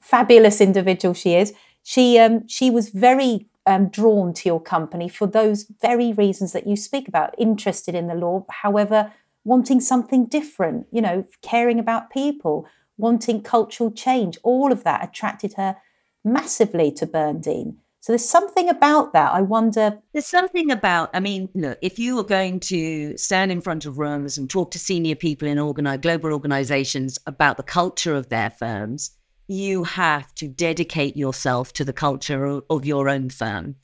Fabulous 0.00 0.60
individual 0.60 1.14
she 1.14 1.34
is 1.34 1.54
she 1.84 2.18
um, 2.18 2.48
she 2.48 2.70
was 2.70 2.88
very 2.88 3.46
um, 3.66 3.88
drawn 3.88 4.32
to 4.34 4.48
your 4.48 4.60
company 4.60 5.08
for 5.08 5.26
those 5.26 5.66
very 5.80 6.12
reasons 6.12 6.52
that 6.52 6.66
you 6.66 6.76
speak 6.76 7.06
about, 7.06 7.34
interested 7.38 7.94
in 7.94 8.08
the 8.08 8.14
law, 8.14 8.44
however, 8.50 9.12
wanting 9.44 9.80
something 9.80 10.26
different, 10.26 10.86
you 10.90 11.00
know, 11.00 11.24
caring 11.42 11.78
about 11.78 12.10
people, 12.10 12.66
wanting 12.96 13.42
cultural 13.42 13.92
change, 13.92 14.38
all 14.42 14.72
of 14.72 14.82
that 14.84 15.04
attracted 15.04 15.54
her 15.54 15.76
massively 16.24 16.90
to 16.90 17.06
Byrne 17.06 17.40
Dean. 17.40 17.78
So 18.00 18.12
there's 18.12 18.28
something 18.28 18.68
about 18.68 19.14
that. 19.14 19.32
I 19.32 19.40
wonder. 19.40 19.98
There's 20.12 20.26
something 20.26 20.70
about, 20.70 21.08
I 21.14 21.20
mean, 21.20 21.48
look, 21.54 21.78
if 21.80 21.98
you 21.98 22.18
are 22.18 22.24
going 22.24 22.60
to 22.60 23.16
stand 23.16 23.50
in 23.50 23.62
front 23.62 23.86
of 23.86 23.98
rooms 23.98 24.36
and 24.36 24.48
talk 24.48 24.70
to 24.72 24.78
senior 24.78 25.14
people 25.14 25.48
in 25.48 25.56
organi- 25.56 26.00
global 26.00 26.32
organizations 26.32 27.18
about 27.26 27.56
the 27.56 27.62
culture 27.62 28.14
of 28.14 28.28
their 28.28 28.50
firms, 28.50 29.12
you 29.46 29.84
have 29.84 30.34
to 30.36 30.48
dedicate 30.48 31.16
yourself 31.16 31.72
to 31.74 31.84
the 31.84 31.92
culture 31.92 32.60
of 32.70 32.84
your 32.84 33.08
own 33.08 33.30
firm. 33.30 33.76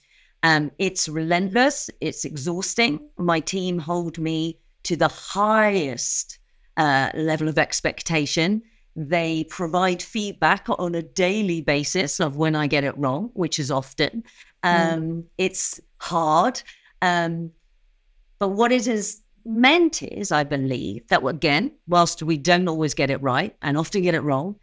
Um, 0.42 0.70
it's 0.78 1.08
relentless, 1.08 1.90
it's 2.00 2.24
exhausting. 2.24 3.00
My 3.18 3.40
team 3.40 3.78
hold 3.78 4.18
me 4.18 4.58
to 4.84 4.96
the 4.96 5.08
highest 5.08 6.38
uh, 6.76 7.10
level 7.14 7.48
of 7.48 7.58
expectation. 7.58 8.62
They 8.96 9.44
provide 9.44 10.02
feedback 10.02 10.66
on 10.68 10.94
a 10.94 11.02
daily 11.02 11.60
basis 11.60 12.20
of 12.20 12.36
when 12.36 12.56
I 12.56 12.66
get 12.66 12.84
it 12.84 12.96
wrong, 12.96 13.30
which 13.34 13.58
is 13.58 13.70
often. 13.70 14.24
Um, 14.62 15.00
mm. 15.00 15.24
It's 15.36 15.80
hard. 15.98 16.62
Um, 17.02 17.50
but 18.38 18.48
what 18.48 18.72
it 18.72 18.86
has 18.86 19.20
meant 19.44 20.02
is, 20.02 20.32
I 20.32 20.44
believe, 20.44 21.06
that 21.08 21.24
again, 21.24 21.72
whilst 21.86 22.22
we 22.22 22.38
don't 22.38 22.68
always 22.68 22.94
get 22.94 23.10
it 23.10 23.22
right 23.22 23.54
and 23.60 23.76
often 23.76 24.02
get 24.02 24.14
it 24.14 24.22
wrong, 24.22 24.56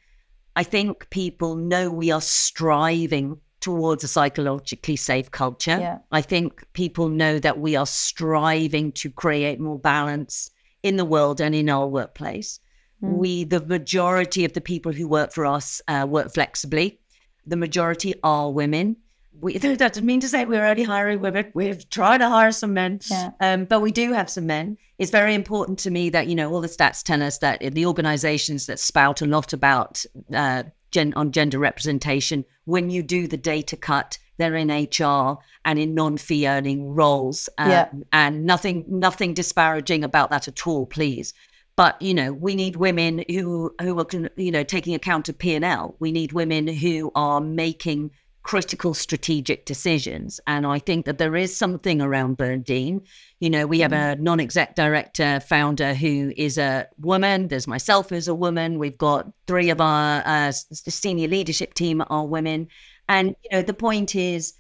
I 0.58 0.64
think 0.64 1.12
people 1.12 1.56
know 1.56 1.92
we 1.92 2.10
are 2.10 2.20
striving 2.20 3.40
towards 3.60 4.04
a 4.04 4.08
psychologically 4.08 4.96
safe 4.96 5.30
culture. 5.30 5.78
Yeah. 5.80 6.00
I 6.12 6.22
think 6.24 6.66
people 6.74 7.10
know 7.10 7.38
that 7.38 7.60
we 7.60 7.76
are 7.76 7.86
striving 7.86 8.92
to 8.94 9.12
create 9.12 9.60
more 9.60 9.78
balance 9.78 10.50
in 10.82 10.98
the 10.98 11.06
world 11.06 11.40
and 11.40 11.54
in 11.54 11.70
our 11.70 11.86
workplace. 11.86 12.60
Mm. 13.04 13.18
We, 13.18 13.44
the 13.44 13.64
majority 13.64 14.46
of 14.46 14.54
the 14.54 14.62
people 14.62 14.94
who 14.94 15.08
work 15.08 15.32
for 15.32 15.46
us, 15.46 15.80
uh, 15.88 16.08
work 16.10 16.34
flexibly. 16.34 17.02
The 17.46 17.56
majority 17.56 18.16
are 18.24 18.52
women 18.52 18.98
we 19.40 19.58
that 19.58 19.78
doesn't 19.78 20.06
mean 20.06 20.20
to 20.22 20.28
say 20.28 20.46
we're 20.46 20.66
only 20.66 20.84
hiring 20.84 21.20
women. 21.20 21.52
We're 21.54 21.76
trying 21.76 22.20
to 22.20 22.30
hire 22.30 22.52
some 22.52 22.74
men, 22.74 23.00
yeah. 23.10 23.32
um, 23.40 23.66
but 23.66 23.82
we 23.82 23.92
do 23.92 24.14
have 24.14 24.30
some 24.30 24.48
men. 24.48 24.78
It's 24.98 25.12
very 25.12 25.34
important 25.34 25.80
to 25.80 25.92
me 25.92 26.10
that 26.10 26.28
you 26.28 26.36
know 26.36 26.52
all 26.52 26.62
the 26.62 26.68
stats 26.68 27.04
tell 27.04 27.22
us 27.22 27.38
that 27.40 27.60
the 27.74 27.86
organisations 27.86 28.66
that 28.66 28.80
spout 28.80 29.22
a 29.22 29.26
lot 29.26 29.54
about 29.54 30.04
uh, 30.34 30.64
gen- 30.92 31.14
on 31.16 31.32
gender 31.32 31.60
representation, 31.60 32.46
when 32.66 32.90
you 32.90 33.04
do 33.04 33.28
the 33.28 33.38
data 33.38 33.78
cut, 33.78 34.18
they're 34.38 34.56
in 34.56 34.70
HR 34.70 35.38
and 35.66 35.80
in 35.80 35.94
non-fee 35.94 36.48
earning 36.48 36.94
roles, 36.94 37.50
um, 37.58 37.70
yeah. 37.70 37.90
and 38.14 38.46
nothing 38.46 38.86
nothing 38.88 39.34
disparaging 39.34 40.04
about 40.04 40.30
that 40.30 40.48
at 40.48 40.66
all, 40.66 40.86
please. 40.86 41.34
But 41.76 42.02
you 42.02 42.16
know, 42.16 42.34
we 42.34 42.56
need 42.56 42.76
women 42.76 43.24
who 43.30 43.74
who 43.82 44.00
are 44.00 44.08
you 44.36 44.52
know 44.52 44.64
taking 44.64 44.96
account 44.96 45.30
of 45.30 45.38
P 45.38 45.54
and 45.56 45.66
L. 45.66 45.96
We 46.00 46.12
need 46.12 46.34
women 46.34 46.68
who 46.68 47.12
are 47.14 47.40
making 47.40 48.12
critical 48.48 48.94
strategic 48.94 49.66
decisions. 49.66 50.40
And 50.48 50.66
I 50.66 50.80
think 50.80 51.06
that 51.06 51.18
there 51.18 51.36
is 51.36 51.54
something 51.54 52.02
around 52.02 52.38
Byrne 52.38 52.62
Dean. 52.62 53.02
You 53.42 53.50
know, 53.50 53.68
we 53.68 53.82
have 53.82 53.92
a 53.92 54.16
mm. 54.16 54.22
non 54.22 54.40
exec 54.40 54.74
director 54.74 55.42
founder 55.42 55.94
who 55.94 56.32
is 56.38 56.58
a 56.58 56.88
woman. 56.98 57.50
There's 57.50 57.68
myself 57.68 58.14
as 58.14 58.30
a 58.30 58.34
woman. 58.34 58.80
We've 58.80 58.98
got 58.98 59.30
three 59.48 59.70
of 59.70 59.82
our 59.82 60.24
uh, 60.26 60.54
senior 60.54 61.28
leadership 61.28 61.74
team 61.74 62.02
are 62.10 62.26
women. 62.26 62.70
And, 63.10 63.36
you 63.44 63.50
know, 63.52 63.64
the 63.64 63.74
point 63.74 64.16
is 64.16 64.54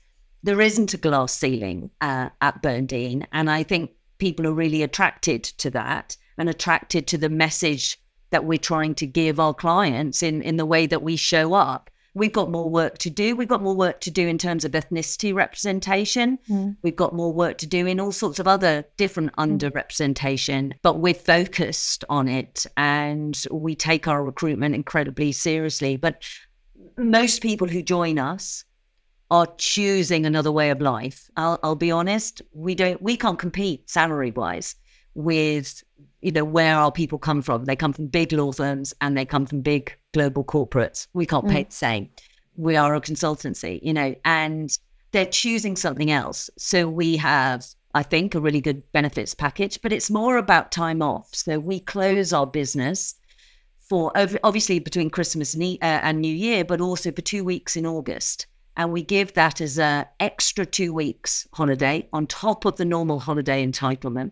there 0.44 0.60
isn't 0.60 0.94
a 0.94 0.98
glass 0.98 1.32
ceiling 1.32 1.90
uh, 2.02 2.28
at 2.42 2.62
Byrne 2.62 2.88
Dean. 2.88 3.26
And 3.32 3.50
I 3.50 3.64
think 3.64 3.92
people 4.18 4.46
are 4.48 4.54
really 4.54 4.84
attracted 4.84 5.46
to 5.46 5.70
that 5.70 6.18
and 6.38 6.50
attracted 6.50 7.08
to 7.08 7.18
the 7.18 7.30
message 7.30 7.98
that 8.32 8.44
we're 8.44 8.58
trying 8.58 8.96
to 8.96 9.08
give 9.08 9.40
our 9.40 9.54
clients 9.54 10.22
in, 10.22 10.42
in 10.42 10.58
the 10.58 10.66
way 10.66 10.88
that 10.88 11.02
we 11.02 11.16
show 11.16 11.54
up. 11.54 11.90
We've 12.18 12.34
got 12.34 12.50
more 12.50 12.68
work 12.68 12.98
to 13.00 13.10
do. 13.12 13.36
We've 13.36 13.48
got 13.48 13.62
more 13.62 13.76
work 13.76 14.02
to 14.02 14.12
do 14.12 14.28
in 14.28 14.38
terms 14.38 14.66
of 14.66 14.72
ethnicity 14.72 15.34
representation. 15.34 16.40
Mm. 16.50 16.78
We've 16.82 16.96
got 16.96 17.14
more 17.14 17.32
work 17.32 17.60
to 17.60 17.68
do 17.68 17.86
in 17.86 18.00
all 18.00 18.12
sorts 18.12 18.40
of 18.40 18.48
other 18.48 18.86
different 18.98 19.34
mm. 19.36 19.60
underrepresentation, 19.60 20.74
but 20.82 21.00
we're 21.00 21.14
focused 21.14 22.04
on 22.10 22.28
it 22.28 22.66
and 22.76 23.42
we 23.52 23.76
take 23.76 24.08
our 24.08 24.24
recruitment 24.24 24.74
incredibly 24.74 25.32
seriously. 25.32 25.96
But 25.96 26.24
most 26.98 27.42
people 27.42 27.68
who 27.68 27.84
join 27.84 28.18
us 28.18 28.66
are 29.30 29.48
choosing 29.58 30.26
another 30.26 30.52
way 30.52 30.70
of 30.70 30.82
life. 30.82 31.30
I'll, 31.38 31.60
I'll 31.62 31.76
be 31.76 31.92
honest, 31.92 32.42
we 32.52 32.76
don't, 32.76 33.02
we 33.02 33.18
can't 33.18 33.38
compete 33.38 33.90
salary 33.90 34.32
wise 34.32 34.76
with, 35.14 35.84
you 36.22 36.32
know, 36.32 36.44
where 36.44 36.76
our 36.76 36.92
people 36.92 37.18
come 37.18 37.42
from. 37.42 37.66
They 37.66 37.76
come 37.76 37.94
from 37.94 38.08
big 38.08 38.32
law 38.32 38.52
firms 38.52 38.94
and 39.02 39.18
they 39.18 39.26
come 39.26 39.46
from 39.46 39.62
big 39.62 39.96
global 40.14 40.44
corporates. 40.44 41.08
We 41.14 41.26
can't 41.26 41.46
mm. 41.46 41.52
pay 41.52 41.64
the 41.64 41.72
same. 41.72 42.10
We 42.56 42.76
are 42.76 42.96
a 42.96 43.02
consultancy, 43.02 43.80
you 43.84 43.94
know, 43.94 44.16
and 44.26 44.76
they're 45.12 45.26
choosing 45.26 45.76
something 45.76 46.12
else. 46.12 46.50
So 46.58 46.90
we 46.90 47.18
have, 47.18 47.66
I 47.94 48.04
think, 48.04 48.34
a 48.34 48.40
really 48.40 48.62
good 48.62 48.84
benefits 48.92 49.34
package, 49.34 49.82
but 49.82 49.94
it's 49.94 50.10
more 50.10 50.38
about 50.38 50.72
time 50.72 51.02
off. 51.02 51.30
So 51.34 51.60
we 51.60 51.80
close 51.80 52.34
our 52.34 52.48
business 52.48 53.16
for 53.80 54.12
obviously 54.44 54.80
between 54.80 55.10
Christmas 55.10 55.54
and, 55.54 55.64
uh, 55.64 56.02
and 56.04 56.20
New 56.20 56.34
Year, 56.34 56.66
but 56.66 56.82
also 56.82 57.12
for 57.12 57.22
two 57.22 57.44
weeks 57.44 57.76
in 57.76 57.86
August 57.86 58.48
and 58.78 58.92
we 58.92 59.02
give 59.02 59.34
that 59.34 59.60
as 59.60 59.80
an 59.80 60.06
extra 60.20 60.66
two 60.66 60.94
weeks 60.94 61.48
holiday 61.52 62.08
on 62.14 62.28
top 62.28 62.64
of 62.64 62.78
the 62.78 62.86
normal 62.86 63.20
holiday 63.20 63.66
entitlement. 63.66 64.32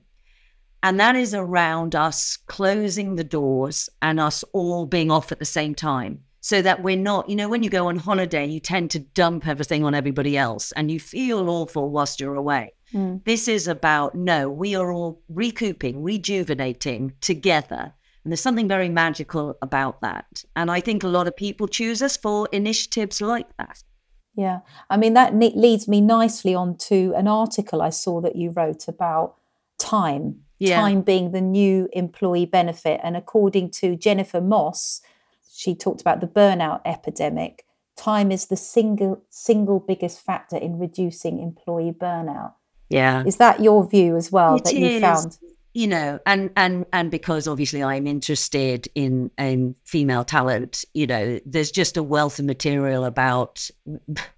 And 0.85 0.99
that 0.99 1.15
is 1.15 1.33
around 1.33 1.95
us 1.95 2.37
closing 2.45 3.15
the 3.15 3.23
doors 3.23 3.89
and 4.03 4.19
us 4.19 4.43
all 4.53 4.85
being 4.85 5.09
off 5.09 5.31
at 5.31 5.39
the 5.39 5.43
same 5.43 5.73
time. 5.73 6.19
So 6.41 6.61
that 6.61 6.83
we're 6.83 6.95
not, 6.95 7.27
you 7.27 7.35
know, 7.35 7.49
when 7.49 7.63
you 7.63 7.71
go 7.71 7.87
on 7.87 7.97
holiday, 7.97 8.45
you 8.45 8.59
tend 8.59 8.91
to 8.91 8.99
dump 8.99 9.47
everything 9.47 9.83
on 9.83 9.95
everybody 9.95 10.37
else 10.37 10.71
and 10.73 10.91
you 10.91 10.99
feel 10.99 11.49
awful 11.49 11.89
whilst 11.89 12.19
you're 12.19 12.35
away. 12.35 12.73
Mm. 12.93 13.25
This 13.25 13.47
is 13.47 13.67
about 13.67 14.13
no, 14.13 14.47
we 14.47 14.75
are 14.75 14.91
all 14.91 15.23
recouping, 15.27 16.03
rejuvenating 16.03 17.13
together. 17.19 17.95
And 18.23 18.31
there's 18.31 18.41
something 18.41 18.67
very 18.67 18.89
magical 18.89 19.57
about 19.63 20.01
that. 20.01 20.43
And 20.55 20.69
I 20.69 20.81
think 20.81 21.03
a 21.03 21.07
lot 21.07 21.27
of 21.27 21.35
people 21.35 21.67
choose 21.67 22.03
us 22.03 22.15
for 22.15 22.47
initiatives 22.51 23.21
like 23.21 23.57
that. 23.57 23.83
Yeah. 24.37 24.59
I 24.91 24.97
mean, 24.97 25.15
that 25.15 25.33
leads 25.33 25.87
me 25.87 25.99
nicely 25.99 26.53
on 26.53 26.77
to 26.77 27.15
an 27.17 27.27
article 27.27 27.81
I 27.81 27.89
saw 27.89 28.21
that 28.21 28.35
you 28.35 28.51
wrote 28.51 28.87
about 28.87 29.37
time, 29.79 30.44
yeah. 30.59 30.79
time 30.79 31.01
being 31.01 31.31
the 31.31 31.41
new 31.41 31.89
employee 31.93 32.45
benefit. 32.45 32.99
And 33.03 33.15
according 33.15 33.71
to 33.71 33.95
Jennifer 33.95 34.41
Moss, 34.41 35.01
she 35.51 35.75
talked 35.75 36.01
about 36.01 36.21
the 36.21 36.27
burnout 36.27 36.81
epidemic. 36.85 37.65
Time 37.95 38.31
is 38.31 38.47
the 38.47 38.57
single 38.57 39.23
single 39.29 39.79
biggest 39.79 40.21
factor 40.21 40.57
in 40.57 40.77
reducing 40.77 41.39
employee 41.39 41.93
burnout. 41.93 42.53
Yeah. 42.89 43.23
Is 43.25 43.37
that 43.37 43.61
your 43.61 43.87
view 43.87 44.15
as 44.15 44.31
well 44.31 44.55
it 44.55 44.65
that 44.65 44.75
you 44.75 44.99
found? 44.99 45.37
you 45.75 45.87
know 45.87 46.17
and 46.25 46.49
and 46.55 46.85
and 46.93 47.11
because 47.11 47.47
obviously 47.47 47.83
i'm 47.83 48.07
interested 48.07 48.87
in 48.95 49.29
in 49.37 49.75
female 49.83 50.23
talent 50.23 50.85
you 50.93 51.05
know 51.05 51.37
there's 51.45 51.69
just 51.69 51.97
a 51.97 52.01
wealth 52.01 52.39
of 52.39 52.45
material 52.45 53.03
about 53.03 53.69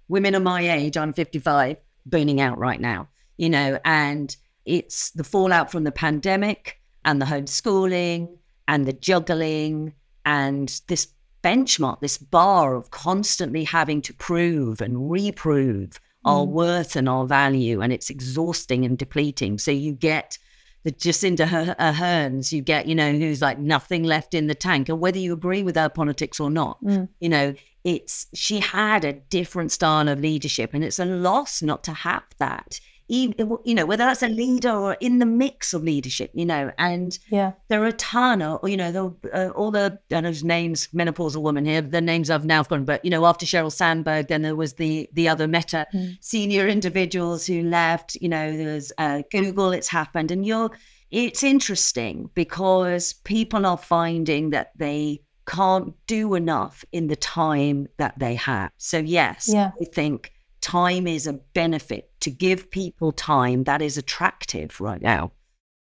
women 0.08 0.34
of 0.34 0.42
my 0.42 0.68
age 0.68 0.96
i'm 0.96 1.12
55 1.12 1.80
burning 2.04 2.40
out 2.40 2.58
right 2.58 2.80
now 2.80 3.08
you 3.36 3.48
know 3.48 3.78
and 3.84 4.36
it's 4.68 5.10
the 5.12 5.24
fallout 5.24 5.70
from 5.70 5.84
the 5.84 5.92
pandemic 5.92 6.80
and 7.04 7.20
the 7.20 7.26
homeschooling 7.26 8.28
and 8.66 8.86
the 8.86 8.92
juggling 8.92 9.94
and 10.24 10.80
this 10.88 11.08
benchmark 11.42 12.00
this 12.00 12.18
bar 12.18 12.74
of 12.74 12.90
constantly 12.90 13.64
having 13.64 14.02
to 14.02 14.12
prove 14.14 14.80
and 14.80 15.10
reprove 15.10 15.90
mm. 15.90 15.98
our 16.24 16.44
worth 16.44 16.96
and 16.96 17.08
our 17.08 17.26
value 17.26 17.80
and 17.80 17.92
it's 17.92 18.10
exhausting 18.10 18.84
and 18.84 18.98
depleting 18.98 19.58
so 19.58 19.70
you 19.70 19.92
get 19.92 20.36
the 20.84 20.92
Jacinda 20.92 21.76
Ardern, 21.76 22.50
you 22.52 22.62
get, 22.62 22.86
you 22.86 22.94
know, 22.94 23.12
who's 23.12 23.42
like 23.42 23.58
nothing 23.58 24.04
left 24.04 24.32
in 24.32 24.46
the 24.46 24.54
tank. 24.54 24.88
And 24.88 25.00
whether 25.00 25.18
you 25.18 25.32
agree 25.32 25.62
with 25.62 25.76
her 25.76 25.88
politics 25.88 26.38
or 26.38 26.50
not, 26.50 26.82
mm. 26.82 27.08
you 27.20 27.28
know, 27.28 27.54
it's 27.84 28.26
she 28.32 28.60
had 28.60 29.04
a 29.04 29.12
different 29.12 29.72
style 29.72 30.08
of 30.08 30.20
leadership, 30.20 30.74
and 30.74 30.84
it's 30.84 30.98
a 30.98 31.04
loss 31.04 31.62
not 31.62 31.84
to 31.84 31.92
have 31.92 32.24
that 32.38 32.80
even 33.08 33.58
you 33.64 33.74
know 33.74 33.86
whether 33.86 34.04
that's 34.04 34.22
a 34.22 34.28
leader 34.28 34.70
or 34.70 34.96
in 35.00 35.18
the 35.18 35.26
mix 35.26 35.72
of 35.72 35.82
leadership 35.82 36.30
you 36.34 36.44
know 36.44 36.70
and 36.78 37.18
yeah 37.30 37.52
there 37.68 37.82
are 37.82 37.86
a 37.86 37.92
ton 37.92 38.42
of 38.42 38.66
you 38.68 38.76
know 38.76 38.92
the, 38.92 39.28
uh, 39.32 39.50
all 39.50 39.70
the 39.70 39.98
I 40.12 40.20
know 40.20 40.32
names 40.42 40.88
menopausal 40.88 41.42
woman 41.42 41.64
here 41.64 41.80
the 41.80 42.00
names 42.00 42.30
I've 42.30 42.44
now 42.44 42.62
forgotten 42.62 42.84
but 42.84 43.04
you 43.04 43.10
know 43.10 43.24
after 43.26 43.46
Sheryl 43.46 43.72
Sandberg 43.72 44.28
then 44.28 44.42
there 44.42 44.56
was 44.56 44.74
the 44.74 45.08
the 45.12 45.28
other 45.28 45.48
meta 45.48 45.86
mm. 45.94 46.16
senior 46.20 46.68
individuals 46.68 47.46
who 47.46 47.62
left 47.62 48.16
you 48.16 48.28
know 48.28 48.56
there's 48.56 48.92
uh, 48.98 49.22
Google 49.30 49.72
it's 49.72 49.88
happened 49.88 50.30
and 50.30 50.46
you're 50.46 50.70
it's 51.10 51.42
interesting 51.42 52.28
because 52.34 53.14
people 53.14 53.64
are 53.64 53.78
finding 53.78 54.50
that 54.50 54.72
they 54.76 55.22
can't 55.46 55.94
do 56.06 56.34
enough 56.34 56.84
in 56.92 57.06
the 57.06 57.16
time 57.16 57.88
that 57.96 58.18
they 58.18 58.34
have 58.34 58.70
so 58.76 58.98
yes 58.98 59.48
yeah. 59.50 59.70
I 59.80 59.84
think 59.86 60.32
time 60.60 61.06
is 61.06 61.26
a 61.26 61.32
benefit 61.32 62.10
to 62.20 62.30
give 62.30 62.70
people 62.70 63.12
time 63.12 63.64
that 63.64 63.82
is 63.82 63.96
attractive 63.96 64.80
right 64.80 65.00
now. 65.00 65.32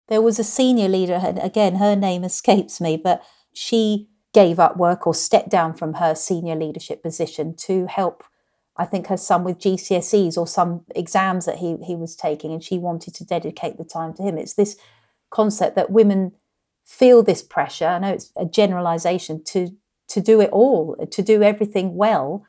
There 0.08 0.22
was 0.22 0.38
a 0.38 0.44
senior 0.44 0.88
leader, 0.88 1.20
and 1.22 1.38
again, 1.38 1.76
her 1.76 1.96
name 1.96 2.24
escapes 2.24 2.80
me, 2.80 2.96
but 2.96 3.22
she 3.54 4.08
gave 4.32 4.58
up 4.58 4.76
work 4.76 5.06
or 5.06 5.14
stepped 5.14 5.48
down 5.48 5.74
from 5.74 5.94
her 5.94 6.14
senior 6.14 6.56
leadership 6.56 7.02
position 7.02 7.54
to 7.56 7.86
help, 7.86 8.24
I 8.76 8.84
think, 8.84 9.06
her 9.06 9.16
son 9.16 9.44
with 9.44 9.58
GCSEs 9.58 10.36
or 10.36 10.46
some 10.46 10.84
exams 10.94 11.46
that 11.46 11.58
he, 11.58 11.76
he 11.84 11.94
was 11.96 12.16
taking, 12.16 12.52
and 12.52 12.62
she 12.62 12.78
wanted 12.78 13.14
to 13.14 13.24
dedicate 13.24 13.78
the 13.78 13.84
time 13.84 14.12
to 14.14 14.22
him. 14.22 14.36
It's 14.36 14.54
this 14.54 14.76
concept 15.30 15.76
that 15.76 15.90
women 15.90 16.32
feel 16.84 17.22
this 17.22 17.42
pressure. 17.42 17.86
I 17.86 17.98
know 17.98 18.12
it's 18.12 18.30
a 18.36 18.44
generalization 18.44 19.42
to 19.44 19.76
to 20.06 20.20
do 20.20 20.40
it 20.40 20.50
all, 20.50 20.96
to 21.10 21.22
do 21.22 21.42
everything 21.42 21.94
well, 21.96 22.44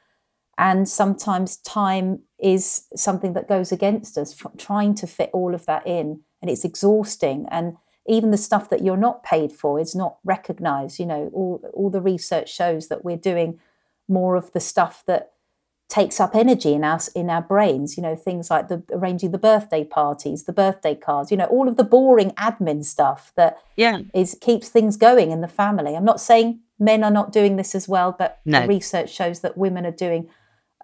and 0.57 0.87
sometimes 0.87 1.57
time 1.57 2.19
is 2.39 2.87
something 2.95 3.33
that 3.33 3.47
goes 3.47 3.71
against 3.71 4.17
us, 4.17 4.35
trying 4.57 4.95
to 4.95 5.07
fit 5.07 5.29
all 5.33 5.53
of 5.53 5.65
that 5.65 5.85
in. 5.85 6.21
And 6.41 6.49
it's 6.49 6.63
exhausting. 6.63 7.45
And 7.49 7.77
even 8.07 8.31
the 8.31 8.37
stuff 8.37 8.69
that 8.69 8.83
you're 8.83 8.97
not 8.97 9.23
paid 9.23 9.51
for 9.51 9.79
is 9.79 9.95
not 9.95 10.17
recognized. 10.23 10.99
You 10.99 11.07
know, 11.07 11.31
all, 11.33 11.61
all 11.73 11.89
the 11.89 12.01
research 12.01 12.53
shows 12.53 12.87
that 12.87 13.03
we're 13.03 13.17
doing 13.17 13.59
more 14.07 14.35
of 14.35 14.51
the 14.51 14.59
stuff 14.59 15.03
that 15.07 15.31
takes 15.87 16.19
up 16.19 16.35
energy 16.35 16.73
in 16.73 16.83
us 16.83 17.07
in 17.09 17.29
our 17.29 17.43
brains 17.43 17.95
you 17.95 18.01
know 18.01 18.15
things 18.15 18.49
like 18.49 18.69
the 18.69 18.81
arranging 18.91 19.29
the 19.29 19.37
birthday 19.37 19.83
parties 19.83 20.45
the 20.45 20.53
birthday 20.53 20.95
cards 20.95 21.29
you 21.29 21.37
know 21.37 21.45
all 21.45 21.67
of 21.67 21.77
the 21.77 21.83
boring 21.83 22.31
admin 22.31 22.83
stuff 22.83 23.31
that 23.35 23.59
yeah 23.75 23.99
is 24.11 24.35
keeps 24.41 24.67
things 24.67 24.97
going 24.97 25.29
in 25.29 25.41
the 25.41 25.47
family 25.47 25.95
i'm 25.95 26.03
not 26.03 26.19
saying 26.19 26.59
men 26.79 27.03
are 27.03 27.11
not 27.11 27.31
doing 27.31 27.55
this 27.55 27.75
as 27.75 27.87
well 27.87 28.15
but 28.17 28.39
no. 28.45 28.65
research 28.65 29.13
shows 29.13 29.41
that 29.41 29.57
women 29.57 29.85
are 29.85 29.91
doing 29.91 30.27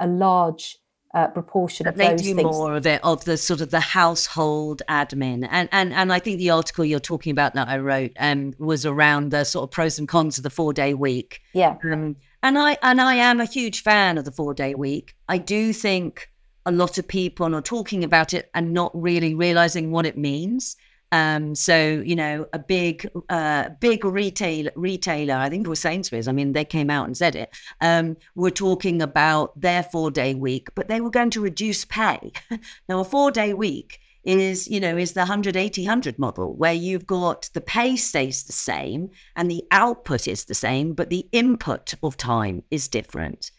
a 0.02 0.08
large 0.08 0.78
uh, 1.14 1.28
proportion 1.28 1.88
of 1.88 1.96
they 1.96 2.16
do 2.16 2.36
things. 2.36 2.44
more 2.44 2.76
of 2.76 2.86
it 2.86 3.02
of 3.04 3.26
the 3.26 3.38
sort 3.38 3.62
of 3.62 3.70
the 3.70 3.80
household 3.80 4.82
admin. 4.90 5.48
And 5.50 5.68
and 5.72 5.94
and 5.94 6.14
I 6.14 6.20
think 6.20 6.38
the 6.38 6.50
article 6.52 6.86
you're 6.86 7.00
talking 7.00 7.32
about 7.32 7.54
that 7.54 7.68
I 7.68 7.78
wrote 7.78 8.12
um 8.18 8.54
was 8.60 8.86
around 8.86 9.32
the 9.32 9.44
sort 9.44 9.64
of 9.64 9.72
pros 9.72 10.00
and 10.00 10.08
cons 10.08 10.38
of 10.38 10.44
the 10.44 10.50
four 10.50 10.74
day 10.74 10.94
week. 10.94 11.42
Yeah. 11.54 11.78
Um, 11.84 12.16
and 12.44 12.58
I 12.58 12.78
and 12.82 13.02
I 13.02 13.16
am 13.16 13.40
a 13.40 13.46
huge 13.46 13.84
fan 13.84 14.18
of 14.18 14.26
the 14.26 14.32
four 14.32 14.54
day 14.54 14.74
week. 14.74 15.16
I 15.28 15.38
do 15.38 15.74
think 15.74 16.30
a 16.66 16.72
lot 16.72 16.98
of 16.98 17.08
people 17.08 17.56
are 17.56 17.62
talking 17.62 18.04
about 18.04 18.34
it 18.34 18.50
and 18.54 18.74
not 18.74 18.92
really 18.94 19.34
realizing 19.34 19.92
what 19.92 20.06
it 20.06 20.18
means 20.18 20.78
um, 21.12 21.56
so 21.56 22.02
you 22.06 22.16
know, 22.16 22.48
a 22.54 22.60
big, 22.60 23.10
uh, 23.30 23.70
big 23.80 24.06
retail 24.06 24.70
retailer, 24.76 25.36
I 25.36 25.50
think 25.50 25.66
it 25.66 25.70
was 25.70 25.80
Sainsbury's. 25.80 26.28
I 26.28 26.32
mean, 26.32 26.54
they 26.54 26.66
came 26.66 26.90
out 26.90 27.06
and 27.06 27.18
said 27.18 27.36
it. 27.36 27.54
Um, 27.82 28.18
were 28.36 28.52
talking 28.52 29.02
about 29.02 29.60
their 29.60 29.84
four 29.84 30.12
day 30.12 30.34
week, 30.34 30.70
but 30.76 30.88
they 30.88 31.02
were 31.02 31.10
going 31.10 31.32
to 31.32 31.42
reduce 31.42 31.86
pay. 31.86 32.32
now, 32.90 33.00
a 33.00 33.04
four 33.04 33.32
day 33.32 33.54
week 33.54 34.00
is 34.24 34.68
you 34.68 34.80
know 34.80 34.98
is 34.98 35.14
the 35.14 35.22
180 35.22 35.82
100 35.82 36.20
model 36.20 36.56
where 36.56 36.74
you've 36.74 37.08
got 37.08 37.50
the 37.54 37.62
pay 37.62 37.96
stays 37.96 38.44
the 38.44 38.54
same 38.54 39.10
and 39.36 39.50
the 39.50 39.64
output 39.72 40.28
is 40.28 40.46
the 40.46 40.54
same 40.54 40.94
but 40.94 41.10
the 41.10 41.28
input 41.32 41.96
of 42.04 42.16
time 42.18 42.62
is 42.70 42.88
different 42.88 43.50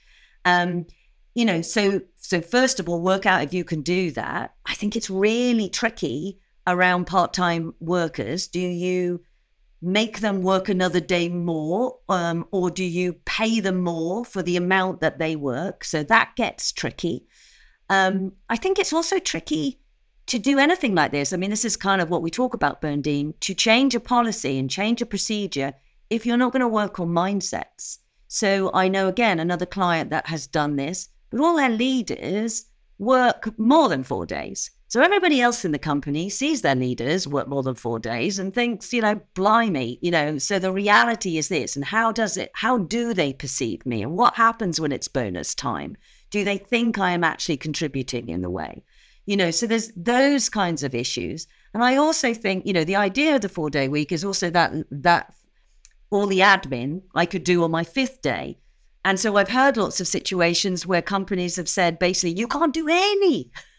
um 0.44 0.86
you 1.34 1.44
know 1.44 1.62
so 1.62 2.00
so 2.16 2.40
first 2.40 2.78
of 2.78 2.88
all 2.88 3.00
work 3.00 3.26
out 3.26 3.42
if 3.42 3.52
you 3.52 3.64
can 3.64 3.82
do 3.82 4.12
that 4.12 4.54
i 4.64 4.74
think 4.74 4.94
it's 4.94 5.10
really 5.10 5.68
tricky 5.68 6.38
around 6.66 7.06
part 7.06 7.32
time 7.32 7.74
workers? 7.80 8.46
Do 8.46 8.60
you 8.60 9.20
make 9.80 10.20
them 10.20 10.42
work 10.42 10.68
another 10.68 11.00
day 11.00 11.28
more, 11.28 11.98
um, 12.08 12.46
or 12.52 12.70
do 12.70 12.84
you 12.84 13.14
pay 13.24 13.58
them 13.58 13.80
more 13.80 14.24
for 14.24 14.42
the 14.42 14.56
amount 14.56 15.00
that 15.00 15.18
they 15.18 15.34
work? 15.34 15.84
So 15.84 16.04
that 16.04 16.36
gets 16.36 16.70
tricky. 16.70 17.26
Um, 17.90 18.32
I 18.48 18.56
think 18.56 18.78
it's 18.78 18.92
also 18.92 19.18
tricky 19.18 19.80
to 20.26 20.38
do 20.38 20.58
anything 20.58 20.94
like 20.94 21.10
this. 21.10 21.32
I 21.32 21.36
mean, 21.36 21.50
this 21.50 21.64
is 21.64 21.76
kind 21.76 22.00
of 22.00 22.08
what 22.08 22.22
we 22.22 22.30
talk 22.30 22.54
about, 22.54 22.80
Byrne 22.80 23.02
Dean, 23.02 23.34
to 23.40 23.54
change 23.54 23.94
a 23.94 24.00
policy 24.00 24.56
and 24.56 24.70
change 24.70 25.02
a 25.02 25.06
procedure 25.06 25.74
if 26.10 26.24
you're 26.24 26.36
not 26.36 26.52
going 26.52 26.60
to 26.60 26.68
work 26.68 27.00
on 27.00 27.08
mindsets. 27.08 27.98
So 28.28 28.70
I 28.72 28.88
know 28.88 29.08
again 29.08 29.40
another 29.40 29.66
client 29.66 30.10
that 30.10 30.28
has 30.28 30.46
done 30.46 30.76
this, 30.76 31.08
but 31.30 31.40
all 31.40 31.56
their 31.56 31.68
leaders 31.68 32.66
work 32.98 33.58
more 33.58 33.88
than 33.88 34.04
four 34.04 34.26
days. 34.26 34.70
So 34.92 35.00
everybody 35.00 35.40
else 35.40 35.64
in 35.64 35.72
the 35.72 35.78
company 35.78 36.28
sees 36.28 36.60
their 36.60 36.74
leaders 36.74 37.26
work 37.26 37.48
more 37.48 37.62
than 37.62 37.76
four 37.76 37.98
days 37.98 38.38
and 38.38 38.52
thinks, 38.52 38.92
you 38.92 39.00
know, 39.00 39.22
blimey, 39.32 39.98
you 40.02 40.10
know. 40.10 40.36
So 40.36 40.58
the 40.58 40.70
reality 40.70 41.38
is 41.38 41.48
this, 41.48 41.76
and 41.76 41.84
how 41.86 42.12
does 42.12 42.36
it? 42.36 42.50
How 42.52 42.76
do 42.76 43.14
they 43.14 43.32
perceive 43.32 43.86
me, 43.86 44.02
and 44.02 44.18
what 44.18 44.34
happens 44.34 44.78
when 44.78 44.92
it's 44.92 45.08
bonus 45.08 45.54
time? 45.54 45.96
Do 46.28 46.44
they 46.44 46.58
think 46.58 46.98
I 46.98 47.12
am 47.12 47.24
actually 47.24 47.56
contributing 47.56 48.28
in 48.28 48.42
the 48.42 48.50
way? 48.50 48.84
You 49.24 49.38
know, 49.38 49.50
so 49.50 49.66
there's 49.66 49.92
those 49.96 50.50
kinds 50.50 50.82
of 50.82 50.94
issues. 50.94 51.46
And 51.72 51.82
I 51.82 51.96
also 51.96 52.34
think, 52.34 52.66
you 52.66 52.74
know, 52.74 52.84
the 52.84 52.96
idea 52.96 53.36
of 53.36 53.40
the 53.40 53.48
four 53.48 53.70
day 53.70 53.88
week 53.88 54.12
is 54.12 54.26
also 54.26 54.50
that 54.50 54.74
that 54.90 55.32
all 56.10 56.26
the 56.26 56.40
admin 56.40 57.00
I 57.14 57.24
could 57.24 57.44
do 57.44 57.64
on 57.64 57.70
my 57.70 57.84
fifth 57.84 58.20
day. 58.20 58.58
And 59.06 59.18
so 59.18 59.36
I've 59.36 59.48
heard 59.48 59.78
lots 59.78 60.02
of 60.02 60.06
situations 60.06 60.86
where 60.86 61.00
companies 61.00 61.56
have 61.56 61.70
said 61.70 61.98
basically, 61.98 62.38
you 62.38 62.46
can't 62.46 62.74
do 62.74 62.88
any 62.90 63.50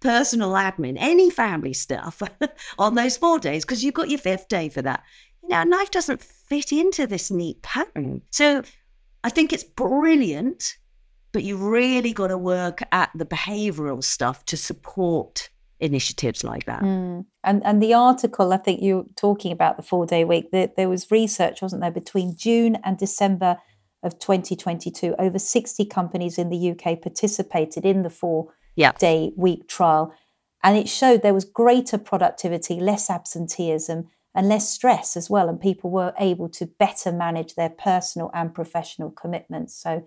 personal 0.00 0.50
admin, 0.52 0.96
any 0.98 1.30
family 1.30 1.72
stuff 1.72 2.22
on 2.78 2.94
those 2.94 3.16
four 3.16 3.38
days 3.38 3.64
because 3.64 3.84
you've 3.84 3.94
got 3.94 4.10
your 4.10 4.18
fifth 4.18 4.48
day 4.48 4.68
for 4.68 4.82
that. 4.82 5.02
You 5.42 5.50
know, 5.50 5.76
life 5.76 5.90
doesn't 5.90 6.22
fit 6.22 6.72
into 6.72 7.06
this 7.06 7.30
neat 7.30 7.62
pattern. 7.62 8.22
So 8.30 8.62
I 9.22 9.30
think 9.30 9.52
it's 9.52 9.64
brilliant, 9.64 10.76
but 11.32 11.42
you 11.42 11.56
really 11.56 12.12
got 12.12 12.28
to 12.28 12.38
work 12.38 12.80
at 12.92 13.10
the 13.14 13.26
behavioral 13.26 14.02
stuff 14.02 14.44
to 14.46 14.56
support 14.56 15.50
initiatives 15.80 16.42
like 16.42 16.64
that. 16.66 16.82
Mm. 16.82 17.26
And 17.44 17.64
and 17.64 17.82
the 17.82 17.94
article, 17.94 18.52
I 18.52 18.56
think 18.56 18.80
you're 18.82 19.04
talking 19.16 19.52
about 19.52 19.76
the 19.76 19.82
four 19.82 20.06
day 20.06 20.24
week. 20.24 20.50
There, 20.50 20.70
there 20.76 20.88
was 20.88 21.10
research, 21.10 21.62
wasn't 21.62 21.82
there, 21.82 21.90
between 21.90 22.36
June 22.36 22.78
and 22.84 22.96
December 22.96 23.58
of 24.02 24.18
2022. 24.18 25.14
Over 25.18 25.38
60 25.38 25.84
companies 25.86 26.38
in 26.38 26.48
the 26.48 26.70
UK 26.70 27.00
participated 27.00 27.84
in 27.84 28.02
the 28.02 28.10
four 28.10 28.52
yeah. 28.76 28.92
day 28.92 29.32
week 29.36 29.68
trial. 29.68 30.14
And 30.62 30.76
it 30.76 30.88
showed 30.88 31.22
there 31.22 31.34
was 31.34 31.44
greater 31.44 31.98
productivity, 31.98 32.80
less 32.80 33.10
absenteeism, 33.10 34.08
and 34.34 34.48
less 34.48 34.68
stress 34.68 35.16
as 35.16 35.30
well. 35.30 35.48
And 35.48 35.60
people 35.60 35.90
were 35.90 36.12
able 36.18 36.48
to 36.50 36.66
better 36.66 37.10
manage 37.10 37.54
their 37.54 37.70
personal 37.70 38.30
and 38.34 38.54
professional 38.54 39.10
commitments. 39.10 39.74
So 39.74 40.04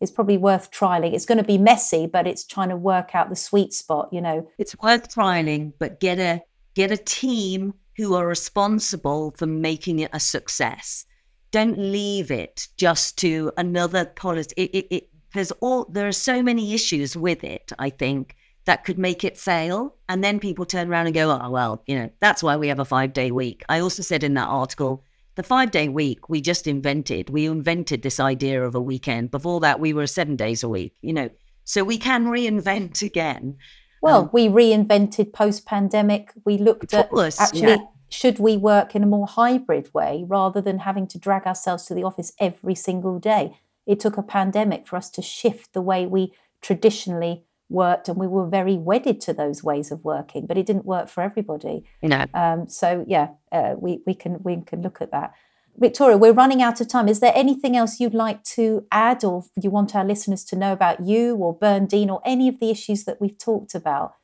it's 0.00 0.10
probably 0.10 0.36
worth 0.36 0.70
trialing. 0.72 1.14
It's 1.14 1.24
going 1.24 1.38
to 1.38 1.44
be 1.44 1.58
messy, 1.58 2.06
but 2.06 2.26
it's 2.26 2.44
trying 2.44 2.70
to 2.70 2.76
work 2.76 3.14
out 3.14 3.30
the 3.30 3.36
sweet 3.36 3.72
spot, 3.72 4.08
you 4.12 4.20
know. 4.20 4.48
It's 4.58 4.76
worth 4.78 5.14
trialing, 5.14 5.72
but 5.78 6.00
get 6.00 6.18
a 6.18 6.42
get 6.74 6.90
a 6.90 6.96
team 6.96 7.74
who 7.96 8.14
are 8.14 8.26
responsible 8.26 9.34
for 9.36 9.46
making 9.46 10.00
it 10.00 10.10
a 10.12 10.18
success. 10.18 11.06
Don't 11.52 11.78
leave 11.78 12.30
it 12.30 12.68
just 12.76 13.18
to 13.18 13.52
another 13.56 14.06
policy. 14.06 14.54
It, 14.56 14.70
it, 14.70 14.94
it, 14.94 15.08
there's 15.32 15.52
all 15.52 15.86
there 15.86 16.08
are 16.08 16.12
so 16.12 16.42
many 16.42 16.74
issues 16.74 17.16
with 17.16 17.44
it, 17.44 17.72
I 17.78 17.90
think, 17.90 18.36
that 18.64 18.84
could 18.84 18.98
make 18.98 19.24
it 19.24 19.36
fail. 19.36 19.96
And 20.08 20.22
then 20.22 20.38
people 20.38 20.64
turn 20.64 20.88
around 20.88 21.06
and 21.06 21.14
go, 21.14 21.30
oh 21.30 21.50
well, 21.50 21.82
you 21.86 21.96
know, 21.96 22.10
that's 22.20 22.42
why 22.42 22.56
we 22.56 22.68
have 22.68 22.78
a 22.78 22.84
five 22.84 23.12
day 23.12 23.30
week. 23.30 23.64
I 23.68 23.80
also 23.80 24.02
said 24.02 24.22
in 24.22 24.34
that 24.34 24.48
article, 24.48 25.04
the 25.34 25.42
five 25.42 25.70
day 25.70 25.88
week 25.88 26.28
we 26.28 26.40
just 26.40 26.66
invented. 26.66 27.30
We 27.30 27.46
invented 27.46 28.02
this 28.02 28.20
idea 28.20 28.62
of 28.62 28.74
a 28.74 28.80
weekend. 28.80 29.30
Before 29.30 29.60
that, 29.60 29.80
we 29.80 29.92
were 29.92 30.06
seven 30.06 30.36
days 30.36 30.62
a 30.62 30.68
week, 30.68 30.94
you 31.00 31.12
know. 31.12 31.30
So 31.64 31.84
we 31.84 31.98
can 31.98 32.26
reinvent 32.26 33.02
again. 33.02 33.56
Well, 34.00 34.22
um, 34.22 34.30
we 34.32 34.48
reinvented 34.48 35.32
post 35.32 35.64
pandemic. 35.64 36.32
We 36.44 36.58
looked 36.58 36.92
at 36.92 37.08
actually 37.38 37.60
yeah. 37.60 37.76
should 38.08 38.40
we 38.40 38.56
work 38.56 38.96
in 38.96 39.04
a 39.04 39.06
more 39.06 39.28
hybrid 39.28 39.94
way 39.94 40.24
rather 40.26 40.60
than 40.60 40.80
having 40.80 41.06
to 41.08 41.18
drag 41.18 41.46
ourselves 41.46 41.86
to 41.86 41.94
the 41.94 42.02
office 42.02 42.32
every 42.40 42.74
single 42.74 43.20
day 43.20 43.58
it 43.86 44.00
took 44.00 44.16
a 44.16 44.22
pandemic 44.22 44.86
for 44.86 44.96
us 44.96 45.10
to 45.10 45.22
shift 45.22 45.72
the 45.72 45.82
way 45.82 46.06
we 46.06 46.32
traditionally 46.60 47.44
worked 47.68 48.08
and 48.08 48.18
we 48.18 48.26
were 48.26 48.46
very 48.46 48.76
wedded 48.76 49.20
to 49.20 49.32
those 49.32 49.64
ways 49.64 49.90
of 49.90 50.04
working 50.04 50.46
but 50.46 50.58
it 50.58 50.66
didn't 50.66 50.84
work 50.84 51.08
for 51.08 51.22
everybody. 51.22 51.84
You 52.02 52.10
know. 52.10 52.26
Um, 52.34 52.68
so 52.68 53.04
yeah 53.08 53.28
uh, 53.50 53.74
we, 53.78 54.02
we 54.06 54.14
can 54.14 54.42
we 54.42 54.60
can 54.62 54.82
look 54.82 55.00
at 55.00 55.10
that. 55.10 55.32
Victoria 55.76 56.18
we're 56.18 56.32
running 56.32 56.60
out 56.60 56.80
of 56.80 56.88
time. 56.88 57.08
Is 57.08 57.20
there 57.20 57.32
anything 57.34 57.76
else 57.76 57.98
you'd 57.98 58.14
like 58.14 58.44
to 58.44 58.86
add 58.92 59.24
or 59.24 59.44
you 59.60 59.70
want 59.70 59.96
our 59.96 60.04
listeners 60.04 60.44
to 60.44 60.56
know 60.56 60.72
about 60.72 61.04
you 61.04 61.34
or 61.36 61.56
Byrne 61.56 61.86
Dean 61.86 62.10
or 62.10 62.20
any 62.24 62.48
of 62.48 62.60
the 62.60 62.70
issues 62.70 63.04
that 63.04 63.20
we've 63.20 63.38
talked 63.38 63.74
about? 63.74 64.14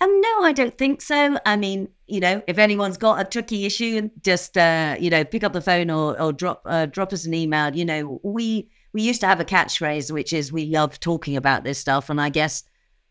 Um, 0.00 0.20
no, 0.20 0.42
I 0.42 0.52
don't 0.52 0.76
think 0.76 1.00
so. 1.00 1.38
I 1.46 1.56
mean, 1.56 1.88
you 2.06 2.20
know, 2.20 2.42
if 2.46 2.58
anyone's 2.58 2.96
got 2.96 3.20
a 3.20 3.24
tricky 3.24 3.64
issue, 3.64 4.10
just 4.22 4.58
uh, 4.58 4.96
you 4.98 5.08
know, 5.08 5.24
pick 5.24 5.44
up 5.44 5.52
the 5.52 5.60
phone 5.60 5.90
or, 5.90 6.20
or 6.20 6.32
drop 6.32 6.62
uh, 6.66 6.86
drop 6.86 7.12
us 7.12 7.24
an 7.24 7.34
email. 7.34 7.74
You 7.74 7.84
know, 7.84 8.20
we 8.22 8.70
we 8.94 9.02
used 9.02 9.20
to 9.20 9.26
have 9.26 9.40
a 9.40 9.44
catchphrase, 9.44 10.10
which 10.10 10.32
is 10.32 10.52
we 10.52 10.66
love 10.66 10.98
talking 11.00 11.36
about 11.36 11.64
this 11.64 11.78
stuff. 11.78 12.08
And 12.08 12.20
I 12.20 12.30
guess 12.30 12.62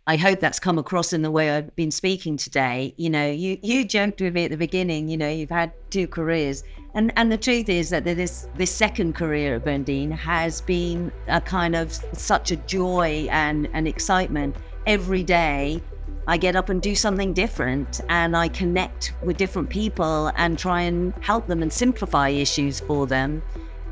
I 0.07 0.15
hope 0.15 0.39
that's 0.39 0.59
come 0.59 0.79
across 0.79 1.11
in 1.11 1.21
the 1.21 1.29
way 1.29 1.51
I've 1.51 1.75
been 1.75 1.91
speaking 1.91 2.37
today. 2.37 2.95
You 2.97 3.09
know, 3.09 3.29
you, 3.29 3.59
you 3.61 3.85
joked 3.85 4.21
with 4.21 4.33
me 4.33 4.45
at 4.45 4.51
the 4.51 4.57
beginning, 4.57 5.09
you 5.09 5.17
know, 5.17 5.29
you've 5.29 5.49
had 5.49 5.73
two 5.91 6.07
careers. 6.07 6.63
And 6.95 7.11
and 7.17 7.31
the 7.31 7.37
truth 7.37 7.69
is 7.69 7.89
that 7.89 8.05
this 8.05 8.47
this 8.55 8.71
second 8.71 9.13
career 9.13 9.55
at 9.55 9.65
Byrne 9.65 9.83
Dean 9.83 10.09
has 10.09 10.61
been 10.61 11.11
a 11.27 11.41
kind 11.41 11.75
of 11.75 11.91
such 12.13 12.51
a 12.51 12.55
joy 12.55 13.27
and, 13.29 13.67
and 13.73 13.87
excitement. 13.87 14.55
Every 14.85 15.23
day 15.23 15.81
I 16.27 16.37
get 16.37 16.55
up 16.55 16.69
and 16.69 16.81
do 16.81 16.95
something 16.95 17.33
different 17.33 17.99
and 18.07 18.37
I 18.37 18.47
connect 18.47 19.13
with 19.21 19.35
different 19.35 19.69
people 19.69 20.31
and 20.37 20.57
try 20.57 20.81
and 20.81 21.13
help 21.21 21.47
them 21.47 21.61
and 21.61 21.73
simplify 21.73 22.29
issues 22.29 22.79
for 22.79 23.05
them. 23.05 23.41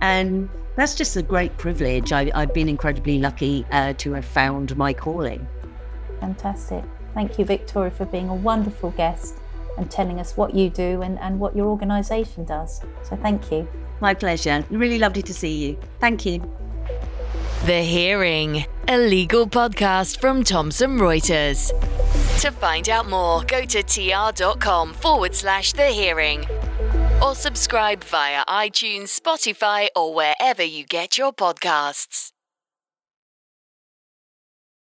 And 0.02 0.50
that's 0.76 0.96
just 0.96 1.16
a 1.16 1.22
great 1.22 1.56
privilege. 1.58 2.12
I, 2.12 2.32
have 2.38 2.54
been 2.54 2.68
incredibly 2.68 3.20
lucky 3.20 3.66
uh, 3.72 3.94
to 3.94 4.14
have 4.14 4.26
found 4.26 4.76
my 4.76 4.94
calling. 4.94 5.48
Fantastic. 6.20 6.84
Thank 7.14 7.38
you, 7.38 7.46
Victoria, 7.46 7.92
for 7.92 8.06
being 8.06 8.30
a 8.30 8.36
wonderful 8.36 8.92
guest 8.92 9.38
and 9.78 9.90
telling 9.90 10.20
us 10.20 10.38
what 10.38 10.54
you 10.54 10.70
do 10.70 11.02
and, 11.02 11.20
and 11.20 11.40
what 11.40 11.56
your 11.56 11.68
organisation 11.68 12.46
does. 12.46 12.82
So 13.04 13.16
thank 13.16 13.52
you. 13.52 13.68
My 14.00 14.14
pleasure. 14.14 14.66
Really 14.70 15.00
lovely 15.00 15.22
to 15.24 15.34
see 15.34 15.66
you. 15.66 15.80
Thank 16.00 16.26
you. 16.26 16.42
The 17.66 17.84
Hearing, 17.84 18.66
a 18.88 18.98
legal 18.98 19.46
podcast 19.46 20.20
from 20.20 20.44
Thomson 20.44 20.98
Reuters. 20.98 21.70
To 22.42 22.52
find 22.52 22.90
out 22.90 23.08
more, 23.08 23.44
go 23.44 23.66
to 23.66 23.84
tr.com 23.84 24.94
forward 24.94 25.36
slash 25.36 25.74
the 25.74 25.86
hearing 25.86 26.46
or 27.22 27.36
subscribe 27.36 28.04
via 28.04 28.44
iTunes, 28.46 29.20
Spotify, 29.20 29.88
or 29.96 30.14
wherever 30.14 30.64
you 30.64 30.86
get 30.86 31.18
your 31.18 31.32
podcasts. 31.32 32.32